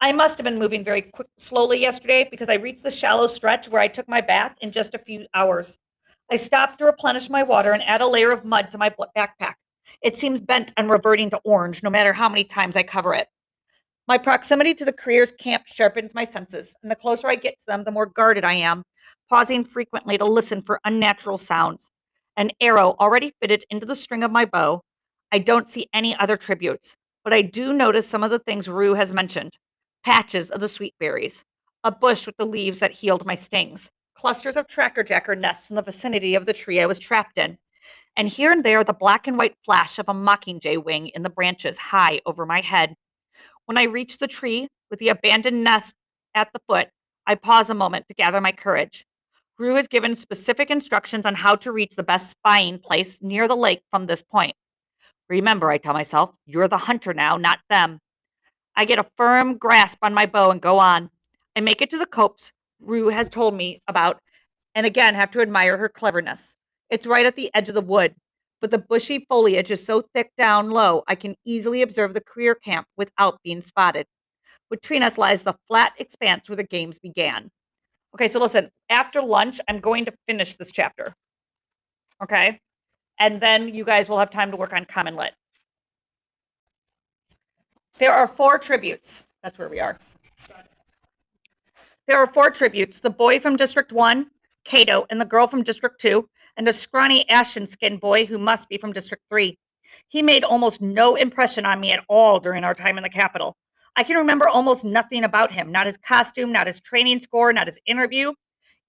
I 0.00 0.12
must 0.12 0.38
have 0.38 0.44
been 0.44 0.58
moving 0.58 0.84
very 0.84 1.02
quick, 1.02 1.28
slowly 1.38 1.80
yesterday 1.80 2.26
because 2.30 2.48
I 2.48 2.54
reached 2.54 2.82
the 2.82 2.90
shallow 2.90 3.26
stretch 3.26 3.68
where 3.68 3.80
I 3.80 3.88
took 3.88 4.08
my 4.08 4.20
bath 4.20 4.56
in 4.60 4.72
just 4.72 4.94
a 4.94 4.98
few 4.98 5.26
hours. 5.32 5.78
I 6.30 6.36
stopped 6.36 6.78
to 6.78 6.84
replenish 6.84 7.30
my 7.30 7.42
water 7.42 7.72
and 7.72 7.82
add 7.84 8.00
a 8.00 8.06
layer 8.06 8.32
of 8.32 8.44
mud 8.44 8.70
to 8.70 8.78
my 8.78 8.92
backpack. 9.16 9.54
It 10.02 10.16
seems 10.16 10.40
bent 10.40 10.72
and 10.76 10.90
reverting 10.90 11.30
to 11.30 11.40
orange 11.44 11.82
no 11.82 11.90
matter 11.90 12.12
how 12.12 12.28
many 12.28 12.44
times 12.44 12.76
I 12.76 12.82
cover 12.82 13.14
it. 13.14 13.28
My 14.08 14.18
proximity 14.18 14.74
to 14.74 14.84
the 14.84 14.92
careers 14.92 15.32
camp 15.32 15.64
sharpens 15.66 16.14
my 16.14 16.24
senses, 16.24 16.74
and 16.82 16.90
the 16.90 16.96
closer 16.96 17.28
I 17.28 17.36
get 17.36 17.58
to 17.60 17.66
them, 17.66 17.84
the 17.84 17.92
more 17.92 18.06
guarded 18.06 18.44
I 18.44 18.54
am, 18.54 18.82
pausing 19.28 19.64
frequently 19.64 20.18
to 20.18 20.24
listen 20.24 20.62
for 20.62 20.80
unnatural 20.84 21.38
sounds. 21.38 21.92
An 22.36 22.50
arrow 22.60 22.96
already 22.98 23.32
fitted 23.40 23.64
into 23.70 23.86
the 23.86 23.94
string 23.94 24.24
of 24.24 24.32
my 24.32 24.44
bow. 24.44 24.82
I 25.34 25.38
don't 25.38 25.66
see 25.66 25.88
any 25.94 26.14
other 26.16 26.36
tributes, 26.36 26.94
but 27.24 27.32
I 27.32 27.40
do 27.40 27.72
notice 27.72 28.06
some 28.06 28.22
of 28.22 28.30
the 28.30 28.38
things 28.38 28.68
Rue 28.68 28.92
has 28.92 29.14
mentioned 29.14 29.56
patches 30.04 30.50
of 30.50 30.60
the 30.60 30.68
sweet 30.68 30.94
berries, 31.00 31.42
a 31.84 31.90
bush 31.90 32.26
with 32.26 32.36
the 32.36 32.44
leaves 32.44 32.80
that 32.80 32.92
healed 32.92 33.24
my 33.24 33.34
stings, 33.34 33.90
clusters 34.14 34.58
of 34.58 34.66
tracker 34.66 35.02
jacker 35.02 35.34
nests 35.34 35.70
in 35.70 35.76
the 35.76 35.82
vicinity 35.82 36.34
of 36.34 36.44
the 36.44 36.52
tree 36.52 36.80
I 36.82 36.86
was 36.86 36.98
trapped 36.98 37.38
in, 37.38 37.56
and 38.14 38.28
here 38.28 38.52
and 38.52 38.62
there 38.62 38.84
the 38.84 38.92
black 38.92 39.26
and 39.26 39.38
white 39.38 39.54
flash 39.64 39.98
of 39.98 40.08
a 40.10 40.12
mockingjay 40.12 40.84
wing 40.84 41.08
in 41.08 41.22
the 41.22 41.30
branches 41.30 41.78
high 41.78 42.20
over 42.26 42.44
my 42.44 42.60
head. 42.60 42.94
When 43.64 43.78
I 43.78 43.84
reach 43.84 44.18
the 44.18 44.28
tree 44.28 44.68
with 44.90 44.98
the 44.98 45.08
abandoned 45.08 45.64
nest 45.64 45.96
at 46.34 46.52
the 46.52 46.60
foot, 46.66 46.88
I 47.26 47.36
pause 47.36 47.70
a 47.70 47.74
moment 47.74 48.06
to 48.08 48.14
gather 48.14 48.40
my 48.42 48.52
courage. 48.52 49.06
Rue 49.58 49.76
has 49.76 49.88
given 49.88 50.14
specific 50.14 50.68
instructions 50.68 51.24
on 51.24 51.36
how 51.36 51.54
to 51.54 51.72
reach 51.72 51.96
the 51.96 52.02
best 52.02 52.28
spying 52.28 52.78
place 52.78 53.22
near 53.22 53.48
the 53.48 53.56
lake 53.56 53.80
from 53.90 54.06
this 54.06 54.20
point. 54.20 54.52
Remember, 55.32 55.70
I 55.70 55.78
tell 55.78 55.94
myself, 55.94 56.36
you're 56.44 56.68
the 56.68 56.76
hunter 56.76 57.14
now, 57.14 57.38
not 57.38 57.60
them. 57.70 58.00
I 58.76 58.84
get 58.84 58.98
a 58.98 59.06
firm 59.16 59.56
grasp 59.56 59.96
on 60.02 60.12
my 60.12 60.26
bow 60.26 60.50
and 60.50 60.60
go 60.60 60.78
on. 60.78 61.08
I 61.56 61.60
make 61.60 61.80
it 61.80 61.88
to 61.90 61.98
the 61.98 62.04
copse 62.04 62.52
Rue 62.80 63.08
has 63.08 63.30
told 63.30 63.54
me 63.54 63.80
about, 63.88 64.20
and 64.74 64.84
again 64.84 65.14
have 65.14 65.30
to 65.30 65.40
admire 65.40 65.78
her 65.78 65.88
cleverness. 65.88 66.54
It's 66.90 67.06
right 67.06 67.24
at 67.24 67.34
the 67.34 67.50
edge 67.54 67.70
of 67.70 67.74
the 67.74 67.80
wood, 67.80 68.14
but 68.60 68.70
the 68.70 68.76
bushy 68.76 69.24
foliage 69.26 69.70
is 69.70 69.82
so 69.82 70.02
thick 70.14 70.32
down 70.36 70.70
low 70.70 71.02
I 71.08 71.14
can 71.14 71.34
easily 71.46 71.80
observe 71.80 72.12
the 72.12 72.20
career 72.20 72.54
camp 72.54 72.86
without 72.98 73.40
being 73.42 73.62
spotted. 73.62 74.04
Between 74.70 75.02
us 75.02 75.16
lies 75.16 75.44
the 75.44 75.56
flat 75.66 75.94
expanse 75.98 76.50
where 76.50 76.56
the 76.56 76.62
games 76.62 76.98
began. 76.98 77.50
Okay, 78.14 78.28
so 78.28 78.38
listen, 78.38 78.68
after 78.90 79.22
lunch, 79.22 79.62
I'm 79.66 79.78
going 79.78 80.04
to 80.04 80.12
finish 80.26 80.56
this 80.56 80.72
chapter. 80.72 81.14
Okay? 82.22 82.60
And 83.22 83.40
then 83.40 83.72
you 83.72 83.84
guys 83.84 84.08
will 84.08 84.18
have 84.18 84.30
time 84.30 84.50
to 84.50 84.56
work 84.56 84.72
on 84.72 84.84
Common 84.84 85.14
Lit. 85.14 85.32
There 88.00 88.12
are 88.12 88.26
four 88.26 88.58
tributes. 88.58 89.22
That's 89.44 89.56
where 89.60 89.68
we 89.68 89.78
are. 89.78 89.96
There 92.08 92.18
are 92.18 92.26
four 92.26 92.50
tributes 92.50 92.98
the 92.98 93.10
boy 93.10 93.38
from 93.38 93.54
District 93.54 93.92
1, 93.92 94.26
Cato, 94.64 95.06
and 95.08 95.20
the 95.20 95.24
girl 95.24 95.46
from 95.46 95.62
District 95.62 96.00
2, 96.00 96.28
and 96.56 96.66
a 96.66 96.72
scrawny 96.72 97.24
ashen 97.30 97.68
skinned 97.68 98.00
boy 98.00 98.26
who 98.26 98.38
must 98.38 98.68
be 98.68 98.76
from 98.76 98.92
District 98.92 99.22
3. 99.28 99.56
He 100.08 100.20
made 100.20 100.42
almost 100.42 100.82
no 100.82 101.14
impression 101.14 101.64
on 101.64 101.78
me 101.78 101.92
at 101.92 102.04
all 102.08 102.40
during 102.40 102.64
our 102.64 102.74
time 102.74 102.98
in 102.98 103.04
the 103.04 103.08
Capitol. 103.08 103.56
I 103.94 104.02
can 104.02 104.16
remember 104.16 104.48
almost 104.48 104.84
nothing 104.84 105.22
about 105.22 105.52
him 105.52 105.70
not 105.70 105.86
his 105.86 105.96
costume, 105.96 106.50
not 106.50 106.66
his 106.66 106.80
training 106.80 107.20
score, 107.20 107.52
not 107.52 107.68
his 107.68 107.78
interview. 107.86 108.32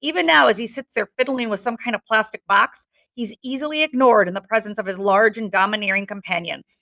Even 0.02 0.26
now, 0.26 0.48
as 0.48 0.58
he 0.58 0.66
sits 0.66 0.96
there 0.96 1.10
fiddling 1.20 1.50
with 1.50 1.60
some 1.60 1.78
kind 1.78 1.96
of 1.96 2.04
plastic 2.08 2.42
box, 2.48 2.88
he's 3.16 3.36
easily 3.44 3.84
ignored 3.84 4.28
in 4.28 4.34
the 4.34 4.42
presence 4.42 4.80
of 4.80 4.86
his 4.86 4.98
large 4.98 5.38
and 5.38 5.52
domineering 5.52 6.06
companions. 6.06 6.78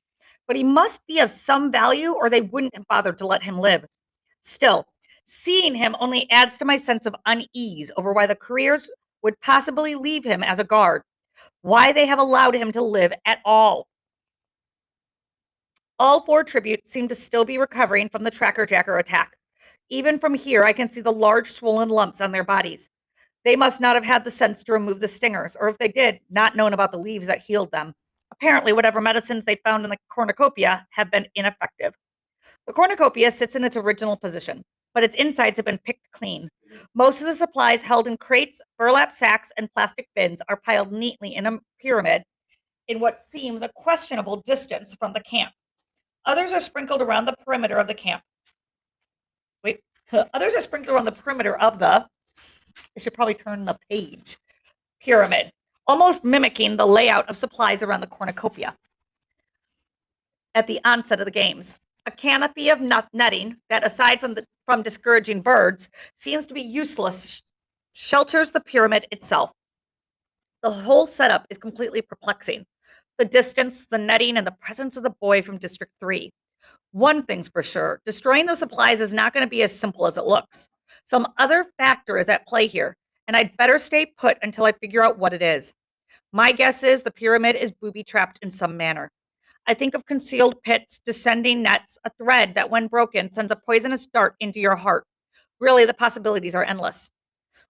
But 0.48 0.56
he 0.56 0.63
must 0.63 1.06
be 1.08 1.20
of 1.20 1.30
some 1.30 1.72
value, 1.72 2.12
or 2.12 2.30
they 2.30 2.41
wouldn't 2.41 2.76
have 2.76 2.88
bothered 2.88 3.17
to 3.20 3.28
let 3.28 3.44
him 3.44 3.60
live. 3.60 3.86
Still, 4.41 4.86
seeing 5.26 5.76
him 5.76 5.96
only 6.00 6.30
adds 6.32 6.58
to 6.58 6.65
my 6.65 6.78
sense 6.78 7.06
of 7.06 7.15
unease 7.26 7.91
over 7.96 8.12
why 8.13 8.26
the 8.26 8.36
careers 8.36 8.89
would 9.24 9.39
possibly 9.39 9.96
leave 9.96 10.24
him 10.24 10.44
as 10.44 10.60
a 10.60 10.63
guard, 10.63 11.04
why 11.62 11.91
they 11.91 12.06
have 12.06 12.20
allowed 12.20 12.56
him 12.56 12.72
to 12.72 12.82
live 12.82 13.13
at 13.26 13.39
all. 13.46 13.88
All 16.00 16.22
four 16.22 16.44
tributes 16.44 16.89
seem 16.89 17.08
to 17.10 17.15
still 17.15 17.46
be 17.46 17.60
recovering 17.60 18.10
from 18.10 18.24
the 18.24 18.32
tracker 18.32 18.65
jacker 18.65 18.98
attack. 18.98 19.38
Even 19.89 20.17
from 20.17 20.34
here, 20.34 20.63
I 20.63 20.74
can 20.74 20.89
see 20.89 21.02
the 21.02 21.12
large 21.12 21.52
swollen 21.52 21.89
lumps 21.89 22.22
on 22.22 22.32
their 22.32 22.44
bodies. 22.44 22.89
They 23.43 23.56
must 23.56 23.82
not 23.82 23.95
have 23.95 24.06
had 24.06 24.23
the 24.23 24.32
sense 24.32 24.63
to 24.63 24.73
remove 24.73 24.99
the 24.99 25.08
stingers, 25.08 25.58
or 25.60 25.67
if 25.67 25.77
they 25.77 25.88
did, 25.88 26.19
not 26.30 26.56
known 26.56 26.73
about 26.73 26.91
the 26.91 26.97
leaves 26.97 27.27
that 27.27 27.41
healed 27.41 27.71
them. 27.71 27.93
Apparently, 28.32 28.71
whatever 28.71 29.01
medicines 29.01 29.45
they 29.45 29.58
found 29.65 29.84
in 29.84 29.89
the 29.89 29.97
cornucopia 30.10 30.86
have 30.91 31.12
been 31.12 31.27
ineffective. 31.36 31.93
The 32.67 32.73
cornucopia 32.73 33.32
sits 33.32 33.56
in 33.56 33.63
its 33.63 33.75
original 33.75 34.15
position, 34.15 34.63
but 34.93 35.04
its 35.04 35.15
insides 35.15 35.58
have 35.58 35.65
been 35.65 35.80
picked 35.80 36.12
clean. 36.12 36.49
Most 36.93 37.21
of 37.21 37.27
the 37.27 37.34
supplies 37.34 37.82
held 37.82 38.08
in 38.08 38.17
crates, 38.17 38.62
burlap 38.77 39.12
sacks, 39.12 39.51
and 39.58 39.73
plastic 39.73 40.08
bins 40.15 40.41
are 40.47 40.58
piled 40.58 40.91
neatly 40.91 41.36
in 41.36 41.45
a 41.47 41.60
pyramid 41.80 42.23
in 42.88 42.99
what 42.99 43.19
seems 43.27 43.63
a 43.63 43.69
questionable 43.69 44.38
distance 44.45 44.95
from 44.99 45.13
the 45.13 45.21
camp. 45.21 45.51
Others 46.25 46.54
are 46.54 46.60
sprinkled 46.60 47.01
around 47.01 47.25
the 47.25 47.36
perimeter 47.43 47.77
of 47.77 47.88
the 47.88 47.93
camp. 47.93 48.21
Wait, 49.63 49.80
others 50.34 50.54
are 50.56 50.62
sprinkled 50.62 50.95
around 50.95 51.06
the 51.06 51.12
perimeter 51.12 51.58
of 51.58 51.80
the, 51.80 52.06
I 52.95 52.99
should 52.99 53.13
probably 53.13 53.34
turn 53.34 53.65
the 53.65 53.77
page, 53.89 54.38
pyramid, 55.01 55.51
almost 55.88 56.23
mimicking 56.23 56.77
the 56.77 56.88
layout 56.88 57.29
of 57.29 57.38
supplies 57.38 57.84
around 57.84 58.01
the 58.01 58.07
cornucopia 58.07 58.75
at 60.55 60.67
the 60.67 60.79
onset 60.86 61.19
of 61.19 61.25
the 61.25 61.31
games. 61.31 61.77
A 62.05 62.12
canopy 62.12 62.69
of 62.69 62.81
nut 62.81 63.07
netting 63.13 63.57
that, 63.69 63.86
aside 63.86 64.19
from 64.19 64.34
the 64.34 64.45
from 64.65 64.84
discouraging 64.84 65.41
birds, 65.41 65.89
seems 66.15 66.47
to 66.47 66.53
be 66.53 66.62
useless, 66.62 67.43
shelters 67.93 68.51
the 68.51 68.60
pyramid 68.60 69.05
itself. 69.12 69.51
The 70.62 70.71
whole 70.71 71.05
setup 71.05 71.45
is 71.49 71.57
completely 71.57 72.01
perplexing 72.01 72.65
the 73.17 73.25
distance, 73.25 73.86
the 73.86 73.97
netting, 73.97 74.38
and 74.38 74.47
the 74.47 74.55
presence 74.60 74.97
of 74.97 75.03
the 75.03 75.13
boy 75.21 75.41
from 75.43 75.57
District 75.57 75.91
3. 75.99 76.31
One 76.91 77.23
thing's 77.23 77.49
for 77.49 77.63
sure 77.63 78.01
destroying 78.05 78.47
those 78.47 78.60
supplies 78.60 78.99
is 78.99 79.13
not 79.13 79.34
going 79.34 79.45
to 79.45 79.49
be 79.49 79.62
as 79.63 79.77
simple 79.77 80.07
as 80.07 80.17
it 80.17 80.25
looks. 80.25 80.67
Some 81.05 81.27
other 81.37 81.65
factor 81.77 82.17
is 82.17 82.29
at 82.29 82.47
play 82.47 82.67
here, 82.67 82.95
and 83.27 83.35
I'd 83.35 83.57
better 83.57 83.77
stay 83.77 84.05
put 84.05 84.37
until 84.41 84.65
I 84.65 84.71
figure 84.71 85.03
out 85.03 85.19
what 85.19 85.33
it 85.33 85.41
is. 85.41 85.73
My 86.31 86.51
guess 86.51 86.83
is 86.83 87.01
the 87.01 87.11
pyramid 87.11 87.55
is 87.55 87.71
booby 87.71 88.03
trapped 88.03 88.39
in 88.41 88.51
some 88.51 88.77
manner. 88.77 89.11
I 89.67 89.73
think 89.73 89.93
of 89.93 90.05
concealed 90.05 90.61
pits, 90.63 90.99
descending 91.05 91.61
nets, 91.61 91.97
a 92.05 92.09
thread 92.17 92.55
that, 92.55 92.69
when 92.69 92.87
broken, 92.87 93.31
sends 93.31 93.51
a 93.51 93.55
poisonous 93.55 94.05
dart 94.07 94.35
into 94.39 94.59
your 94.59 94.75
heart. 94.75 95.05
Really, 95.59 95.85
the 95.85 95.93
possibilities 95.93 96.55
are 96.55 96.63
endless. 96.63 97.09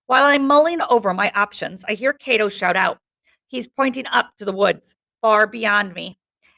While 0.06 0.24
I'm 0.24 0.48
mulling 0.48 0.82
over 0.90 1.14
my 1.14 1.32
options, 1.36 1.84
I 1.88 1.94
hear 1.94 2.14
Cato 2.14 2.50
shout 2.50 2.76
out. 2.76 3.00
He's 3.48 3.68
pointing 3.68 4.08
up 4.08 4.30
to 4.38 4.46
the 4.46 4.52
woods, 4.52 4.96
far 5.22 5.48
beyond 5.48 5.94
me. 5.94 6.18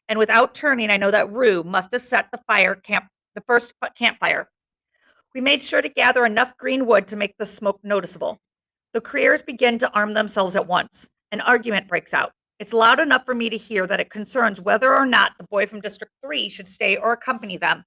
And 0.10 0.20
without 0.20 0.54
turning, 0.54 0.92
I 0.92 0.98
know 0.98 1.12
that 1.12 1.32
Rue 1.32 1.64
must 1.64 1.92
have 1.94 2.02
set 2.02 2.30
the 2.32 2.42
fire 2.46 2.76
camp, 2.76 3.06
the 3.36 3.42
first 3.42 3.74
campfire. 3.98 4.50
We 5.34 5.42
made 5.42 5.64
sure 5.64 5.82
to 5.82 5.90
gather 5.90 6.26
enough 6.26 6.58
green 6.58 6.86
wood 6.86 7.08
to 7.08 7.16
make 7.16 7.36
the 7.38 7.46
smoke 7.46 7.80
noticeable. 7.84 8.40
The 8.94 9.02
careers 9.02 9.42
begin 9.42 9.80
to 9.80 9.92
arm 9.92 10.14
themselves 10.14 10.56
at 10.56 10.68
once. 10.68 11.10
An 11.32 11.42
argument 11.42 11.88
breaks 11.88 12.14
out. 12.14 12.32
It's 12.60 12.72
loud 12.72 13.00
enough 13.00 13.26
for 13.26 13.34
me 13.34 13.50
to 13.50 13.58
hear 13.58 13.88
that 13.88 14.00
it 14.00 14.12
concerns 14.12 14.62
whether 14.62 14.94
or 14.94 15.08
not 15.08 15.32
the 15.40 15.46
boy 15.46 15.66
from 15.66 15.82
District 15.82 16.14
3 16.24 16.50
should 16.50 16.68
stay 16.68 16.98
or 16.98 17.14
accompany 17.14 17.58
them. 17.58 17.84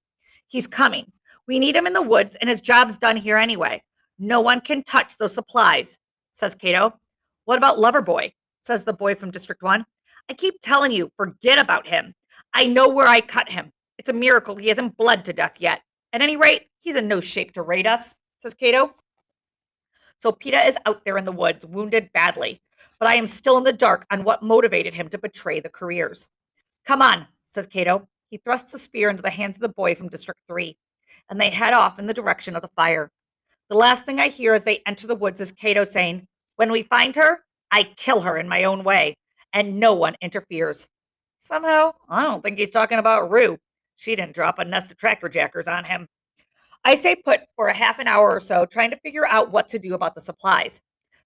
He's 0.48 0.66
coming. 0.66 1.12
We 1.46 1.60
need 1.60 1.76
him 1.76 1.86
in 1.86 1.92
the 1.92 2.02
woods, 2.02 2.36
and 2.40 2.50
his 2.50 2.60
job's 2.60 2.98
done 2.98 3.16
here 3.16 3.36
anyway. 3.36 3.80
No 4.18 4.40
one 4.40 4.60
can 4.60 4.82
touch 4.82 5.16
those 5.16 5.34
supplies, 5.34 5.98
says 6.32 6.56
Cato. 6.56 6.98
What 7.44 7.58
about 7.58 7.78
Loverboy? 7.78 8.32
says 8.58 8.82
the 8.82 8.92
boy 8.92 9.14
from 9.14 9.30
District 9.30 9.62
1. 9.62 9.84
I 10.28 10.34
keep 10.34 10.56
telling 10.60 10.90
you, 10.90 11.10
forget 11.16 11.60
about 11.60 11.86
him. 11.86 12.12
I 12.52 12.64
know 12.64 12.88
where 12.88 13.06
I 13.06 13.20
cut 13.20 13.52
him. 13.52 13.70
It's 13.98 14.08
a 14.08 14.12
miracle 14.12 14.56
he 14.56 14.66
hasn't 14.66 14.96
bled 14.96 15.24
to 15.26 15.32
death 15.32 15.58
yet. 15.60 15.82
At 16.12 16.22
any 16.22 16.36
rate, 16.36 16.66
he's 16.86 16.96
in 16.96 17.08
no 17.08 17.20
shape 17.20 17.52
to 17.52 17.62
raid 17.62 17.86
us, 17.86 18.14
says 18.38 18.54
Cato. 18.54 18.94
So 20.18 20.32
Peeta 20.32 20.66
is 20.66 20.78
out 20.86 21.04
there 21.04 21.18
in 21.18 21.26
the 21.26 21.32
woods, 21.32 21.66
wounded 21.66 22.10
badly 22.14 22.60
but 22.98 23.08
I 23.08 23.14
am 23.16 23.26
still 23.26 23.58
in 23.58 23.64
the 23.64 23.72
dark 23.72 24.06
on 24.10 24.24
what 24.24 24.42
motivated 24.42 24.94
him 24.94 25.08
to 25.10 25.18
betray 25.18 25.60
the 25.60 25.68
careers. 25.68 26.26
Come 26.86 27.02
on, 27.02 27.26
says 27.44 27.66
Cato. 27.66 28.08
He 28.30 28.38
thrusts 28.38 28.74
a 28.74 28.78
spear 28.78 29.10
into 29.10 29.22
the 29.22 29.30
hands 29.30 29.56
of 29.56 29.60
the 29.60 29.68
boy 29.68 29.94
from 29.94 30.08
District 30.08 30.40
3, 30.48 30.76
and 31.30 31.40
they 31.40 31.50
head 31.50 31.74
off 31.74 31.98
in 31.98 32.06
the 32.06 32.14
direction 32.14 32.56
of 32.56 32.62
the 32.62 32.70
fire. 32.76 33.10
The 33.68 33.76
last 33.76 34.04
thing 34.04 34.20
I 34.20 34.28
hear 34.28 34.54
as 34.54 34.64
they 34.64 34.82
enter 34.86 35.06
the 35.06 35.14
woods 35.14 35.40
is 35.40 35.52
Cato 35.52 35.84
saying, 35.84 36.26
When 36.56 36.72
we 36.72 36.82
find 36.82 37.14
her, 37.16 37.40
I 37.70 37.84
kill 37.96 38.20
her 38.20 38.36
in 38.38 38.48
my 38.48 38.64
own 38.64 38.84
way, 38.84 39.16
and 39.52 39.78
no 39.78 39.94
one 39.94 40.16
interferes. 40.20 40.88
Somehow, 41.38 41.94
I 42.08 42.24
don't 42.24 42.42
think 42.42 42.58
he's 42.58 42.70
talking 42.70 42.98
about 42.98 43.30
Rue. 43.30 43.58
She 43.96 44.16
didn't 44.16 44.34
drop 44.34 44.58
a 44.58 44.64
nest 44.64 44.90
of 44.90 44.96
tracker 44.96 45.28
jackers 45.28 45.68
on 45.68 45.84
him. 45.84 46.08
I 46.86 46.94
stay 46.94 47.16
put 47.16 47.40
for 47.56 47.66
a 47.66 47.74
half 47.74 47.98
an 47.98 48.06
hour 48.06 48.30
or 48.30 48.38
so 48.38 48.64
trying 48.64 48.92
to 48.92 49.00
figure 49.00 49.26
out 49.26 49.50
what 49.50 49.66
to 49.70 49.78
do 49.80 49.94
about 49.94 50.14
the 50.14 50.20
supplies. 50.20 50.80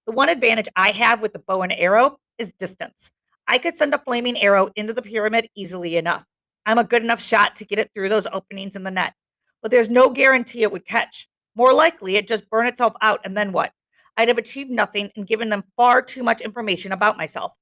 The 0.07 0.13
one 0.13 0.31
advantage 0.31 0.69
I 0.75 0.91
have 0.93 1.21
with 1.21 1.35
the 1.35 1.39
bow 1.39 1.61
and 1.61 1.71
arrow 1.71 2.17
is 2.39 2.55
distance. 2.59 3.11
I 3.47 3.59
could 3.59 3.77
send 3.77 3.93
a 3.93 3.99
flaming 3.99 4.41
arrow 4.41 4.71
into 4.75 4.95
the 4.95 5.03
pyramid 5.03 5.51
easily 5.55 5.99
enough. 5.99 6.25
I'm 6.65 6.79
a 6.79 6.85
good 6.85 7.03
enough 7.03 7.23
shot 7.23 7.57
to 7.57 7.67
get 7.67 7.79
it 7.79 7.91
through 7.95 8.09
those 8.09 8.27
openings 8.33 8.75
in 8.75 8.85
the 8.85 8.91
net, 8.91 9.13
but 9.61 9.71
there's 9.71 9.91
no 9.91 10.09
guarantee 10.09 10.63
it 10.63 10.73
would 10.73 10.87
catch. 10.87 11.29
More 11.55 11.75
likely, 11.75 12.17
it 12.17 12.27
just 12.27 12.49
burn 12.49 12.67
itself 12.67 12.95
out, 13.03 13.21
and 13.25 13.37
then 13.37 13.53
what? 13.53 13.71
I'd 14.17 14.29
have 14.29 14.39
achieved 14.39 14.71
nothing 14.71 15.11
and 15.15 15.27
given 15.27 15.51
them 15.51 15.65
far 15.77 16.01
too 16.01 16.23
much 16.23 16.41
information 16.41 16.93
about 16.93 17.19
myself. 17.19 17.53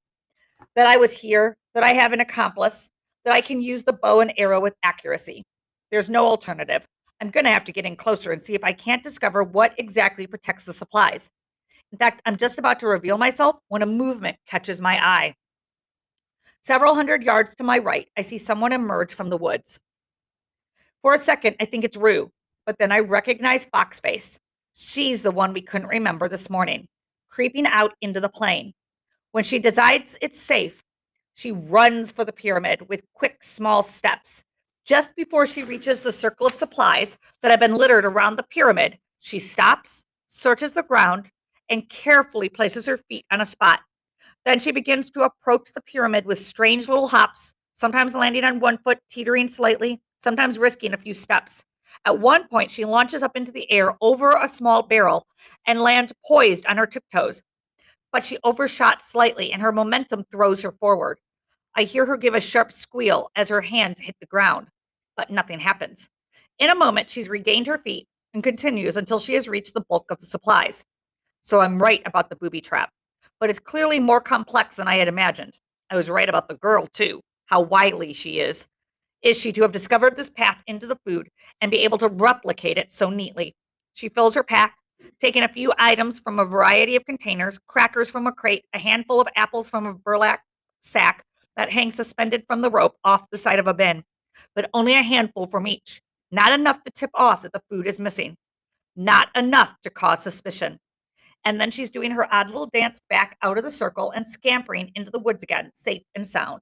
That 0.76 0.86
I 0.86 0.98
was 0.98 1.18
here, 1.18 1.56
that 1.74 1.82
I 1.82 1.94
have 1.94 2.12
an 2.12 2.20
accomplice, 2.20 2.90
that 3.24 3.34
I 3.34 3.40
can 3.40 3.60
use 3.60 3.82
the 3.82 3.92
bow 3.92 4.20
and 4.20 4.32
arrow 4.36 4.60
with 4.60 4.76
accuracy. 4.84 5.42
There's 5.90 6.08
no 6.08 6.26
alternative. 6.26 6.86
I'm 7.20 7.30
going 7.30 7.44
to 7.44 7.50
have 7.50 7.64
to 7.64 7.72
get 7.72 7.84
in 7.84 7.96
closer 7.96 8.32
and 8.32 8.40
see 8.40 8.54
if 8.54 8.62
I 8.62 8.72
can't 8.72 9.02
discover 9.02 9.42
what 9.42 9.74
exactly 9.78 10.26
protects 10.26 10.64
the 10.64 10.72
supplies. 10.72 11.30
In 11.92 11.98
fact, 11.98 12.20
I'm 12.26 12.36
just 12.36 12.58
about 12.58 12.80
to 12.80 12.86
reveal 12.86 13.18
myself 13.18 13.58
when 13.68 13.82
a 13.82 13.86
movement 13.86 14.36
catches 14.46 14.80
my 14.80 14.98
eye. 15.04 15.34
Several 16.60 16.94
hundred 16.94 17.22
yards 17.22 17.54
to 17.56 17.64
my 17.64 17.78
right, 17.78 18.08
I 18.16 18.22
see 18.22 18.38
someone 18.38 18.72
emerge 18.72 19.14
from 19.14 19.30
the 19.30 19.36
woods. 19.36 19.80
For 21.02 21.14
a 21.14 21.18
second, 21.18 21.56
I 21.60 21.64
think 21.64 21.84
it's 21.84 21.96
Rue, 21.96 22.30
but 22.66 22.76
then 22.78 22.92
I 22.92 23.00
recognize 23.00 23.66
Foxface. 23.66 24.38
She's 24.74 25.22
the 25.22 25.30
one 25.30 25.52
we 25.52 25.62
couldn't 25.62 25.88
remember 25.88 26.28
this 26.28 26.50
morning, 26.50 26.86
creeping 27.30 27.66
out 27.66 27.94
into 28.00 28.20
the 28.20 28.28
plain. 28.28 28.74
When 29.32 29.44
she 29.44 29.58
decides 29.58 30.18
it's 30.20 30.38
safe, 30.38 30.82
she 31.34 31.52
runs 31.52 32.10
for 32.10 32.24
the 32.24 32.32
pyramid 32.32 32.88
with 32.88 33.02
quick, 33.14 33.42
small 33.42 33.82
steps. 33.82 34.44
Just 34.88 35.14
before 35.16 35.46
she 35.46 35.64
reaches 35.64 36.02
the 36.02 36.12
circle 36.12 36.46
of 36.46 36.54
supplies 36.54 37.18
that 37.42 37.50
have 37.50 37.60
been 37.60 37.76
littered 37.76 38.06
around 38.06 38.36
the 38.36 38.42
pyramid, 38.42 38.98
she 39.18 39.38
stops, 39.38 40.06
searches 40.28 40.72
the 40.72 40.82
ground, 40.82 41.30
and 41.68 41.86
carefully 41.90 42.48
places 42.48 42.86
her 42.86 42.96
feet 42.96 43.26
on 43.30 43.42
a 43.42 43.44
spot. 43.44 43.80
Then 44.46 44.58
she 44.58 44.72
begins 44.72 45.10
to 45.10 45.24
approach 45.24 45.70
the 45.74 45.82
pyramid 45.82 46.24
with 46.24 46.38
strange 46.38 46.88
little 46.88 47.06
hops, 47.06 47.52
sometimes 47.74 48.14
landing 48.14 48.44
on 48.44 48.60
one 48.60 48.78
foot, 48.78 48.98
teetering 49.10 49.46
slightly, 49.48 50.00
sometimes 50.20 50.58
risking 50.58 50.94
a 50.94 50.96
few 50.96 51.12
steps. 51.12 51.66
At 52.06 52.18
one 52.18 52.48
point, 52.48 52.70
she 52.70 52.86
launches 52.86 53.22
up 53.22 53.36
into 53.36 53.52
the 53.52 53.70
air 53.70 53.94
over 54.00 54.38
a 54.38 54.48
small 54.48 54.82
barrel 54.82 55.26
and 55.66 55.82
lands 55.82 56.14
poised 56.26 56.64
on 56.64 56.78
her 56.78 56.86
tiptoes. 56.86 57.42
But 58.10 58.24
she 58.24 58.38
overshot 58.42 59.02
slightly 59.02 59.52
and 59.52 59.60
her 59.60 59.70
momentum 59.70 60.24
throws 60.30 60.62
her 60.62 60.72
forward. 60.72 61.18
I 61.74 61.82
hear 61.82 62.06
her 62.06 62.16
give 62.16 62.32
a 62.32 62.40
sharp 62.40 62.72
squeal 62.72 63.30
as 63.36 63.50
her 63.50 63.60
hands 63.60 64.00
hit 64.00 64.16
the 64.18 64.26
ground, 64.26 64.68
but 65.18 65.28
nothing 65.28 65.58
happens. 65.58 66.08
In 66.58 66.70
a 66.70 66.74
moment, 66.74 67.10
she's 67.10 67.28
regained 67.28 67.66
her 67.66 67.76
feet 67.76 68.06
and 68.32 68.42
continues 68.42 68.96
until 68.96 69.18
she 69.18 69.34
has 69.34 69.48
reached 69.48 69.74
the 69.74 69.84
bulk 69.90 70.10
of 70.10 70.20
the 70.20 70.26
supplies. 70.26 70.84
So 71.40 71.60
I'm 71.60 71.82
right 71.82 72.00
about 72.06 72.30
the 72.30 72.36
booby 72.36 72.60
trap, 72.60 72.90
but 73.40 73.50
it's 73.50 73.58
clearly 73.58 73.98
more 73.98 74.20
complex 74.20 74.76
than 74.76 74.88
I 74.88 74.96
had 74.96 75.08
imagined. 75.08 75.54
I 75.90 75.96
was 75.96 76.08
right 76.08 76.28
about 76.28 76.48
the 76.48 76.54
girl, 76.54 76.86
too, 76.86 77.20
how 77.46 77.62
wily 77.62 78.12
she 78.12 78.38
is. 78.38 78.68
Is 79.22 79.36
she 79.36 79.52
to 79.52 79.62
have 79.62 79.72
discovered 79.72 80.14
this 80.14 80.30
path 80.30 80.62
into 80.68 80.86
the 80.86 80.98
food 81.04 81.28
and 81.60 81.70
be 81.70 81.78
able 81.78 81.98
to 81.98 82.08
replicate 82.08 82.78
it 82.78 82.92
so 82.92 83.10
neatly? 83.10 83.56
She 83.94 84.08
fills 84.08 84.36
her 84.36 84.44
pack, 84.44 84.76
taking 85.20 85.42
a 85.42 85.48
few 85.48 85.72
items 85.78 86.20
from 86.20 86.38
a 86.38 86.44
variety 86.44 86.94
of 86.94 87.04
containers, 87.04 87.58
crackers 87.66 88.08
from 88.08 88.28
a 88.28 88.32
crate, 88.32 88.64
a 88.72 88.78
handful 88.78 89.20
of 89.20 89.26
apples 89.34 89.68
from 89.68 89.86
a 89.86 89.94
burlap 89.94 90.42
sack 90.78 91.24
that 91.56 91.72
hangs 91.72 91.96
suspended 91.96 92.44
from 92.46 92.60
the 92.60 92.70
rope 92.70 92.96
off 93.02 93.28
the 93.30 93.36
side 93.36 93.58
of 93.58 93.66
a 93.66 93.74
bin, 93.74 94.04
but 94.58 94.68
only 94.74 94.94
a 94.96 95.02
handful 95.04 95.46
from 95.46 95.68
each. 95.68 96.02
Not 96.32 96.52
enough 96.52 96.82
to 96.82 96.90
tip 96.90 97.10
off 97.14 97.42
that 97.42 97.52
the 97.52 97.62
food 97.70 97.86
is 97.86 98.00
missing. 98.00 98.36
Not 98.96 99.28
enough 99.36 99.72
to 99.82 99.88
cause 99.88 100.20
suspicion. 100.20 100.80
And 101.44 101.60
then 101.60 101.70
she's 101.70 101.90
doing 101.90 102.10
her 102.10 102.26
odd 102.34 102.48
little 102.48 102.66
dance 102.66 102.98
back 103.08 103.36
out 103.40 103.56
of 103.56 103.62
the 103.62 103.70
circle 103.70 104.10
and 104.10 104.26
scampering 104.26 104.90
into 104.96 105.12
the 105.12 105.20
woods 105.20 105.44
again, 105.44 105.70
safe 105.74 106.02
and 106.16 106.26
sound. 106.26 106.60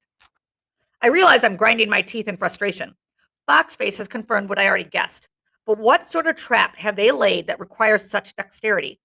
I 1.01 1.07
realize 1.07 1.42
I'm 1.42 1.57
grinding 1.57 1.88
my 1.88 2.03
teeth 2.03 2.28
in 2.28 2.36
frustration. 2.36 2.92
Foxface 3.49 3.97
has 3.97 4.09
confirmed 4.09 4.51
what 4.51 4.59
I 4.59 4.66
already 4.68 4.84
guessed. 4.84 5.26
But 5.64 5.78
what 5.78 6.11
sort 6.11 6.26
of 6.26 6.36
trap 6.36 6.76
have 6.76 6.97
they 6.97 7.12
laid 7.12 7.47
that 7.47 7.61
requires 7.61 8.11
such 8.11 8.36
dexterity? 8.36 9.01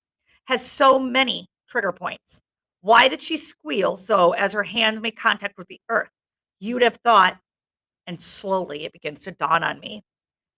Has 0.48 0.70
so 0.70 1.00
many 1.00 1.48
trigger 1.70 1.94
points? 1.94 2.42
Why 2.82 3.08
did 3.08 3.22
she 3.22 3.38
squeal 3.38 3.96
so 3.96 4.34
as 4.34 4.52
her 4.52 4.64
hand 4.64 5.02
made 5.02 5.16
contact 5.16 5.58
with 5.58 5.70
the 5.70 5.80
earth? 5.88 6.12
You'd 6.60 6.82
have 6.82 6.98
thought, 6.98 7.38
and 8.08 8.20
slowly 8.20 8.86
it 8.86 8.94
begins 8.94 9.22
to 9.22 9.32
dawn 9.32 9.64
on 9.64 9.80
me, 9.80 10.04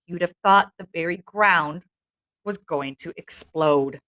you'd 0.08 0.22
have 0.22 0.34
thought 0.44 0.72
the 0.78 0.88
very 0.94 1.18
ground 1.18 1.84
was 2.46 2.58
going 2.58 2.96
to 3.00 3.14
explode. 3.18 4.00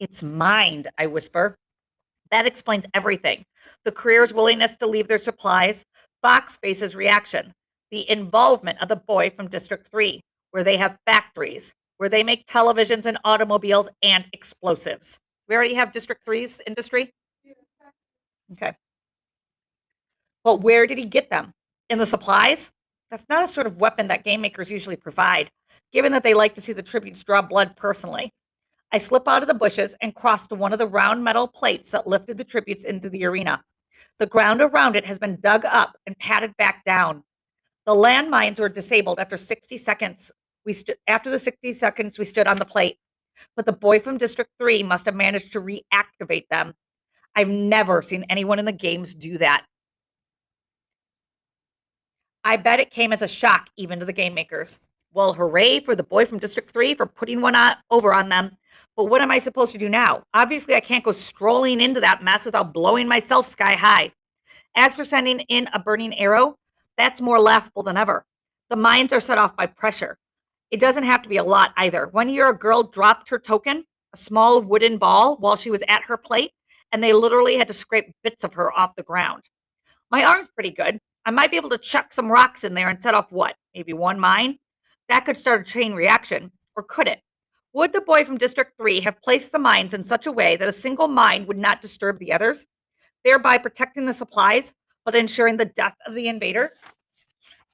It's 0.00 0.22
mined, 0.22 0.88
I 0.98 1.06
whisper. 1.06 1.56
That 2.30 2.46
explains 2.46 2.86
everything. 2.94 3.44
The 3.84 3.92
career's 3.92 4.32
willingness 4.32 4.76
to 4.76 4.86
leave 4.86 5.08
their 5.08 5.18
supplies, 5.18 5.84
Foxface's 6.22 6.96
reaction, 6.96 7.52
the 7.90 8.08
involvement 8.10 8.80
of 8.80 8.88
the 8.88 8.96
boy 8.96 9.30
from 9.30 9.48
District 9.48 9.86
3, 9.88 10.20
where 10.50 10.64
they 10.64 10.76
have 10.76 10.98
factories, 11.06 11.74
where 11.98 12.08
they 12.08 12.22
make 12.22 12.46
televisions 12.46 13.06
and 13.06 13.18
automobiles 13.24 13.88
and 14.02 14.26
explosives. 14.32 15.18
We 15.48 15.54
already 15.54 15.74
have 15.74 15.92
District 15.92 16.24
3's 16.26 16.60
industry? 16.66 17.10
Okay. 18.52 18.74
But 20.42 20.60
where 20.60 20.86
did 20.86 20.98
he 20.98 21.04
get 21.04 21.30
them? 21.30 21.52
In 21.94 21.98
the 21.98 22.04
supplies? 22.04 22.72
That's 23.12 23.28
not 23.28 23.44
a 23.44 23.46
sort 23.46 23.68
of 23.68 23.80
weapon 23.80 24.08
that 24.08 24.24
game 24.24 24.40
makers 24.40 24.68
usually 24.68 24.96
provide, 24.96 25.48
given 25.92 26.10
that 26.10 26.24
they 26.24 26.34
like 26.34 26.56
to 26.56 26.60
see 26.60 26.72
the 26.72 26.82
tributes 26.82 27.22
draw 27.22 27.40
blood 27.40 27.76
personally. 27.76 28.32
I 28.90 28.98
slip 28.98 29.28
out 29.28 29.42
of 29.42 29.46
the 29.46 29.54
bushes 29.54 29.94
and 30.00 30.12
cross 30.12 30.48
to 30.48 30.56
one 30.56 30.72
of 30.72 30.80
the 30.80 30.88
round 30.88 31.22
metal 31.22 31.46
plates 31.46 31.92
that 31.92 32.08
lifted 32.08 32.36
the 32.36 32.42
tributes 32.42 32.82
into 32.82 33.08
the 33.08 33.24
arena. 33.24 33.62
The 34.18 34.26
ground 34.26 34.60
around 34.60 34.96
it 34.96 35.06
has 35.06 35.20
been 35.20 35.38
dug 35.40 35.64
up 35.64 35.96
and 36.04 36.18
patted 36.18 36.56
back 36.56 36.82
down. 36.82 37.22
The 37.86 37.94
landmines 37.94 38.58
were 38.58 38.68
disabled 38.68 39.20
after 39.20 39.36
60 39.36 39.76
seconds. 39.76 40.32
We 40.66 40.72
stood 40.72 40.96
after 41.06 41.30
the 41.30 41.38
60 41.38 41.74
seconds 41.74 42.18
we 42.18 42.24
stood 42.24 42.48
on 42.48 42.56
the 42.56 42.64
plate, 42.64 42.98
but 43.54 43.66
the 43.66 43.72
boy 43.72 44.00
from 44.00 44.18
District 44.18 44.50
3 44.58 44.82
must 44.82 45.06
have 45.06 45.14
managed 45.14 45.52
to 45.52 45.60
reactivate 45.60 46.48
them. 46.50 46.74
I've 47.36 47.48
never 47.48 48.02
seen 48.02 48.24
anyone 48.28 48.58
in 48.58 48.64
the 48.64 48.72
games 48.72 49.14
do 49.14 49.38
that. 49.38 49.64
I 52.44 52.56
bet 52.56 52.78
it 52.78 52.90
came 52.90 53.12
as 53.12 53.22
a 53.22 53.28
shock 53.28 53.70
even 53.76 53.98
to 54.00 54.04
the 54.04 54.12
game 54.12 54.34
makers. 54.34 54.78
Well, 55.14 55.32
hooray 55.32 55.80
for 55.80 55.96
the 55.96 56.02
boy 56.02 56.26
from 56.26 56.38
District 56.38 56.70
3 56.70 56.94
for 56.94 57.06
putting 57.06 57.40
one 57.40 57.54
on, 57.54 57.76
over 57.90 58.12
on 58.12 58.28
them. 58.28 58.56
But 58.96 59.04
what 59.04 59.22
am 59.22 59.30
I 59.30 59.38
supposed 59.38 59.72
to 59.72 59.78
do 59.78 59.88
now? 59.88 60.24
Obviously, 60.34 60.74
I 60.74 60.80
can't 60.80 61.04
go 61.04 61.12
strolling 61.12 61.80
into 61.80 62.00
that 62.00 62.22
mess 62.22 62.44
without 62.44 62.74
blowing 62.74 63.08
myself 63.08 63.46
sky 63.46 63.74
high. 63.74 64.12
As 64.76 64.94
for 64.94 65.04
sending 65.04 65.40
in 65.40 65.68
a 65.72 65.78
burning 65.78 66.18
arrow, 66.18 66.56
that's 66.98 67.20
more 67.20 67.40
laughable 67.40 67.82
than 67.82 67.96
ever. 67.96 68.26
The 68.70 68.76
mines 68.76 69.12
are 69.12 69.20
set 69.20 69.38
off 69.38 69.56
by 69.56 69.66
pressure. 69.66 70.18
It 70.70 70.80
doesn't 70.80 71.04
have 71.04 71.22
to 71.22 71.28
be 71.28 71.36
a 71.36 71.44
lot 71.44 71.72
either. 71.76 72.08
One 72.08 72.28
year, 72.28 72.50
a 72.50 72.58
girl 72.58 72.82
dropped 72.82 73.28
her 73.30 73.38
token, 73.38 73.84
a 74.12 74.16
small 74.16 74.60
wooden 74.60 74.98
ball, 74.98 75.36
while 75.36 75.56
she 75.56 75.70
was 75.70 75.84
at 75.88 76.02
her 76.04 76.16
plate, 76.16 76.50
and 76.92 77.02
they 77.02 77.12
literally 77.12 77.56
had 77.56 77.68
to 77.68 77.74
scrape 77.74 78.12
bits 78.22 78.44
of 78.44 78.54
her 78.54 78.72
off 78.72 78.96
the 78.96 79.02
ground. 79.02 79.44
My 80.10 80.24
arm's 80.24 80.48
pretty 80.48 80.70
good. 80.70 80.98
I 81.26 81.30
might 81.30 81.50
be 81.50 81.56
able 81.56 81.70
to 81.70 81.78
chuck 81.78 82.12
some 82.12 82.30
rocks 82.30 82.64
in 82.64 82.74
there 82.74 82.88
and 82.88 83.02
set 83.02 83.14
off 83.14 83.32
what? 83.32 83.56
Maybe 83.74 83.92
one 83.92 84.20
mine? 84.20 84.58
That 85.08 85.24
could 85.24 85.36
start 85.36 85.62
a 85.62 85.64
chain 85.64 85.94
reaction, 85.94 86.52
or 86.76 86.82
could 86.82 87.08
it? 87.08 87.20
Would 87.72 87.92
the 87.92 88.02
boy 88.02 88.24
from 88.24 88.38
District 88.38 88.72
3 88.76 89.00
have 89.00 89.22
placed 89.22 89.50
the 89.50 89.58
mines 89.58 89.94
in 89.94 90.02
such 90.02 90.26
a 90.26 90.32
way 90.32 90.56
that 90.56 90.68
a 90.68 90.72
single 90.72 91.08
mine 91.08 91.46
would 91.46 91.58
not 91.58 91.82
disturb 91.82 92.18
the 92.18 92.32
others, 92.32 92.66
thereby 93.24 93.58
protecting 93.58 94.06
the 94.06 94.12
supplies 94.12 94.74
but 95.04 95.14
ensuring 95.14 95.56
the 95.56 95.64
death 95.64 95.96
of 96.06 96.14
the 96.14 96.28
invader? 96.28 96.72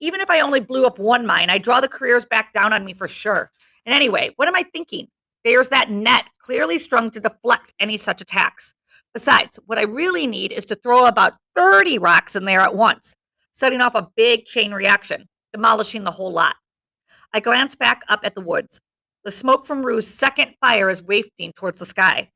Even 0.00 0.20
if 0.20 0.30
I 0.30 0.40
only 0.40 0.60
blew 0.60 0.86
up 0.86 0.98
one 0.98 1.26
mine, 1.26 1.50
I 1.50 1.58
draw 1.58 1.80
the 1.80 1.88
careers 1.88 2.24
back 2.24 2.52
down 2.52 2.72
on 2.72 2.84
me 2.84 2.94
for 2.94 3.08
sure. 3.08 3.50
And 3.84 3.94
anyway, 3.94 4.30
what 4.36 4.48
am 4.48 4.56
I 4.56 4.62
thinking? 4.62 5.08
There's 5.44 5.68
that 5.70 5.90
net 5.90 6.24
clearly 6.38 6.78
strung 6.78 7.10
to 7.10 7.20
deflect 7.20 7.74
any 7.80 7.96
such 7.96 8.20
attacks. 8.20 8.74
Besides, 9.12 9.58
what 9.66 9.78
I 9.78 9.82
really 9.82 10.26
need 10.26 10.52
is 10.52 10.64
to 10.66 10.76
throw 10.76 11.06
about 11.06 11.34
30 11.56 11.98
rocks 11.98 12.36
in 12.36 12.44
there 12.44 12.60
at 12.60 12.74
once, 12.74 13.16
setting 13.50 13.80
off 13.80 13.94
a 13.94 14.08
big 14.16 14.44
chain 14.44 14.72
reaction, 14.72 15.28
demolishing 15.52 16.04
the 16.04 16.10
whole 16.10 16.32
lot. 16.32 16.56
I 17.32 17.40
glance 17.40 17.74
back 17.74 18.02
up 18.08 18.20
at 18.24 18.34
the 18.34 18.40
woods. 18.40 18.80
The 19.24 19.30
smoke 19.30 19.66
from 19.66 19.84
Rue's 19.84 20.06
second 20.06 20.54
fire 20.60 20.88
is 20.88 21.02
wafting 21.02 21.52
towards 21.52 21.78
the 21.78 21.86
sky. 21.86 22.30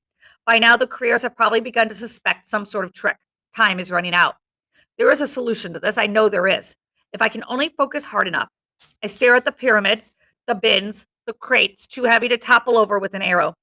By 0.46 0.58
now, 0.58 0.76
the 0.76 0.86
careers 0.86 1.22
have 1.22 1.36
probably 1.36 1.60
begun 1.60 1.88
to 1.88 1.94
suspect 1.94 2.48
some 2.48 2.66
sort 2.66 2.84
of 2.84 2.92
trick. 2.92 3.16
Time 3.56 3.80
is 3.80 3.90
running 3.90 4.14
out. 4.14 4.34
There 4.98 5.10
is 5.10 5.20
a 5.20 5.26
solution 5.26 5.72
to 5.72 5.80
this. 5.80 5.98
I 5.98 6.06
know 6.06 6.28
there 6.28 6.46
is. 6.46 6.76
If 7.12 7.22
I 7.22 7.28
can 7.28 7.44
only 7.48 7.70
focus 7.70 8.04
hard 8.04 8.28
enough. 8.28 8.48
I 9.02 9.06
stare 9.06 9.34
at 9.34 9.44
the 9.44 9.52
pyramid, 9.52 10.02
the 10.46 10.54
bins, 10.54 11.06
the 11.26 11.32
crates, 11.32 11.86
too 11.86 12.04
heavy 12.04 12.28
to 12.28 12.36
topple 12.36 12.76
over 12.76 12.98
with 12.98 13.14
an 13.14 13.22
arrow. 13.22 13.54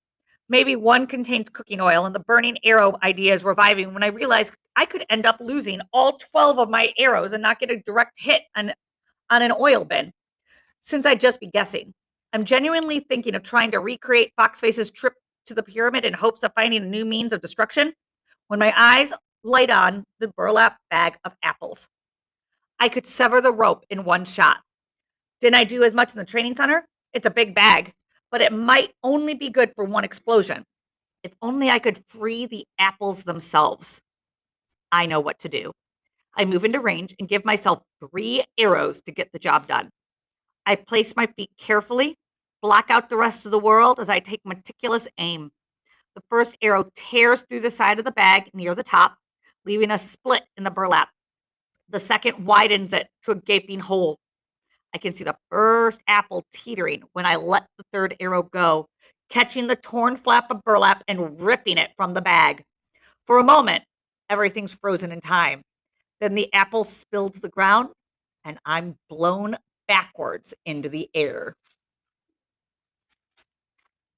Maybe 0.52 0.76
one 0.76 1.08
contains 1.08 1.48
cooking 1.48 1.80
oil, 1.80 2.06
and 2.06 2.14
the 2.14 2.20
burning 2.20 2.58
arrow 2.66 2.98
idea 3.02 3.34
is 3.34 3.42
reviving 3.42 3.94
when 3.94 4.04
I 4.04 4.08
realize 4.08 4.52
I 4.76 4.86
could 4.86 5.06
end 5.10 5.26
up 5.26 5.38
losing 5.40 5.80
all 5.94 6.18
12 6.18 6.60
of 6.60 6.70
my 6.70 6.92
arrows 6.98 7.32
and 7.32 7.42
not 7.42 7.58
get 7.58 7.72
a 7.72 7.78
direct 7.78 8.20
hit 8.20 8.42
on, 8.54 8.74
on 9.30 9.42
an 9.44 9.54
oil 9.58 9.86
bin 9.86 10.12
since 10.82 11.06
I'd 11.06 11.22
just 11.22 11.40
be 11.40 11.48
guessing. 11.48 11.94
I'm 12.34 12.44
genuinely 12.44 13.00
thinking 13.00 13.34
of 13.34 13.44
trying 13.44 13.72
to 13.72 13.80
recreate 13.80 14.34
Foxface's 14.38 14.92
trip 14.92 15.14
to 15.46 15.54
the 15.54 15.64
pyramid 15.64 16.04
in 16.04 16.12
hopes 16.12 16.44
of 16.44 16.52
finding 16.54 16.84
a 16.84 16.86
new 16.86 17.06
means 17.06 17.32
of 17.32 17.40
destruction 17.40 17.94
when 18.50 18.60
my 18.60 18.74
eyes 18.76 19.14
light 19.46 19.72
on 19.72 20.04
the 20.20 20.28
burlap 20.36 20.76
bag 20.90 21.16
of 21.24 21.32
apples. 21.44 21.88
I 22.78 22.90
could 22.90 23.06
sever 23.06 23.40
the 23.40 23.54
rope 23.54 23.86
in 23.90 24.04
one 24.04 24.26
shot. 24.26 24.58
Didn't 25.40 25.56
I 25.56 25.64
do 25.64 25.86
as 25.86 25.94
much 25.94 26.12
in 26.12 26.20
the 26.20 26.26
training 26.26 26.56
center? 26.56 26.86
It's 27.14 27.26
a 27.26 27.32
big 27.32 27.56
bag, 27.56 27.94
but 28.32 28.42
it 28.42 28.54
might 28.54 28.94
only 29.04 29.34
be 29.34 29.50
good 29.50 29.74
for 29.76 29.84
one 29.84 30.04
explosion. 30.04 30.64
If 31.24 31.34
only 31.42 31.70
I 31.70 31.80
could 31.80 32.04
free 32.08 32.46
the 32.46 32.66
apples 32.80 33.24
themselves. 33.24 34.02
I 34.92 35.06
know 35.06 35.20
what 35.20 35.40
to 35.40 35.50
do. 35.50 35.72
I 36.36 36.46
move 36.46 36.64
into 36.64 36.80
range 36.80 37.14
and 37.20 37.28
give 37.28 37.46
myself 37.46 37.80
three 38.00 38.44
arrows 38.58 39.02
to 39.02 39.12
get 39.12 39.32
the 39.32 39.40
job 39.40 39.68
done. 39.68 39.90
I 40.66 40.76
place 40.76 41.16
my 41.16 41.28
feet 41.28 41.52
carefully, 41.58 42.16
block 42.62 42.90
out 42.90 43.10
the 43.10 43.18
rest 43.18 43.46
of 43.46 43.52
the 43.52 43.60
world 43.60 44.00
as 44.00 44.10
I 44.10 44.20
take 44.20 44.42
meticulous 44.46 45.08
aim. 45.18 45.52
The 46.16 46.24
first 46.30 46.58
arrow 46.62 46.90
tears 46.96 47.42
through 47.42 47.62
the 47.62 47.70
side 47.70 48.00
of 48.00 48.06
the 48.06 48.12
bag 48.12 48.50
near 48.54 48.76
the 48.76 48.84
top, 48.84 49.16
leaving 49.66 49.92
a 49.92 49.98
split 49.98 50.44
in 50.58 50.64
the 50.64 50.72
burlap. 50.72 51.10
The 51.90 52.00
second 52.00 52.46
widens 52.46 52.94
it 52.94 53.08
to 53.24 53.32
a 53.32 53.36
gaping 53.36 53.80
hole. 53.80 54.18
I 54.94 54.98
can 54.98 55.14
see 55.14 55.24
the 55.24 55.38
first 55.50 56.02
apple 56.08 56.46
teetering 56.54 57.04
when 57.14 57.26
I 57.26 57.36
let 57.36 57.66
the 57.78 57.86
third 57.94 58.16
arrow 58.20 58.44
go, 58.44 58.88
catching 59.30 59.68
the 59.68 59.76
torn 59.76 60.18
flap 60.18 60.52
of 60.52 60.64
burlap 60.64 61.04
and 61.08 61.40
ripping 61.40 61.78
it 61.78 61.92
from 61.96 62.14
the 62.14 62.22
bag. 62.22 62.64
For 63.26 63.40
a 63.40 63.44
moment, 63.44 63.84
everything's 64.30 64.74
frozen 64.74 65.12
in 65.12 65.22
time. 65.22 65.62
Then 66.20 66.36
the 66.36 66.54
apple 66.54 66.84
spilled 66.84 67.36
to 67.36 67.40
the 67.40 67.50
ground, 67.50 67.90
and 68.44 68.60
I'm 68.66 68.96
blown 69.10 69.56
backwards 69.88 70.54
into 70.66 70.90
the 70.90 71.10
air. 71.14 71.56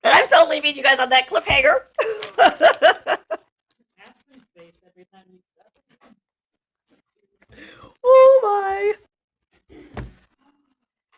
And 0.03 0.13
I'm 0.13 0.28
still 0.28 0.49
leaving 0.49 0.76
you 0.76 0.84
guys 0.84 0.99
on 0.99 1.09
that 1.09 1.30
cliffhanger. 1.30 1.84
Aspen 3.99 4.43
space 4.53 4.74